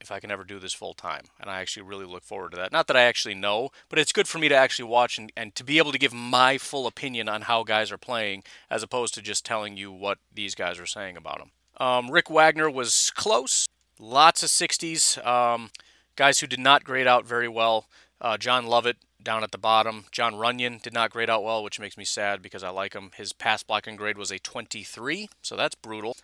if 0.00 0.10
I 0.10 0.18
can 0.18 0.32
ever 0.32 0.42
do 0.42 0.58
this 0.58 0.72
full 0.72 0.92
time. 0.92 1.26
And 1.40 1.48
I 1.48 1.60
actually 1.60 1.84
really 1.84 2.04
look 2.04 2.24
forward 2.24 2.50
to 2.50 2.56
that. 2.56 2.72
Not 2.72 2.88
that 2.88 2.96
I 2.96 3.02
actually 3.02 3.36
know, 3.36 3.70
but 3.88 4.00
it's 4.00 4.10
good 4.10 4.26
for 4.26 4.40
me 4.40 4.48
to 4.48 4.56
actually 4.56 4.88
watch 4.88 5.16
and, 5.16 5.30
and 5.36 5.54
to 5.54 5.62
be 5.62 5.78
able 5.78 5.92
to 5.92 6.00
give 6.00 6.12
my 6.12 6.58
full 6.58 6.88
opinion 6.88 7.28
on 7.28 7.42
how 7.42 7.62
guys 7.62 7.92
are 7.92 7.96
playing 7.96 8.42
as 8.68 8.82
opposed 8.82 9.14
to 9.14 9.22
just 9.22 9.46
telling 9.46 9.76
you 9.76 9.92
what 9.92 10.18
these 10.34 10.56
guys 10.56 10.80
are 10.80 10.84
saying 10.84 11.16
about 11.16 11.38
them. 11.38 11.52
Um, 11.76 12.10
Rick 12.10 12.28
Wagner 12.28 12.68
was 12.68 13.12
close. 13.14 13.68
Lots 14.00 14.42
of 14.42 14.48
60s. 14.48 15.24
Um, 15.24 15.70
guys 16.16 16.40
who 16.40 16.48
did 16.48 16.58
not 16.58 16.82
grade 16.82 17.06
out 17.06 17.24
very 17.24 17.48
well. 17.48 17.86
Uh, 18.20 18.36
John 18.36 18.66
Lovett 18.66 18.96
down 19.22 19.44
at 19.44 19.52
the 19.52 19.58
bottom. 19.58 20.06
John 20.10 20.34
Runyan 20.34 20.82
did 20.82 20.92
not 20.92 21.12
grade 21.12 21.30
out 21.30 21.44
well, 21.44 21.62
which 21.62 21.78
makes 21.78 21.96
me 21.96 22.04
sad 22.04 22.42
because 22.42 22.64
I 22.64 22.70
like 22.70 22.94
him. 22.94 23.12
His 23.16 23.32
pass 23.32 23.62
blocking 23.62 23.94
grade 23.94 24.18
was 24.18 24.32
a 24.32 24.40
23, 24.40 25.28
so 25.40 25.54
that's 25.54 25.76
brutal. 25.76 26.16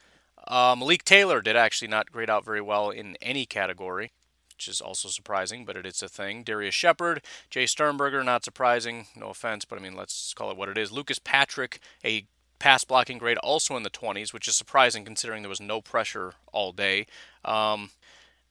Uh, 0.47 0.75
Malik 0.79 1.05
Taylor 1.05 1.41
did 1.41 1.57
actually 1.57 1.89
not 1.89 2.11
grade 2.11 2.31
out 2.31 2.45
very 2.45 2.61
well 2.61 2.91
in 2.91 3.17
any 3.21 3.47
category, 3.47 4.13
which 4.55 4.69
is 4.69 4.81
also 4.81 5.09
surprising, 5.09 5.65
but 5.65 5.77
it 5.77 5.87
is 5.87 6.03
a 6.03 6.09
thing. 6.09 6.43
Darrius 6.43 6.75
Shepherd, 6.75 7.23
Jace 7.51 7.71
Sternberger, 7.71 8.25
not 8.25 8.45
surprising. 8.45 9.07
No 9.17 9.29
offense, 9.29 9.65
but 9.65 9.79
I 9.79 9.83
mean, 9.83 9.97
let's 9.97 10.35
call 10.35 10.51
it 10.51 10.57
what 10.57 10.69
it 10.69 10.79
is. 10.79 10.93
Lucas 10.93 11.19
Patrick, 11.19 11.81
a 12.05 12.27
pass 12.59 12.85
blocking 12.85 13.19
grade 13.19 13.39
also 13.39 13.77
in 13.77 13.83
the 13.83 13.91
20s, 13.91 14.33
which 14.33 14.47
is 14.47 14.57
surprising 14.57 15.05
considering 15.05 15.43
there 15.43 15.49
was 15.49 15.61
no 15.61 15.81
pressure 15.81 16.35
all 16.53 16.73
day. 16.73 17.07
Um, 17.45 17.91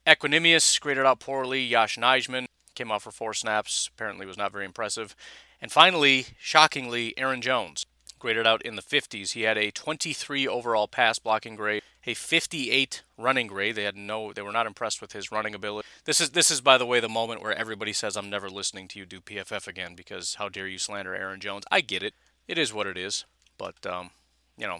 Equanimeous 0.06 0.80
graded 0.80 1.06
out 1.06 1.20
poorly. 1.20 1.62
Yosh 1.62 1.98
Nijman 1.98 2.46
came 2.76 2.92
off 2.92 3.04
for 3.04 3.12
four 3.12 3.34
snaps, 3.34 3.90
apparently 3.94 4.26
was 4.26 4.38
not 4.38 4.52
very 4.52 4.66
impressive. 4.66 5.16
And 5.62 5.72
finally, 5.72 6.28
shockingly, 6.40 7.14
Aaron 7.18 7.42
Jones 7.42 7.86
graded 8.20 8.46
out 8.46 8.62
in 8.62 8.76
the 8.76 8.82
50s. 8.82 9.32
He 9.32 9.44
had 9.44 9.58
a 9.58 9.72
23 9.72 10.48
overall 10.48 10.88
pass 10.88 11.20
blocking 11.20 11.56
grade, 11.56 11.82
a 12.06 12.14
58 12.14 13.04
running 13.18 13.48
grade. 13.48 13.76
They 13.76 13.84
had 13.84 13.96
no 13.96 14.34
they 14.34 14.42
were 14.42 14.52
not 14.52 14.68
impressed 14.68 15.02
with 15.02 15.14
his 15.14 15.32
running 15.32 15.56
ability. 15.56 15.88
This 16.06 16.22
is 16.22 16.32
this 16.32 16.52
is 16.52 16.62
by 16.62 16.78
the 16.78 16.86
way 16.86 17.00
the 17.00 17.10
moment 17.10 17.42
where 17.42 17.58
everybody 17.58 17.94
says 17.94 18.16
I'm 18.16 18.30
never 18.30 18.50
listening 18.50 18.88
to 18.90 19.00
you 19.00 19.06
do 19.06 19.22
PFF 19.22 19.68
again 19.68 19.96
because 19.96 20.36
how 20.36 20.50
dare 20.50 20.68
you 20.68 20.78
slander 20.78 21.16
Aaron 21.16 21.40
Jones? 21.40 21.64
I 21.72 21.82
get 21.82 22.04
it. 22.04 22.14
It 22.48 22.58
is 22.58 22.74
what 22.74 22.88
it 22.88 22.98
is. 22.98 23.26
But 23.58 23.86
um, 23.86 24.12
you 24.58 24.68
know, 24.68 24.80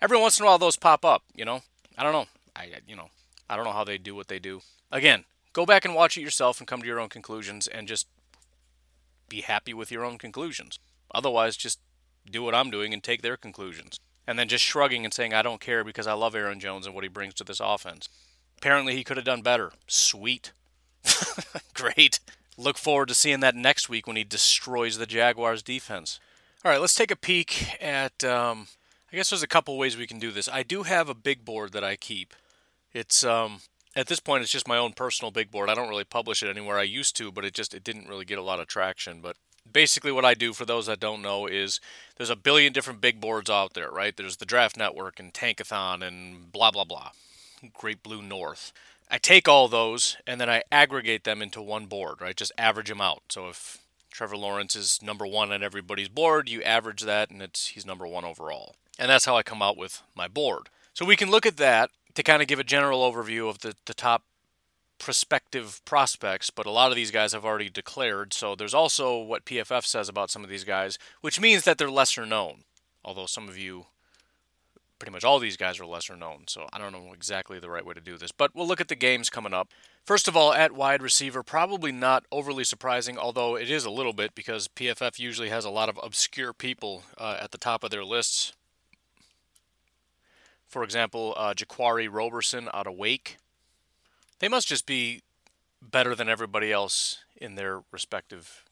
every 0.00 0.18
once 0.18 0.38
in 0.38 0.44
a 0.44 0.48
while 0.48 0.58
those 0.58 0.76
pop 0.76 1.04
up. 1.04 1.22
You 1.34 1.44
know, 1.44 1.62
I 1.96 2.02
don't 2.02 2.12
know. 2.12 2.26
I 2.56 2.70
you 2.86 2.96
know, 2.96 3.10
I 3.48 3.56
don't 3.56 3.64
know 3.64 3.72
how 3.72 3.84
they 3.84 3.98
do 3.98 4.14
what 4.14 4.28
they 4.28 4.38
do. 4.38 4.60
Again, 4.90 5.24
go 5.52 5.66
back 5.66 5.84
and 5.84 5.94
watch 5.94 6.16
it 6.16 6.22
yourself 6.22 6.58
and 6.58 6.66
come 6.66 6.80
to 6.80 6.86
your 6.86 7.00
own 7.00 7.08
conclusions 7.08 7.66
and 7.66 7.86
just 7.86 8.06
be 9.28 9.42
happy 9.42 9.74
with 9.74 9.92
your 9.92 10.04
own 10.04 10.18
conclusions. 10.18 10.78
Otherwise, 11.14 11.56
just 11.56 11.80
do 12.28 12.42
what 12.42 12.54
I'm 12.54 12.70
doing 12.70 12.92
and 12.92 13.02
take 13.02 13.22
their 13.22 13.36
conclusions. 13.36 13.98
And 14.26 14.38
then 14.38 14.48
just 14.48 14.64
shrugging 14.64 15.04
and 15.04 15.14
saying, 15.14 15.32
I 15.32 15.42
don't 15.42 15.60
care 15.60 15.84
because 15.84 16.06
I 16.06 16.12
love 16.12 16.34
Aaron 16.34 16.60
Jones 16.60 16.86
and 16.86 16.94
what 16.94 17.04
he 17.04 17.08
brings 17.08 17.34
to 17.34 17.44
this 17.44 17.60
offense. 17.60 18.08
Apparently, 18.58 18.94
he 18.94 19.04
could 19.04 19.16
have 19.16 19.24
done 19.24 19.42
better. 19.42 19.72
Sweet. 19.86 20.52
Great. 21.74 22.20
Look 22.56 22.76
forward 22.76 23.08
to 23.08 23.14
seeing 23.14 23.40
that 23.40 23.54
next 23.54 23.88
week 23.88 24.06
when 24.06 24.16
he 24.16 24.24
destroys 24.24 24.98
the 24.98 25.06
Jaguars' 25.06 25.62
defense. 25.62 26.18
All 26.64 26.72
right, 26.72 26.80
let's 26.80 26.94
take 26.94 27.12
a 27.12 27.16
peek 27.16 27.80
at. 27.80 28.24
Um, 28.24 28.66
I 29.12 29.16
guess 29.16 29.30
there's 29.30 29.44
a 29.44 29.48
couple 29.48 29.78
ways 29.78 29.96
we 29.96 30.06
can 30.06 30.18
do 30.18 30.30
this. 30.30 30.48
I 30.52 30.62
do 30.62 30.82
have 30.82 31.08
a 31.08 31.14
big 31.14 31.44
board 31.44 31.72
that 31.72 31.84
I 31.84 31.96
keep. 31.96 32.34
It's 32.92 33.24
um, 33.24 33.60
at 33.94 34.08
this 34.08 34.20
point 34.20 34.42
it's 34.42 34.52
just 34.52 34.68
my 34.68 34.76
own 34.76 34.92
personal 34.92 35.30
big 35.30 35.50
board. 35.50 35.70
I 35.70 35.74
don't 35.74 35.88
really 35.88 36.04
publish 36.04 36.42
it 36.42 36.50
anywhere. 36.50 36.78
I 36.78 36.82
used 36.82 37.16
to, 37.18 37.32
but 37.32 37.44
it 37.44 37.54
just 37.54 37.74
it 37.74 37.84
didn't 37.84 38.08
really 38.08 38.24
get 38.24 38.38
a 38.38 38.42
lot 38.42 38.60
of 38.60 38.66
traction. 38.66 39.20
But 39.20 39.36
basically, 39.72 40.12
what 40.12 40.24
I 40.24 40.34
do 40.34 40.52
for 40.52 40.64
those 40.64 40.86
that 40.86 41.00
don't 41.00 41.22
know 41.22 41.46
is 41.46 41.80
there's 42.16 42.30
a 42.30 42.36
billion 42.36 42.72
different 42.72 43.00
big 43.00 43.20
boards 43.20 43.50
out 43.50 43.74
there, 43.74 43.90
right? 43.90 44.16
There's 44.16 44.36
the 44.36 44.46
Draft 44.46 44.76
Network 44.76 45.18
and 45.20 45.32
Tankathon 45.32 46.06
and 46.06 46.50
blah 46.52 46.70
blah 46.70 46.84
blah, 46.84 47.10
Great 47.74 48.02
Blue 48.02 48.22
North. 48.22 48.72
I 49.10 49.18
take 49.18 49.48
all 49.48 49.68
those 49.68 50.16
and 50.26 50.40
then 50.40 50.50
I 50.50 50.62
aggregate 50.70 51.24
them 51.24 51.40
into 51.40 51.62
one 51.62 51.86
board, 51.86 52.20
right? 52.20 52.36
Just 52.36 52.52
average 52.58 52.88
them 52.88 53.00
out. 53.00 53.22
So 53.30 53.48
if 53.48 53.78
Trevor 54.18 54.36
Lawrence 54.36 54.74
is 54.74 55.00
number 55.00 55.24
one 55.24 55.52
on 55.52 55.62
everybody's 55.62 56.08
board. 56.08 56.48
You 56.48 56.60
average 56.62 57.02
that, 57.02 57.30
and 57.30 57.40
it's 57.40 57.68
he's 57.68 57.86
number 57.86 58.04
one 58.04 58.24
overall. 58.24 58.74
And 58.98 59.08
that's 59.08 59.26
how 59.26 59.36
I 59.36 59.44
come 59.44 59.62
out 59.62 59.76
with 59.76 60.02
my 60.16 60.26
board. 60.26 60.70
So 60.92 61.04
we 61.04 61.14
can 61.14 61.30
look 61.30 61.46
at 61.46 61.56
that 61.58 61.90
to 62.14 62.24
kind 62.24 62.42
of 62.42 62.48
give 62.48 62.58
a 62.58 62.64
general 62.64 63.00
overview 63.00 63.48
of 63.48 63.60
the, 63.60 63.76
the 63.86 63.94
top 63.94 64.24
prospective 64.98 65.80
prospects, 65.84 66.50
but 66.50 66.66
a 66.66 66.70
lot 66.70 66.90
of 66.90 66.96
these 66.96 67.10
guys 67.10 67.32
have 67.32 67.44
already 67.44 67.70
declared. 67.70 68.32
So 68.32 68.54
there's 68.54 68.74
also 68.74 69.18
what 69.18 69.44
PFF 69.44 69.84
says 69.84 70.08
about 70.08 70.30
some 70.30 70.44
of 70.44 70.50
these 70.50 70.64
guys, 70.64 70.98
which 71.20 71.40
means 71.40 71.64
that 71.64 71.78
they're 71.78 71.90
lesser 71.90 72.26
known. 72.26 72.64
Although 73.04 73.26
some 73.26 73.48
of 73.48 73.56
you 73.56 73.86
pretty 74.98 75.12
much 75.12 75.24
all 75.24 75.38
these 75.38 75.56
guys 75.56 75.78
are 75.78 75.86
lesser 75.86 76.16
known, 76.16 76.44
so 76.48 76.66
I 76.72 76.78
don't 76.78 76.92
know 76.92 77.12
exactly 77.12 77.58
the 77.60 77.70
right 77.70 77.86
way 77.86 77.94
to 77.94 78.00
do 78.00 78.18
this. 78.18 78.32
But 78.32 78.54
we'll 78.54 78.66
look 78.66 78.80
at 78.80 78.88
the 78.88 78.96
games 78.96 79.30
coming 79.30 79.54
up. 79.54 79.68
First 80.04 80.26
of 80.26 80.36
all, 80.36 80.52
at 80.52 80.72
wide 80.72 81.02
receiver, 81.02 81.42
probably 81.42 81.92
not 81.92 82.24
overly 82.32 82.64
surprising, 82.64 83.16
although 83.18 83.56
it 83.56 83.70
is 83.70 83.84
a 83.84 83.90
little 83.90 84.12
bit 84.12 84.34
because 84.34 84.68
PFF 84.68 85.18
usually 85.18 85.50
has 85.50 85.64
a 85.64 85.70
lot 85.70 85.88
of 85.88 85.98
obscure 86.02 86.52
people 86.52 87.04
uh, 87.16 87.38
at 87.40 87.52
the 87.52 87.58
top 87.58 87.84
of 87.84 87.90
their 87.90 88.04
lists. 88.04 88.54
For 90.66 90.82
example, 90.82 91.34
uh, 91.36 91.54
Jaquarii 91.54 92.08
Roberson 92.10 92.68
out 92.74 92.86
of 92.86 92.94
Wake. 92.94 93.38
They 94.40 94.48
must 94.48 94.68
just 94.68 94.86
be 94.86 95.22
better 95.82 96.14
than 96.14 96.28
everybody 96.28 96.72
else 96.72 97.18
in 97.36 97.54
their 97.54 97.82
respective 97.92 98.64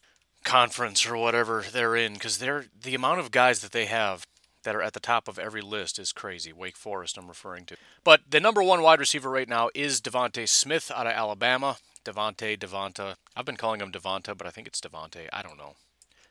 conference 0.44 1.06
or 1.06 1.16
whatever 1.16 1.64
they're 1.72 1.96
in 1.96 2.14
because 2.14 2.38
they're 2.38 2.66
the 2.80 2.94
amount 2.94 3.18
of 3.18 3.30
guys 3.30 3.60
that 3.60 3.72
they 3.72 3.86
have 3.86 4.26
that 4.62 4.74
are 4.74 4.82
at 4.82 4.92
the 4.92 5.00
top 5.00 5.28
of 5.28 5.38
every 5.38 5.60
list 5.60 5.98
is 5.98 6.12
crazy. 6.12 6.52
Wake 6.52 6.76
Forest, 6.76 7.16
I'm 7.16 7.28
referring 7.28 7.64
to. 7.66 7.76
But 8.04 8.22
the 8.28 8.40
number 8.40 8.62
one 8.62 8.82
wide 8.82 9.00
receiver 9.00 9.30
right 9.30 9.48
now 9.48 9.70
is 9.74 10.00
Devonte 10.00 10.48
Smith 10.48 10.90
out 10.94 11.06
of 11.06 11.12
Alabama. 11.12 11.76
Devonte, 12.04 12.58
Devonta. 12.58 13.14
I've 13.36 13.44
been 13.44 13.56
calling 13.56 13.80
him 13.80 13.92
Devonta, 13.92 14.36
but 14.36 14.46
I 14.46 14.50
think 14.50 14.66
it's 14.66 14.80
Devonte. 14.80 15.28
I 15.32 15.42
don't 15.42 15.58
know. 15.58 15.74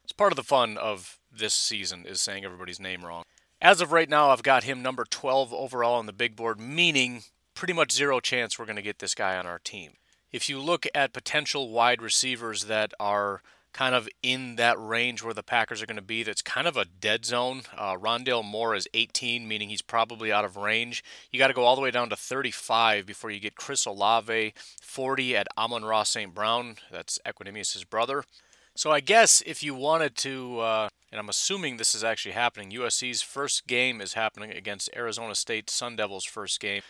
It's 0.03 0.11
part 0.11 0.31
of 0.31 0.35
the 0.37 0.43
fun 0.43 0.77
of 0.77 1.17
this 1.31 1.53
season 1.53 2.05
is 2.05 2.21
saying 2.21 2.45
everybody's 2.45 2.79
name 2.79 3.03
wrong. 3.03 3.23
As 3.61 3.81
of 3.81 3.91
right 3.91 4.09
now, 4.09 4.29
I've 4.29 4.43
got 4.43 4.63
him 4.63 4.81
number 4.81 5.05
12 5.09 5.53
overall 5.53 5.95
on 5.95 6.05
the 6.05 6.13
big 6.13 6.35
board, 6.35 6.59
meaning 6.59 7.23
pretty 7.55 7.73
much 7.73 7.91
zero 7.91 8.19
chance 8.19 8.59
we're 8.59 8.65
going 8.65 8.75
to 8.75 8.81
get 8.81 8.99
this 8.99 9.15
guy 9.15 9.37
on 9.37 9.47
our 9.47 9.59
team. 9.59 9.93
If 10.31 10.49
you 10.49 10.59
look 10.59 10.85
at 10.93 11.13
potential 11.13 11.71
wide 11.71 12.01
receivers 12.01 12.65
that 12.65 12.93
are 12.99 13.41
kind 13.75 13.93
of 13.93 14.07
in 14.23 14.55
that 14.55 14.79
range 14.79 15.21
where 15.21 15.33
the 15.33 15.43
Packers 15.43 15.81
are 15.81 15.85
going 15.85 15.97
to 15.97 16.01
be. 16.01 16.23
That's 16.23 16.41
kind 16.41 16.65
of 16.65 16.77
a 16.77 16.85
dead 16.85 17.25
zone. 17.25 17.63
Uh, 17.77 17.97
Rondale 17.97 18.43
Moore 18.43 18.73
is 18.73 18.87
18, 18.93 19.45
meaning 19.45 19.67
he's 19.67 19.81
probably 19.81 20.31
out 20.31 20.45
of 20.45 20.55
range. 20.55 21.03
You 21.29 21.39
got 21.39 21.47
to 21.47 21.53
go 21.53 21.63
all 21.63 21.75
the 21.75 21.81
way 21.81 21.91
down 21.91 22.09
to 22.09 22.15
35 22.15 23.05
before 23.05 23.31
you 23.31 23.39
get 23.41 23.57
Chris 23.57 23.85
Olave, 23.85 24.53
40 24.81 25.35
at 25.35 25.47
Amon 25.57 25.83
Ra 25.83 26.03
St. 26.03 26.33
Brown. 26.33 26.77
That's 26.89 27.19
Equanimeous' 27.25 27.89
brother. 27.89 28.23
So 28.75 28.91
I 28.91 29.01
guess 29.01 29.43
if 29.45 29.61
you 29.61 29.75
wanted 29.75 30.15
to, 30.17 30.59
uh, 30.59 30.89
and 31.11 31.19
I'm 31.19 31.27
assuming 31.27 31.75
this 31.75 31.93
is 31.93 32.03
actually 32.03 32.31
happening, 32.31 32.71
USC's 32.71 33.21
first 33.21 33.67
game 33.67 33.99
is 33.99 34.13
happening 34.13 34.51
against 34.51 34.89
Arizona 34.95 35.35
State 35.35 35.69
Sun 35.69 35.97
Devils' 35.97 36.23
first 36.23 36.61
game 36.61 36.81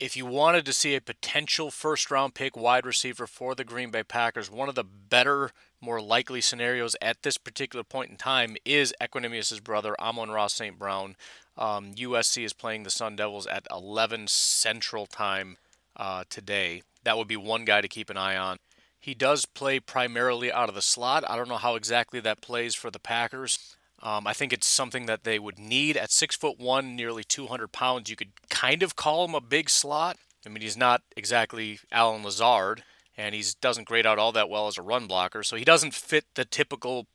if 0.00 0.16
you 0.16 0.24
wanted 0.24 0.64
to 0.64 0.72
see 0.72 0.94
a 0.94 1.00
potential 1.00 1.70
first 1.70 2.10
round 2.10 2.34
pick 2.34 2.56
wide 2.56 2.86
receiver 2.86 3.26
for 3.26 3.54
the 3.54 3.64
Green 3.64 3.90
Bay 3.90 4.02
Packers, 4.02 4.50
one 4.50 4.68
of 4.68 4.74
the 4.74 4.84
better, 4.84 5.50
more 5.80 6.00
likely 6.00 6.40
scenarios 6.40 6.94
at 7.02 7.22
this 7.22 7.36
particular 7.36 7.82
point 7.82 8.10
in 8.10 8.16
time 8.16 8.56
is 8.64 8.94
Equanimeous' 9.00 9.62
brother, 9.62 10.00
Amon 10.00 10.30
Ra 10.30 10.46
St. 10.46 10.78
Brown. 10.78 11.16
Um, 11.56 11.94
USC 11.94 12.44
is 12.44 12.52
playing 12.52 12.84
the 12.84 12.90
Sun 12.90 13.16
Devils 13.16 13.46
at 13.46 13.66
11 13.70 14.28
Central 14.28 15.06
Time 15.06 15.56
uh, 15.96 16.24
today. 16.30 16.82
That 17.02 17.18
would 17.18 17.28
be 17.28 17.36
one 17.36 17.64
guy 17.64 17.80
to 17.80 17.88
keep 17.88 18.10
an 18.10 18.16
eye 18.16 18.36
on. 18.36 18.58
He 19.00 19.14
does 19.14 19.46
play 19.46 19.80
primarily 19.80 20.52
out 20.52 20.68
of 20.68 20.74
the 20.74 20.82
slot. 20.82 21.24
I 21.28 21.36
don't 21.36 21.48
know 21.48 21.56
how 21.56 21.74
exactly 21.74 22.20
that 22.20 22.40
plays 22.40 22.74
for 22.74 22.90
the 22.90 22.98
Packers. 22.98 23.76
Um, 24.02 24.26
I 24.26 24.32
think 24.32 24.52
it's 24.52 24.66
something 24.66 25.06
that 25.06 25.24
they 25.24 25.38
would 25.38 25.58
need 25.58 25.96
at 25.96 26.10
six 26.10 26.36
foot 26.36 26.58
one, 26.58 26.94
nearly 26.94 27.24
200 27.24 27.72
pounds. 27.72 28.08
You 28.08 28.16
could 28.16 28.32
kind 28.48 28.82
of 28.82 28.96
call 28.96 29.24
him 29.24 29.34
a 29.34 29.40
big 29.40 29.68
slot. 29.68 30.16
I 30.46 30.48
mean, 30.48 30.62
he's 30.62 30.76
not 30.76 31.02
exactly 31.16 31.80
Allen 31.90 32.22
Lazard, 32.22 32.84
and 33.16 33.34
he 33.34 33.44
doesn't 33.60 33.88
grade 33.88 34.06
out 34.06 34.18
all 34.18 34.32
that 34.32 34.48
well 34.48 34.68
as 34.68 34.78
a 34.78 34.82
run 34.82 35.06
blocker, 35.06 35.42
so 35.42 35.56
he 35.56 35.64
doesn't 35.64 35.94
fit 35.94 36.24
the 36.36 36.44
typical, 36.44 37.06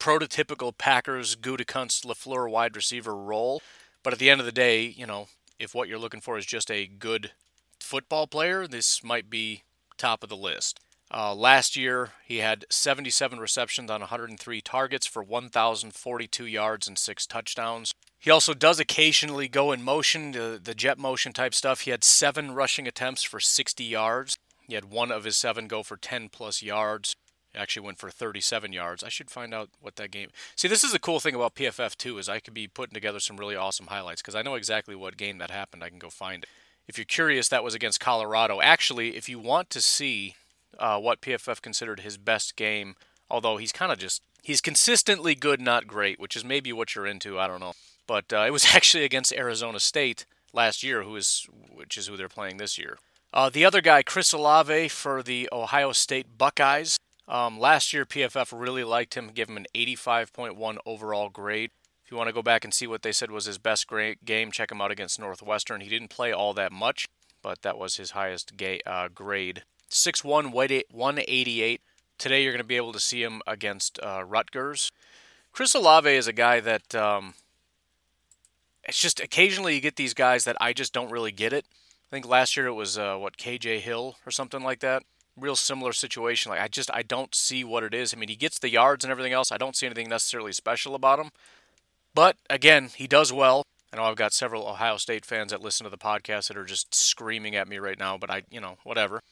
prototypical 0.00 0.76
Packers 0.76 1.36
Gutekunst 1.36 2.04
LaFleur 2.04 2.50
wide 2.50 2.74
receiver 2.74 3.14
role. 3.14 3.62
But 4.02 4.12
at 4.12 4.18
the 4.18 4.30
end 4.30 4.40
of 4.40 4.46
the 4.46 4.52
day, 4.52 4.84
you 4.84 5.06
know, 5.06 5.28
if 5.60 5.74
what 5.74 5.88
you're 5.88 5.98
looking 5.98 6.20
for 6.20 6.36
is 6.36 6.44
just 6.44 6.70
a 6.72 6.86
good 6.86 7.30
football 7.78 8.26
player, 8.26 8.66
this 8.66 9.04
might 9.04 9.30
be 9.30 9.62
top 9.96 10.24
of 10.24 10.28
the 10.28 10.36
list. 10.36 10.80
Uh, 11.14 11.34
last 11.34 11.76
year, 11.76 12.10
he 12.24 12.38
had 12.38 12.64
77 12.70 13.38
receptions 13.38 13.90
on 13.90 14.00
103 14.00 14.60
targets 14.62 15.06
for 15.06 15.22
1,042 15.22 16.46
yards 16.46 16.88
and 16.88 16.98
six 16.98 17.26
touchdowns. 17.26 17.92
He 18.18 18.30
also 18.30 18.54
does 18.54 18.80
occasionally 18.80 19.46
go 19.48 19.72
in 19.72 19.82
motion, 19.82 20.32
the, 20.32 20.58
the 20.62 20.74
jet 20.74 20.98
motion 20.98 21.32
type 21.32 21.54
stuff. 21.54 21.82
He 21.82 21.90
had 21.90 22.02
seven 22.02 22.52
rushing 22.52 22.88
attempts 22.88 23.22
for 23.22 23.40
60 23.40 23.84
yards. 23.84 24.38
He 24.66 24.74
had 24.74 24.86
one 24.86 25.12
of 25.12 25.24
his 25.24 25.36
seven 25.36 25.66
go 25.66 25.82
for 25.82 25.98
10 25.98 26.30
plus 26.30 26.62
yards. 26.62 27.14
He 27.52 27.58
actually 27.58 27.84
went 27.84 27.98
for 27.98 28.08
37 28.08 28.72
yards. 28.72 29.04
I 29.04 29.10
should 29.10 29.30
find 29.30 29.52
out 29.52 29.68
what 29.80 29.96
that 29.96 30.12
game. 30.12 30.30
See, 30.56 30.68
this 30.68 30.84
is 30.84 30.92
the 30.92 30.98
cool 30.98 31.20
thing 31.20 31.34
about 31.34 31.56
PFF 31.56 31.94
too 31.96 32.16
is 32.16 32.28
I 32.28 32.38
could 32.38 32.54
be 32.54 32.68
putting 32.68 32.94
together 32.94 33.20
some 33.20 33.36
really 33.36 33.56
awesome 33.56 33.88
highlights 33.88 34.22
because 34.22 34.34
I 34.34 34.42
know 34.42 34.54
exactly 34.54 34.94
what 34.94 35.18
game 35.18 35.36
that 35.38 35.50
happened. 35.50 35.84
I 35.84 35.90
can 35.90 35.98
go 35.98 36.08
find 36.08 36.44
it. 36.44 36.48
If 36.88 36.96
you're 36.96 37.04
curious, 37.04 37.48
that 37.48 37.62
was 37.62 37.74
against 37.74 38.00
Colorado. 38.00 38.60
Actually, 38.60 39.16
if 39.16 39.28
you 39.28 39.38
want 39.38 39.68
to 39.70 39.80
see 39.80 40.36
uh, 40.78 40.98
what 40.98 41.20
PFF 41.20 41.60
considered 41.62 42.00
his 42.00 42.16
best 42.16 42.56
game, 42.56 42.94
although 43.30 43.56
he's 43.56 43.72
kind 43.72 43.92
of 43.92 43.98
just 43.98 44.22
he's 44.42 44.60
consistently 44.60 45.34
good, 45.34 45.60
not 45.60 45.86
great, 45.86 46.20
which 46.20 46.36
is 46.36 46.44
maybe 46.44 46.72
what 46.72 46.94
you're 46.94 47.06
into. 47.06 47.38
I 47.38 47.46
don't 47.46 47.60
know, 47.60 47.74
but 48.06 48.32
uh, 48.32 48.44
it 48.46 48.50
was 48.50 48.66
actually 48.74 49.04
against 49.04 49.32
Arizona 49.32 49.80
State 49.80 50.26
last 50.52 50.82
year, 50.82 51.02
who 51.02 51.16
is 51.16 51.46
which 51.74 51.96
is 51.96 52.06
who 52.06 52.16
they're 52.16 52.28
playing 52.28 52.56
this 52.56 52.78
year. 52.78 52.98
Uh, 53.32 53.48
the 53.48 53.64
other 53.64 53.80
guy, 53.80 54.02
Chris 54.02 54.32
Olave 54.32 54.88
for 54.88 55.22
the 55.22 55.48
Ohio 55.50 55.92
State 55.92 56.36
Buckeyes. 56.36 56.98
Um, 57.26 57.58
last 57.58 57.92
year, 57.92 58.04
PFF 58.04 58.52
really 58.52 58.84
liked 58.84 59.14
him, 59.14 59.28
gave 59.28 59.48
him 59.48 59.56
an 59.56 59.66
85.1 59.74 60.76
overall 60.84 61.30
grade. 61.30 61.70
If 62.04 62.10
you 62.10 62.16
want 62.18 62.28
to 62.28 62.34
go 62.34 62.42
back 62.42 62.62
and 62.62 62.74
see 62.74 62.86
what 62.86 63.00
they 63.00 63.12
said 63.12 63.30
was 63.30 63.46
his 63.46 63.56
best 63.56 63.86
game, 64.24 64.50
check 64.50 64.70
him 64.70 64.82
out 64.82 64.90
against 64.90 65.18
Northwestern. 65.18 65.80
He 65.80 65.88
didn't 65.88 66.10
play 66.10 66.30
all 66.30 66.52
that 66.52 66.72
much, 66.72 67.08
but 67.42 67.62
that 67.62 67.78
was 67.78 67.96
his 67.96 68.10
highest 68.10 68.56
ga- 68.58 68.82
uh, 68.84 69.08
grade. 69.08 69.62
6'1", 69.92 70.52
188. 70.52 71.80
Today, 72.18 72.42
you're 72.42 72.52
going 72.52 72.58
to 72.58 72.64
be 72.64 72.76
able 72.76 72.92
to 72.92 73.00
see 73.00 73.22
him 73.22 73.42
against 73.46 73.98
uh, 74.02 74.24
Rutgers. 74.24 74.90
Chris 75.52 75.74
Olave 75.74 76.10
is 76.10 76.26
a 76.26 76.32
guy 76.32 76.60
that 76.60 76.94
um, 76.94 77.34
it's 78.84 79.00
just 79.00 79.20
occasionally 79.20 79.74
you 79.74 79.80
get 79.80 79.96
these 79.96 80.14
guys 80.14 80.44
that 80.44 80.56
I 80.60 80.72
just 80.72 80.92
don't 80.92 81.10
really 81.10 81.32
get 81.32 81.52
it. 81.52 81.66
I 82.10 82.10
think 82.10 82.26
last 82.26 82.56
year 82.56 82.66
it 82.66 82.74
was 82.74 82.98
uh, 82.98 83.16
what 83.16 83.36
KJ 83.36 83.80
Hill 83.80 84.16
or 84.26 84.30
something 84.30 84.62
like 84.62 84.80
that. 84.80 85.02
Real 85.36 85.56
similar 85.56 85.92
situation. 85.92 86.50
Like 86.50 86.60
I 86.60 86.68
just 86.68 86.90
I 86.92 87.02
don't 87.02 87.34
see 87.34 87.64
what 87.64 87.84
it 87.84 87.94
is. 87.94 88.12
I 88.12 88.18
mean, 88.18 88.28
he 88.28 88.36
gets 88.36 88.58
the 88.58 88.70
yards 88.70 89.04
and 89.04 89.10
everything 89.10 89.32
else. 89.32 89.52
I 89.52 89.56
don't 89.56 89.76
see 89.76 89.86
anything 89.86 90.08
necessarily 90.08 90.52
special 90.52 90.94
about 90.94 91.18
him. 91.18 91.30
But 92.14 92.36
again, 92.50 92.90
he 92.94 93.06
does 93.06 93.32
well. 93.32 93.64
I 93.92 93.98
know 93.98 94.04
I've 94.04 94.16
got 94.16 94.32
several 94.32 94.66
Ohio 94.66 94.96
State 94.96 95.26
fans 95.26 95.52
that 95.52 95.62
listen 95.62 95.84
to 95.84 95.90
the 95.90 95.98
podcast 95.98 96.48
that 96.48 96.56
are 96.56 96.64
just 96.64 96.94
screaming 96.94 97.56
at 97.56 97.68
me 97.68 97.78
right 97.78 97.98
now, 97.98 98.16
but 98.16 98.30
I, 98.30 98.42
you 98.50 98.60
know, 98.60 98.78
whatever. 98.84 99.22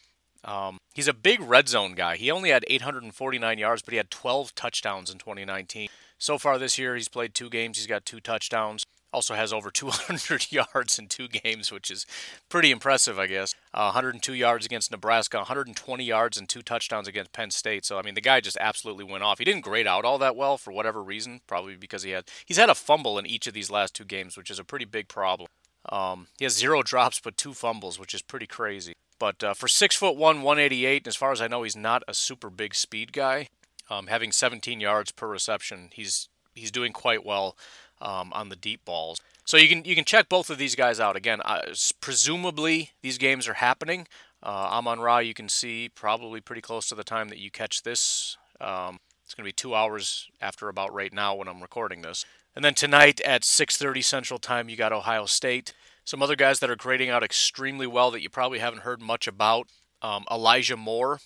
Um, 0.45 0.79
he's 0.95 1.09
a 1.09 1.13
big 1.15 1.41
red 1.41 1.69
zone 1.69 1.95
guy. 1.95 2.17
He 2.17 2.31
only 2.31 2.51
had 2.51 2.65
849 2.69 3.59
yards, 3.59 3.83
but 3.83 3.93
he 3.93 3.99
had 3.99 4.11
12 4.11 4.55
touchdowns 4.55 5.11
in 5.11 5.19
2019. 5.19 5.89
So 6.19 6.39
far 6.39 6.59
this 6.59 6.79
year, 6.79 6.97
he's 6.97 7.09
played 7.09 7.35
two 7.35 7.51
games. 7.51 7.79
He's 7.79 7.87
got 7.87 8.05
two 8.05 8.21
touchdowns. 8.21 8.85
Also 9.13 9.35
has 9.35 9.53
over 9.53 9.71
200 9.73 10.53
yards 10.53 10.99
in 10.99 11.09
two 11.09 11.29
games, 11.29 11.73
which 11.73 11.91
is 11.91 12.07
pretty 12.49 12.71
impressive, 12.71 13.19
I 13.19 13.27
guess. 13.27 13.55
Uh, 13.75 13.91
102 13.93 14.35
yards 14.35 14.65
against 14.65 14.91
Nebraska, 14.91 15.39
120 15.39 16.05
yards 16.05 16.39
and 16.39 16.49
two 16.49 16.63
touchdowns 16.63 17.09
against 17.09 17.33
Penn 17.33 17.51
State. 17.51 17.85
So 17.85 17.99
I 17.99 18.03
mean, 18.03 18.15
the 18.15 18.21
guy 18.21 18.41
just 18.41 18.59
absolutely 18.61 19.05
went 19.05 19.25
off. 19.25 19.39
He 19.39 19.45
didn't 19.45 19.63
grade 19.63 19.87
out 19.87 20.05
all 20.05 20.19
that 20.19 20.37
well 20.37 20.59
for 20.59 20.73
whatever 20.73 21.03
reason, 21.03 21.41
probably 21.47 21.77
because 21.77 22.05
he 22.05 22.11
had 22.11 22.25
he's 22.47 22.59
had 22.59 22.71
a 22.71 22.75
fumble 22.75 23.19
in 23.19 23.27
each 23.27 23.47
of 23.47 23.55
these 23.55 23.71
last 23.71 23.95
two 23.95 24.05
games, 24.05 24.37
which 24.37 24.51
is 24.51 24.59
a 24.59 24.65
pretty 24.65 24.85
big 24.85 25.09
problem. 25.09 25.49
Um, 25.89 26.29
he 26.39 26.45
has 26.45 26.57
zero 26.57 26.83
drops 26.83 27.21
but 27.21 27.37
two 27.37 27.55
fumbles, 27.55 27.99
which 27.99 28.15
is 28.15 28.23
pretty 28.23 28.47
crazy. 28.47 28.93
But 29.21 29.45
uh, 29.45 29.55
for 29.55 29.69
six 29.69 29.95
foot 29.95 30.17
one, 30.17 30.43
188, 30.43 31.03
and 31.03 31.07
as 31.07 31.15
far 31.15 31.31
as 31.31 31.41
I 31.41 31.47
know, 31.47 31.63
he's 31.63 31.77
not 31.77 32.03
a 32.09 32.15
super 32.15 32.51
big 32.51 32.75
speed 32.75 33.13
guy. 33.13 33.49
Um, 33.89 34.09
having 34.09 34.33
17 34.33 34.81
yards 34.81 35.13
per 35.13 35.29
reception, 35.29 35.91
he's 35.93 36.29
he's 36.55 36.73
doing 36.73 36.93
quite 36.93 37.25
well 37.25 37.57
um, 38.01 38.33
on 38.33 38.49
the 38.49 38.57
deep 38.57 38.85
balls. 38.85 39.21
So 39.45 39.57
you 39.57 39.69
can 39.69 39.85
you 39.85 39.95
can 39.95 40.05
check 40.05 40.29
both 40.29 40.49
of 40.51 40.59
these 40.59 40.75
guys 40.75 40.99
out 40.99 41.17
again. 41.17 41.41
Uh, 41.45 41.61
presumably 42.01 42.93
these 43.03 43.19
games 43.19 43.47
are 43.47 43.55
happening. 43.55 44.09
Uh, 44.43 44.69
Amon 44.71 45.01
Ra, 45.01 45.19
you 45.19 45.35
can 45.35 45.49
see 45.49 45.91
probably 45.95 46.41
pretty 46.41 46.63
close 46.63 46.89
to 46.89 46.95
the 46.95 47.05
time 47.05 47.29
that 47.29 47.39
you 47.39 47.51
catch 47.51 47.83
this. 47.83 48.39
Um, 48.59 49.01
it's 49.25 49.35
going 49.35 49.45
to 49.45 49.49
be 49.49 49.53
two 49.53 49.75
hours 49.75 50.29
after 50.41 50.69
about 50.69 50.95
right 50.95 51.13
now 51.13 51.35
when 51.35 51.47
I'm 51.47 51.61
recording 51.61 52.03
this. 52.03 52.25
And 52.57 52.65
then 52.65 52.75
tonight 52.75 53.21
at 53.21 53.43
6:30 53.43 54.03
Central 54.03 54.39
Time, 54.39 54.69
you 54.69 54.77
got 54.77 54.93
Ohio 54.93 55.27
State. 55.27 55.75
Some 56.05 56.23
other 56.23 56.37
guys 56.37 56.61
that 56.61 56.71
are 56.71 56.77
grading 56.77 57.11
out 57.11 57.23
extremely 57.23 57.87
well 57.87 58.11
that 58.11 58.23
you 58.23 58.29
probably 58.31 58.59
haven't 58.59 58.83
heard 58.83 59.01
much 59.01 59.27
about. 59.27 59.69
Um, 60.03 60.25
Elijah 60.31 60.77
Moore 60.77 61.21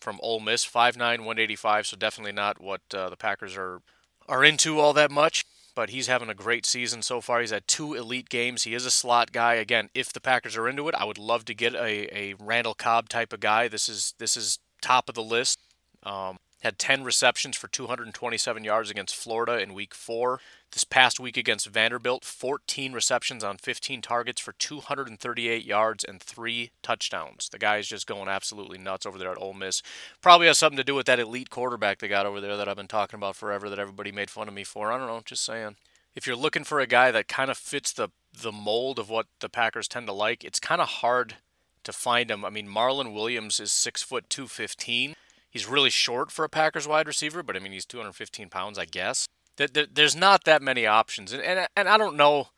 from 0.00 0.18
Ole 0.22 0.40
Miss, 0.40 0.64
5'9", 0.64 0.98
185, 0.98 1.86
so 1.86 1.96
definitely 1.96 2.32
not 2.32 2.60
what 2.60 2.80
uh, 2.94 3.10
the 3.10 3.16
Packers 3.16 3.56
are 3.56 3.82
are 4.28 4.44
into 4.44 4.78
all 4.78 4.92
that 4.92 5.10
much 5.10 5.44
but 5.74 5.90
he's 5.90 6.08
having 6.08 6.28
a 6.28 6.34
great 6.34 6.66
season 6.66 7.02
so 7.02 7.20
far. 7.20 7.40
He's 7.40 7.50
had 7.50 7.66
two 7.66 7.94
elite 7.94 8.28
games. 8.28 8.64
He 8.64 8.74
is 8.74 8.84
a 8.84 8.90
slot 8.90 9.32
guy. 9.32 9.54
Again, 9.54 9.88
if 9.94 10.12
the 10.12 10.20
Packers 10.20 10.56
are 10.56 10.68
into 10.68 10.88
it, 10.88 10.94
I 10.94 11.04
would 11.04 11.18
love 11.18 11.44
to 11.46 11.54
get 11.54 11.74
a, 11.74 12.14
a 12.14 12.34
Randall 12.38 12.74
Cobb 12.74 13.08
type 13.08 13.32
of 13.32 13.40
guy. 13.40 13.68
This 13.68 13.88
is 13.88 14.14
this 14.18 14.36
is 14.36 14.58
top 14.82 15.08
of 15.08 15.14
the 15.14 15.22
list. 15.22 15.58
Um, 16.02 16.36
had 16.62 16.78
10 16.78 17.04
receptions 17.04 17.56
for 17.56 17.68
227 17.68 18.64
yards 18.64 18.90
against 18.90 19.16
Florida 19.16 19.58
in 19.58 19.72
week 19.72 19.94
four. 19.94 20.40
This 20.72 20.84
past 20.84 21.18
week 21.18 21.36
against 21.36 21.66
Vanderbilt, 21.66 22.24
14 22.24 22.92
receptions 22.92 23.42
on 23.42 23.56
15 23.56 24.02
targets 24.02 24.40
for 24.40 24.52
238 24.52 25.64
yards 25.64 26.04
and 26.04 26.22
three 26.22 26.70
touchdowns. 26.80 27.48
The 27.48 27.58
guy 27.58 27.78
is 27.78 27.88
just 27.88 28.06
going 28.06 28.28
absolutely 28.28 28.78
nuts 28.78 29.04
over 29.04 29.18
there 29.18 29.32
at 29.32 29.38
Ole 29.38 29.52
Miss. 29.52 29.82
Probably 30.22 30.46
has 30.46 30.58
something 30.58 30.76
to 30.76 30.84
do 30.84 30.94
with 30.94 31.06
that 31.06 31.18
elite 31.18 31.50
quarterback 31.50 31.98
they 31.98 32.06
got 32.06 32.24
over 32.24 32.40
there 32.40 32.56
that 32.56 32.68
I've 32.68 32.76
been 32.76 32.86
talking 32.86 33.18
about 33.18 33.34
forever 33.34 33.68
that 33.68 33.80
everybody 33.80 34.12
made 34.12 34.30
fun 34.30 34.46
of 34.46 34.54
me 34.54 34.62
for. 34.62 34.92
I 34.92 34.98
don't 34.98 35.08
know, 35.08 35.20
just 35.24 35.44
saying. 35.44 35.74
If 36.14 36.24
you're 36.24 36.36
looking 36.36 36.62
for 36.62 36.78
a 36.78 36.86
guy 36.86 37.10
that 37.10 37.26
kind 37.26 37.50
of 37.50 37.58
fits 37.58 37.92
the 37.92 38.10
the 38.40 38.52
mold 38.52 39.00
of 39.00 39.10
what 39.10 39.26
the 39.40 39.48
Packers 39.48 39.88
tend 39.88 40.06
to 40.06 40.12
like, 40.12 40.44
it's 40.44 40.60
kind 40.60 40.80
of 40.80 40.86
hard 40.88 41.34
to 41.82 41.92
find 41.92 42.30
him. 42.30 42.44
I 42.44 42.50
mean, 42.50 42.68
Marlon 42.68 43.12
Williams 43.12 43.58
is 43.58 43.72
six 43.72 44.04
foot 44.04 44.30
two 44.30 44.46
fifteen. 44.46 45.16
He's 45.50 45.66
really 45.66 45.90
short 45.90 46.30
for 46.30 46.44
a 46.44 46.48
Packers 46.48 46.86
wide 46.86 47.08
receiver, 47.08 47.42
but 47.42 47.56
I 47.56 47.58
mean 47.58 47.72
he's 47.72 47.86
215 47.86 48.50
pounds, 48.50 48.78
I 48.78 48.84
guess 48.84 49.26
there's 49.68 50.16
not 50.16 50.44
that 50.44 50.62
many 50.62 50.86
options, 50.86 51.32
and 51.32 51.42
and, 51.42 51.68
and 51.76 51.88
I 51.88 51.96
don't 51.96 52.16
know. 52.16 52.48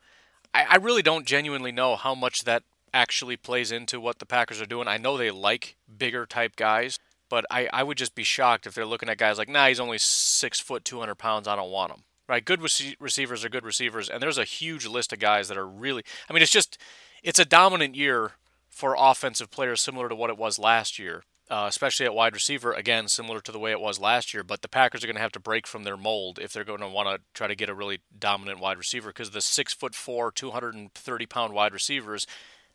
I, 0.53 0.65
I 0.71 0.75
really 0.77 1.01
don't 1.01 1.25
genuinely 1.25 1.71
know 1.71 1.95
how 1.95 2.15
much 2.15 2.43
that 2.43 2.63
actually 2.93 3.37
plays 3.37 3.71
into 3.71 3.99
what 3.99 4.19
the 4.19 4.25
Packers 4.25 4.61
are 4.61 4.65
doing. 4.65 4.87
I 4.87 4.97
know 4.97 5.17
they 5.17 5.31
like 5.31 5.75
bigger 5.97 6.25
type 6.25 6.55
guys, 6.55 6.99
but 7.29 7.45
I, 7.49 7.67
I 7.73 7.83
would 7.83 7.97
just 7.97 8.13
be 8.13 8.23
shocked 8.23 8.67
if 8.67 8.75
they're 8.75 8.85
looking 8.85 9.09
at 9.09 9.17
guys 9.17 9.37
like, 9.37 9.49
nah, 9.49 9.67
he's 9.67 9.79
only 9.79 9.97
six 9.97 10.59
foot, 10.59 10.85
200 10.85 11.15
pounds. 11.15 11.47
I 11.47 11.55
don't 11.55 11.71
want 11.71 11.91
him. 11.91 12.03
Right? 12.29 12.45
Good 12.45 12.61
rec- 12.61 12.95
receivers 12.99 13.43
are 13.43 13.49
good 13.49 13.65
receivers, 13.65 14.09
and 14.09 14.21
there's 14.21 14.37
a 14.37 14.45
huge 14.45 14.85
list 14.85 15.11
of 15.11 15.19
guys 15.19 15.47
that 15.47 15.57
are 15.57 15.67
really. 15.67 16.03
I 16.29 16.33
mean, 16.33 16.41
it's 16.41 16.51
just 16.51 16.77
it's 17.23 17.39
a 17.39 17.45
dominant 17.45 17.95
year 17.95 18.33
for 18.69 18.95
offensive 18.97 19.51
players, 19.51 19.81
similar 19.81 20.07
to 20.09 20.15
what 20.15 20.29
it 20.29 20.37
was 20.37 20.57
last 20.57 20.97
year 20.97 21.23
uh, 21.53 21.67
especially 21.67 22.07
at 22.07 22.15
wide 22.15 22.33
receiver. 22.33 22.73
Again, 22.73 23.07
similar 23.07 23.39
to 23.39 23.51
the 23.51 23.59
way 23.59 23.69
it 23.69 23.79
was 23.79 23.99
last 23.99 24.33
year, 24.33 24.43
but 24.43 24.63
the 24.63 24.67
Packers 24.67 25.03
are 25.03 25.07
going 25.07 25.17
to 25.17 25.21
have 25.21 25.31
to 25.33 25.39
break 25.39 25.67
from 25.67 25.83
their 25.83 25.95
mold 25.95 26.39
if 26.41 26.51
they're 26.51 26.63
going 26.63 26.79
to 26.79 26.87
want 26.87 27.07
to 27.07 27.21
try 27.35 27.45
to 27.45 27.53
get 27.53 27.69
a 27.69 27.75
really 27.75 27.99
dominant 28.17 28.59
wide 28.59 28.79
receiver 28.79 29.09
because 29.09 29.29
the 29.29 29.39
six 29.39 29.71
foot 29.71 29.93
four, 29.93 30.31
230 30.31 31.25
pound 31.27 31.53
wide 31.53 31.71
receivers, 31.71 32.25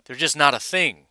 they're 0.04 0.14
just 0.14 0.36
not 0.36 0.54
a 0.54 0.60
thing. 0.60 1.06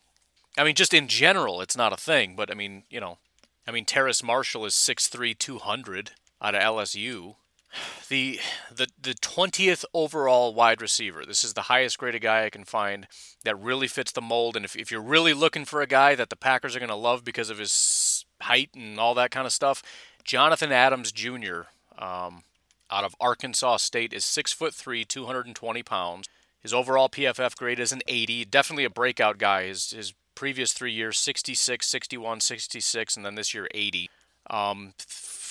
I 0.56 0.64
mean, 0.64 0.76
just 0.76 0.94
in 0.94 1.08
general, 1.08 1.60
it's 1.60 1.76
not 1.76 1.92
a 1.92 1.98
thing, 1.98 2.34
but 2.34 2.50
I 2.50 2.54
mean, 2.54 2.84
you 2.88 3.00
know, 3.00 3.18
I 3.66 3.70
mean, 3.70 3.84
Terrace 3.84 4.22
Marshall 4.22 4.64
is 4.64 4.72
6'3, 4.72 5.36
200 5.36 6.12
out 6.40 6.54
of 6.54 6.62
LSU 6.62 7.34
the 8.08 8.40
the 8.74 8.88
the 9.00 9.14
20th 9.14 9.84
overall 9.94 10.54
wide 10.54 10.80
receiver. 10.80 11.24
This 11.26 11.44
is 11.44 11.54
the 11.54 11.62
highest 11.62 11.98
graded 11.98 12.22
guy 12.22 12.44
I 12.44 12.50
can 12.50 12.64
find 12.64 13.06
that 13.44 13.60
really 13.60 13.88
fits 13.88 14.12
the 14.12 14.20
mold. 14.20 14.56
And 14.56 14.64
if, 14.64 14.76
if 14.76 14.90
you're 14.90 15.00
really 15.00 15.34
looking 15.34 15.64
for 15.64 15.80
a 15.80 15.86
guy 15.86 16.14
that 16.14 16.30
the 16.30 16.36
Packers 16.36 16.74
are 16.74 16.80
going 16.80 16.88
to 16.88 16.94
love 16.94 17.24
because 17.24 17.50
of 17.50 17.58
his 17.58 18.24
height 18.42 18.70
and 18.74 18.98
all 18.98 19.14
that 19.14 19.30
kind 19.30 19.46
of 19.46 19.52
stuff, 19.52 19.82
Jonathan 20.24 20.72
Adams 20.72 21.12
Jr. 21.12 21.62
Um, 21.98 22.42
out 22.90 23.04
of 23.04 23.14
Arkansas 23.20 23.78
State 23.78 24.12
is 24.12 24.24
six 24.24 24.52
foot 24.52 24.74
three, 24.74 25.04
220 25.04 25.82
pounds. 25.82 26.28
His 26.60 26.74
overall 26.74 27.08
PFF 27.08 27.56
grade 27.56 27.78
is 27.78 27.92
an 27.92 28.02
80. 28.08 28.44
Definitely 28.46 28.84
a 28.84 28.90
breakout 28.90 29.38
guy. 29.38 29.66
His 29.66 29.90
his 29.90 30.14
previous 30.34 30.72
three 30.72 30.92
years 30.92 31.18
66, 31.18 31.86
61, 31.86 32.40
66, 32.40 33.16
and 33.16 33.26
then 33.26 33.34
this 33.34 33.52
year 33.52 33.66
80. 33.74 34.08
Um, 34.50 34.94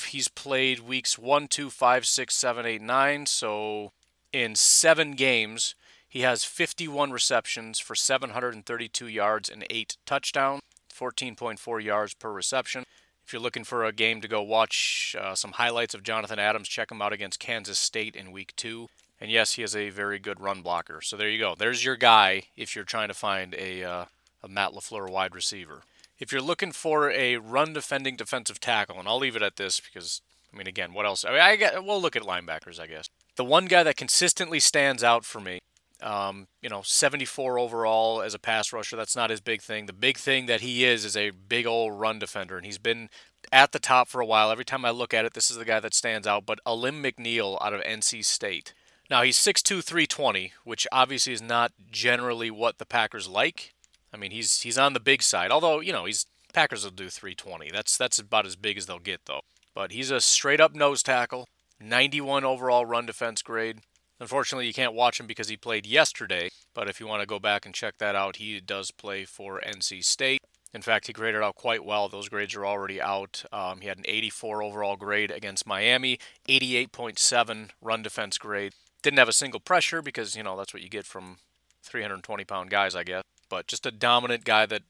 he's 0.05 0.27
played 0.27 0.79
weeks 0.79 1.17
one, 1.17 1.47
two, 1.47 1.69
five, 1.69 2.05
six, 2.05 2.35
seven, 2.35 2.65
eight, 2.65 2.81
nine. 2.81 3.25
So 3.25 3.91
in 4.33 4.55
seven 4.55 5.13
games, 5.13 5.75
he 6.07 6.21
has 6.21 6.43
51 6.43 7.11
receptions 7.11 7.79
for 7.79 7.95
732 7.95 9.07
yards 9.07 9.49
and 9.49 9.65
eight 9.69 9.97
touchdowns, 10.05 10.61
14.4 10.93 11.83
yards 11.83 12.13
per 12.13 12.31
reception. 12.31 12.83
If 13.25 13.33
you're 13.33 13.41
looking 13.41 13.65
for 13.65 13.83
a 13.83 13.91
game 13.91 14.21
to 14.21 14.27
go 14.27 14.41
watch 14.41 15.15
uh, 15.19 15.35
some 15.35 15.51
highlights 15.51 15.93
of 15.93 16.03
Jonathan 16.03 16.39
Adams, 16.39 16.69
check 16.69 16.91
him 16.91 17.01
out 17.01 17.11
against 17.11 17.39
Kansas 17.39 17.77
State 17.77 18.15
in 18.15 18.31
week 18.31 18.53
two. 18.55 18.87
And 19.19 19.29
yes, 19.29 19.53
he 19.53 19.63
is 19.63 19.75
a 19.75 19.89
very 19.89 20.19
good 20.19 20.39
run 20.39 20.61
blocker. 20.61 21.01
So 21.01 21.17
there 21.17 21.29
you 21.29 21.39
go. 21.39 21.55
There's 21.57 21.83
your 21.83 21.97
guy 21.97 22.43
if 22.55 22.75
you're 22.75 22.85
trying 22.85 23.09
to 23.09 23.13
find 23.13 23.53
a, 23.55 23.83
uh, 23.83 24.05
a 24.43 24.47
Matt 24.47 24.71
LaFleur 24.71 25.09
wide 25.09 25.35
receiver. 25.35 25.81
If 26.19 26.31
you're 26.31 26.41
looking 26.41 26.71
for 26.71 27.11
a 27.11 27.37
run 27.37 27.73
defending 27.73 28.15
defensive 28.15 28.59
tackle, 28.59 28.99
and 28.99 29.07
I'll 29.07 29.19
leave 29.19 29.35
it 29.35 29.41
at 29.41 29.57
this 29.57 29.79
because, 29.79 30.21
I 30.53 30.57
mean, 30.57 30.67
again, 30.67 30.93
what 30.93 31.05
else? 31.05 31.23
I 31.23 31.31
mean, 31.31 31.41
I 31.41 31.55
get, 31.55 31.83
we'll 31.83 32.01
look 32.01 32.15
at 32.15 32.23
linebackers, 32.23 32.79
I 32.79 32.87
guess. 32.87 33.09
The 33.35 33.45
one 33.45 33.65
guy 33.65 33.83
that 33.83 33.97
consistently 33.97 34.59
stands 34.59 35.03
out 35.03 35.25
for 35.25 35.39
me, 35.39 35.59
um, 36.01 36.47
you 36.61 36.69
know, 36.69 36.81
74 36.83 37.59
overall 37.59 38.21
as 38.21 38.33
a 38.33 38.39
pass 38.39 38.73
rusher, 38.73 38.95
that's 38.95 39.15
not 39.15 39.29
his 39.29 39.41
big 39.41 39.61
thing. 39.61 39.85
The 39.85 39.93
big 39.93 40.17
thing 40.17 40.47
that 40.47 40.61
he 40.61 40.85
is 40.85 41.05
is 41.05 41.15
a 41.15 41.31
big 41.31 41.65
old 41.65 41.99
run 41.99 42.19
defender, 42.19 42.57
and 42.57 42.65
he's 42.65 42.77
been 42.77 43.09
at 43.51 43.71
the 43.71 43.79
top 43.79 44.07
for 44.07 44.21
a 44.21 44.25
while. 44.25 44.51
Every 44.51 44.65
time 44.65 44.85
I 44.85 44.89
look 44.91 45.13
at 45.13 45.25
it, 45.25 45.33
this 45.33 45.49
is 45.49 45.57
the 45.57 45.65
guy 45.65 45.79
that 45.79 45.93
stands 45.93 46.27
out. 46.27 46.45
But 46.45 46.59
Alim 46.65 47.01
McNeill 47.01 47.57
out 47.61 47.73
of 47.73 47.81
NC 47.81 48.25
State. 48.25 48.73
Now 49.09 49.21
he's 49.21 49.37
6'2", 49.37 49.83
320, 49.83 50.53
which 50.63 50.85
obviously 50.91 51.33
is 51.33 51.41
not 51.41 51.71
generally 51.91 52.51
what 52.51 52.77
the 52.77 52.85
Packers 52.85 53.27
like. 53.27 53.73
I 54.13 54.17
mean, 54.17 54.31
he's 54.31 54.61
he's 54.61 54.77
on 54.77 54.93
the 54.93 54.99
big 54.99 55.21
side. 55.21 55.51
Although 55.51 55.79
you 55.79 55.91
know, 55.93 56.05
he's 56.05 56.25
Packers 56.53 56.83
will 56.83 56.91
do 56.91 57.09
320. 57.09 57.69
That's 57.71 57.97
that's 57.97 58.19
about 58.19 58.45
as 58.45 58.55
big 58.55 58.77
as 58.77 58.85
they'll 58.85 58.99
get 58.99 59.21
though. 59.25 59.41
But 59.75 59.91
he's 59.91 60.09
a 60.09 60.21
straight 60.21 60.59
up 60.59 60.73
nose 60.73 61.03
tackle, 61.03 61.47
91 61.79 62.43
overall 62.43 62.85
run 62.85 63.05
defense 63.05 63.41
grade. 63.41 63.81
Unfortunately, 64.19 64.65
you 64.65 64.73
can't 64.73 64.95
watch 64.95 65.19
him 65.19 65.27
because 65.27 65.49
he 65.49 65.57
played 65.57 65.85
yesterday. 65.85 66.49
But 66.73 66.89
if 66.89 66.99
you 66.99 67.05
want 67.05 67.21
to 67.21 67.27
go 67.27 67.37
back 67.37 67.65
and 67.65 67.75
check 67.75 67.99
that 67.99 68.15
out, 68.15 68.37
he 68.37 68.59
does 68.59 68.89
play 68.89 69.25
for 69.25 69.61
NC 69.61 70.03
State. 70.03 70.41
In 70.73 70.81
fact, 70.81 71.07
he 71.07 71.13
graded 71.13 71.43
out 71.43 71.55
quite 71.55 71.85
well. 71.85 72.09
Those 72.09 72.29
grades 72.29 72.55
are 72.55 72.65
already 72.65 73.01
out. 73.01 73.45
Um, 73.51 73.81
he 73.81 73.87
had 73.87 73.99
an 73.99 74.05
84 74.07 74.63
overall 74.63 74.95
grade 74.95 75.31
against 75.31 75.67
Miami, 75.67 76.19
88.7 76.49 77.69
run 77.81 78.01
defense 78.01 78.37
grade. 78.37 78.73
Didn't 79.01 79.19
have 79.19 79.29
a 79.29 79.33
single 79.33 79.59
pressure 79.59 80.01
because, 80.01 80.35
you 80.35 80.43
know, 80.43 80.57
that's 80.57 80.73
what 80.73 80.83
you 80.83 80.89
get 80.89 81.05
from 81.05 81.37
320 81.83 82.43
pound 82.43 82.69
guys, 82.69 82.95
I 82.95 83.03
guess. 83.03 83.23
But 83.49 83.67
just 83.67 83.85
a 83.85 83.91
dominant 83.91 84.43
guy 84.43 84.65
that 84.65 84.83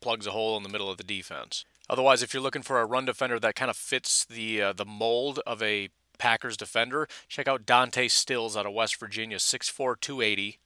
plugs 0.00 0.26
a 0.26 0.32
hole 0.32 0.56
in 0.56 0.62
the 0.62 0.68
middle 0.68 0.90
of 0.90 0.98
the 0.98 1.04
defense. 1.04 1.64
Otherwise, 1.88 2.22
if 2.22 2.32
you're 2.32 2.42
looking 2.42 2.62
for 2.62 2.80
a 2.80 2.86
run 2.86 3.04
defender 3.04 3.38
that 3.38 3.54
kind 3.54 3.70
of 3.70 3.76
fits 3.76 4.24
the 4.24 4.62
uh, 4.62 4.72
the 4.72 4.84
mold 4.84 5.40
of 5.46 5.62
a 5.62 5.88
Packers 6.18 6.56
defender, 6.56 7.08
check 7.28 7.48
out 7.48 7.66
Dante 7.66 8.06
Stills 8.08 8.56
out 8.56 8.66
of 8.66 8.72
West 8.72 8.98
Virginia, 9.00 9.38
6'4", 9.38 10.00
280, 10.00 10.58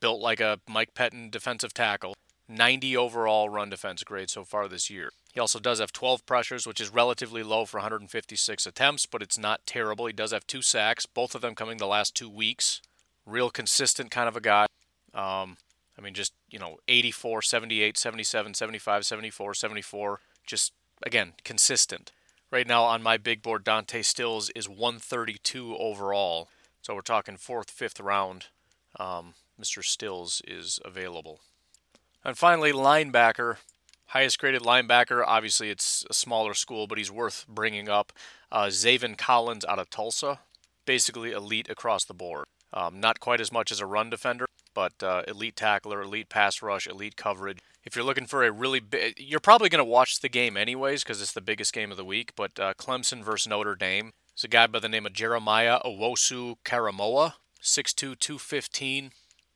built 0.00 0.20
like 0.20 0.40
a 0.40 0.60
Mike 0.66 0.94
Pettine 0.94 1.30
defensive 1.30 1.74
tackle. 1.74 2.14
90 2.48 2.96
overall 2.96 3.48
run 3.48 3.70
defense 3.70 4.02
grade 4.04 4.30
so 4.30 4.44
far 4.44 4.68
this 4.68 4.90
year. 4.90 5.10
He 5.32 5.40
also 5.40 5.58
does 5.58 5.80
have 5.80 5.92
12 5.92 6.26
pressures, 6.26 6.66
which 6.66 6.80
is 6.80 6.92
relatively 6.92 7.42
low 7.42 7.64
for 7.64 7.78
156 7.78 8.66
attempts, 8.66 9.06
but 9.06 9.22
it's 9.22 9.38
not 9.38 9.66
terrible. 9.66 10.06
He 10.06 10.12
does 10.12 10.32
have 10.32 10.46
two 10.46 10.60
sacks, 10.60 11.06
both 11.06 11.34
of 11.34 11.40
them 11.40 11.54
coming 11.54 11.78
the 11.78 11.86
last 11.86 12.14
two 12.14 12.28
weeks. 12.28 12.82
Real 13.24 13.50
consistent 13.50 14.10
kind 14.10 14.28
of 14.28 14.36
a 14.36 14.40
guy. 14.40 14.66
Um, 15.14 15.56
I 16.02 16.04
mean, 16.04 16.14
just, 16.14 16.32
you 16.50 16.58
know, 16.58 16.78
84, 16.88 17.42
78, 17.42 17.96
77, 17.96 18.54
75, 18.54 19.06
74, 19.06 19.54
74. 19.54 20.20
Just, 20.44 20.72
again, 21.04 21.34
consistent. 21.44 22.10
Right 22.50 22.66
now 22.66 22.82
on 22.82 23.04
my 23.04 23.16
big 23.16 23.40
board, 23.40 23.62
Dante 23.62 24.02
Stills 24.02 24.50
is 24.50 24.68
132 24.68 25.76
overall. 25.76 26.48
So 26.82 26.96
we're 26.96 27.02
talking 27.02 27.36
fourth, 27.36 27.70
fifth 27.70 28.00
round. 28.00 28.46
Um, 28.98 29.34
Mr. 29.60 29.84
Stills 29.84 30.42
is 30.44 30.80
available. 30.84 31.38
And 32.24 32.36
finally, 32.36 32.72
linebacker. 32.72 33.58
Highest 34.06 34.40
graded 34.40 34.62
linebacker. 34.62 35.22
Obviously, 35.24 35.70
it's 35.70 36.04
a 36.10 36.14
smaller 36.14 36.52
school, 36.52 36.88
but 36.88 36.98
he's 36.98 37.12
worth 37.12 37.46
bringing 37.48 37.88
up. 37.88 38.12
Uh, 38.50 38.70
Collins 39.16 39.64
out 39.64 39.78
of 39.78 39.88
Tulsa. 39.88 40.40
Basically, 40.84 41.30
elite 41.30 41.70
across 41.70 42.04
the 42.04 42.12
board. 42.12 42.44
Um, 42.74 42.98
not 42.98 43.20
quite 43.20 43.40
as 43.40 43.52
much 43.52 43.70
as 43.70 43.78
a 43.78 43.86
run 43.86 44.10
defender, 44.10 44.46
but 44.74 45.02
uh, 45.02 45.22
elite 45.28 45.56
tackler, 45.56 46.02
elite 46.02 46.28
pass 46.28 46.62
rush, 46.62 46.86
elite 46.86 47.16
coverage. 47.16 47.58
If 47.84 47.96
you're 47.96 48.04
looking 48.04 48.26
for 48.26 48.44
a 48.44 48.52
really 48.52 48.80
big, 48.80 49.14
you're 49.18 49.40
probably 49.40 49.68
going 49.68 49.78
to 49.78 49.84
watch 49.84 50.20
the 50.20 50.28
game 50.28 50.56
anyways 50.56 51.02
because 51.02 51.20
it's 51.20 51.32
the 51.32 51.40
biggest 51.40 51.72
game 51.72 51.90
of 51.90 51.96
the 51.96 52.04
week. 52.04 52.32
But 52.36 52.58
uh, 52.58 52.74
Clemson 52.74 53.24
versus 53.24 53.48
Notre 53.48 53.74
Dame. 53.74 54.12
It's 54.34 54.44
a 54.44 54.48
guy 54.48 54.66
by 54.66 54.78
the 54.78 54.88
name 54.88 55.04
of 55.04 55.12
Jeremiah 55.12 55.78
Owusu 55.84 56.56
Koramoah, 56.64 57.34
6'2", 57.62 58.18
215. 58.18 59.10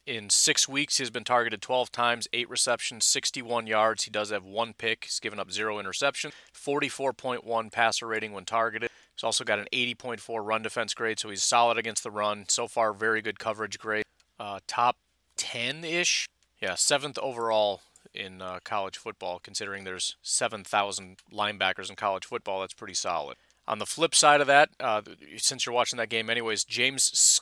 In 0.06 0.30
six 0.30 0.68
weeks, 0.68 0.98
he's 0.98 1.10
been 1.10 1.24
targeted 1.24 1.60
12 1.60 1.90
times, 1.90 2.28
eight 2.32 2.48
receptions, 2.48 3.04
61 3.04 3.66
yards. 3.66 4.04
He 4.04 4.10
does 4.10 4.30
have 4.30 4.44
one 4.44 4.72
pick. 4.72 5.04
He's 5.04 5.18
given 5.18 5.40
up 5.40 5.50
zero 5.50 5.80
interception, 5.80 6.30
44.1 6.54 7.72
passer 7.72 8.06
rating 8.06 8.32
when 8.32 8.44
targeted. 8.44 8.90
He's 9.16 9.24
also 9.24 9.42
got 9.42 9.58
an 9.58 9.66
80.4 9.72 10.44
run 10.44 10.62
defense 10.62 10.94
grade, 10.94 11.18
so 11.18 11.30
he's 11.30 11.42
solid 11.42 11.76
against 11.76 12.04
the 12.04 12.12
run. 12.12 12.44
So 12.48 12.68
far, 12.68 12.92
very 12.92 13.20
good 13.20 13.40
coverage 13.40 13.80
grade. 13.80 14.04
Uh, 14.38 14.60
top 14.68 14.96
10 15.36 15.84
ish. 15.84 16.28
Yeah, 16.60 16.74
seventh 16.74 17.18
overall 17.18 17.82
in 18.14 18.40
uh, 18.40 18.60
college 18.64 18.96
football, 18.96 19.40
considering 19.42 19.84
there's 19.84 20.16
7,000 20.22 21.18
linebackers 21.32 21.90
in 21.90 21.96
college 21.96 22.24
football. 22.24 22.60
That's 22.60 22.74
pretty 22.74 22.94
solid. 22.94 23.36
On 23.68 23.78
the 23.78 23.86
flip 23.86 24.14
side 24.14 24.40
of 24.40 24.46
that, 24.46 24.70
uh, 24.80 25.02
since 25.36 25.66
you're 25.66 25.74
watching 25.74 25.98
that 25.98 26.08
game 26.08 26.30
anyways, 26.30 26.64
James 26.64 27.40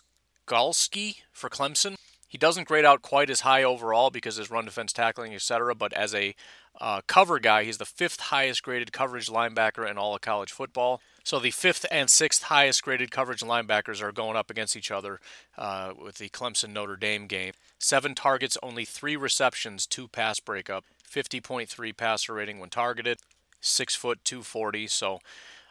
Skalski 0.48 1.18
for 1.32 1.48
Clemson 1.48 1.96
he 2.34 2.38
doesn't 2.38 2.66
grade 2.66 2.84
out 2.84 3.00
quite 3.00 3.30
as 3.30 3.42
high 3.42 3.62
overall 3.62 4.10
because 4.10 4.34
his 4.34 4.50
run 4.50 4.64
defense 4.64 4.92
tackling, 4.92 5.32
etc. 5.32 5.72
But 5.72 5.92
as 5.92 6.12
a 6.12 6.34
uh, 6.80 7.00
cover 7.06 7.38
guy, 7.38 7.62
he's 7.62 7.78
the 7.78 7.84
fifth 7.84 8.18
highest 8.18 8.64
graded 8.64 8.92
coverage 8.92 9.28
linebacker 9.28 9.88
in 9.88 9.96
all 9.96 10.16
of 10.16 10.20
college 10.20 10.50
football. 10.50 11.00
So 11.24 11.38
the 11.38 11.50
fifth 11.50 11.86
and 11.90 12.10
sixth 12.10 12.44
highest 12.44 12.82
graded 12.82 13.10
coverage 13.10 13.40
linebackers 13.40 14.02
are 14.02 14.12
going 14.12 14.36
up 14.36 14.50
against 14.50 14.76
each 14.76 14.90
other 14.90 15.20
uh, 15.56 15.94
with 15.98 16.18
the 16.18 16.28
Clemson 16.28 16.74
Notre 16.74 16.96
Dame 16.96 17.26
game. 17.26 17.52
Seven 17.78 18.14
targets, 18.14 18.58
only 18.62 18.84
three 18.84 19.16
receptions, 19.16 19.86
two 19.86 20.06
pass 20.06 20.38
breakup, 20.38 20.84
50.3 21.10 21.96
passer 21.96 22.34
rating 22.34 22.58
when 22.60 22.68
targeted, 22.68 23.18
six 23.62 23.94
foot 23.94 24.22
240. 24.24 24.86
So 24.86 25.20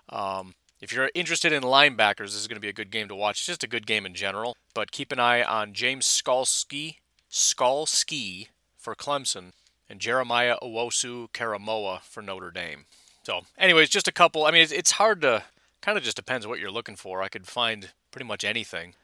um, 0.10 0.56
if 0.82 0.92
you're 0.92 1.12
interested 1.14 1.54
in 1.54 1.62
linebackers, 1.62 2.32
this 2.32 2.36
is 2.36 2.48
going 2.48 2.58
to 2.58 2.62
be 2.62 2.70
a 2.70 2.74
good 2.74 2.90
game 2.92 3.08
to 3.08 3.16
watch. 3.16 3.38
It's 3.38 3.46
just 3.46 3.64
a 3.64 3.68
good 3.68 3.86
game 3.86 4.08
in 4.08 4.16
general. 4.16 4.58
But 4.74 4.92
keep 4.92 5.12
an 5.12 5.20
eye 5.20 5.44
on 5.44 5.74
James 5.74 6.08
Skalski, 6.08 6.96
Skalski 7.32 8.48
for 8.76 8.96
Clemson, 8.96 9.52
and 9.88 10.00
Jeremiah 10.00 10.58
Owusu 10.64 11.30
Koramoah 11.32 12.02
for 12.02 12.24
Notre 12.24 12.50
Dame. 12.50 12.86
So, 13.24 13.42
anyways, 13.58 13.90
just 13.90 14.08
a 14.08 14.12
couple. 14.12 14.46
I 14.46 14.52
mean, 14.52 14.62
it's, 14.62 14.72
it's 14.72 14.92
hard 14.92 15.22
to 15.22 15.44
kind 15.82 15.98
of 15.98 16.04
just 16.04 16.18
depends 16.18 16.46
what 16.46 16.60
you're 16.60 16.72
looking 16.72 16.96
for. 16.96 17.22
I 17.22 17.30
could 17.30 17.48
find 17.48 17.92
pretty 18.12 18.26
much 18.26 18.44
anything, 18.44 18.96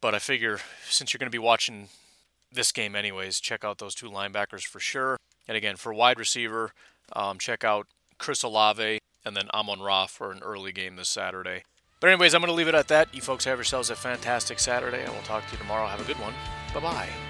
but 0.00 0.14
I 0.14 0.18
figure 0.18 0.58
since 0.88 1.12
you're 1.12 1.18
going 1.18 1.30
to 1.30 1.34
be 1.34 1.38
watching 1.38 1.88
this 2.52 2.72
game 2.72 2.96
anyways, 2.96 3.40
check 3.40 3.64
out 3.64 3.78
those 3.78 3.94
two 3.94 4.10
linebackers 4.10 4.66
for 4.66 4.80
sure. 4.80 5.16
And 5.46 5.56
again, 5.56 5.76
for 5.76 5.94
wide 5.94 6.18
receiver, 6.18 6.72
um, 7.14 7.38
check 7.38 7.64
out 7.64 7.86
Chris 8.18 8.42
Olave 8.42 8.98
and 9.24 9.36
then 9.36 9.48
Amon 9.52 9.80
Ra 9.80 10.06
for 10.06 10.32
an 10.32 10.40
early 10.42 10.72
game 10.72 10.96
this 10.96 11.08
Saturday. 11.08 11.62
But, 12.00 12.10
anyways, 12.10 12.34
I'm 12.34 12.40
going 12.40 12.48
to 12.48 12.54
leave 12.54 12.68
it 12.68 12.74
at 12.74 12.88
that. 12.88 13.12
You 13.12 13.20
folks 13.20 13.44
have 13.44 13.58
yourselves 13.58 13.90
a 13.90 13.96
fantastic 13.96 14.60
Saturday, 14.60 15.02
and 15.02 15.12
we'll 15.12 15.22
talk 15.22 15.44
to 15.46 15.52
you 15.52 15.58
tomorrow. 15.58 15.86
Have 15.86 16.00
a 16.00 16.04
good 16.04 16.20
one. 16.20 16.34
Bye 16.72 16.80
bye. 16.80 17.27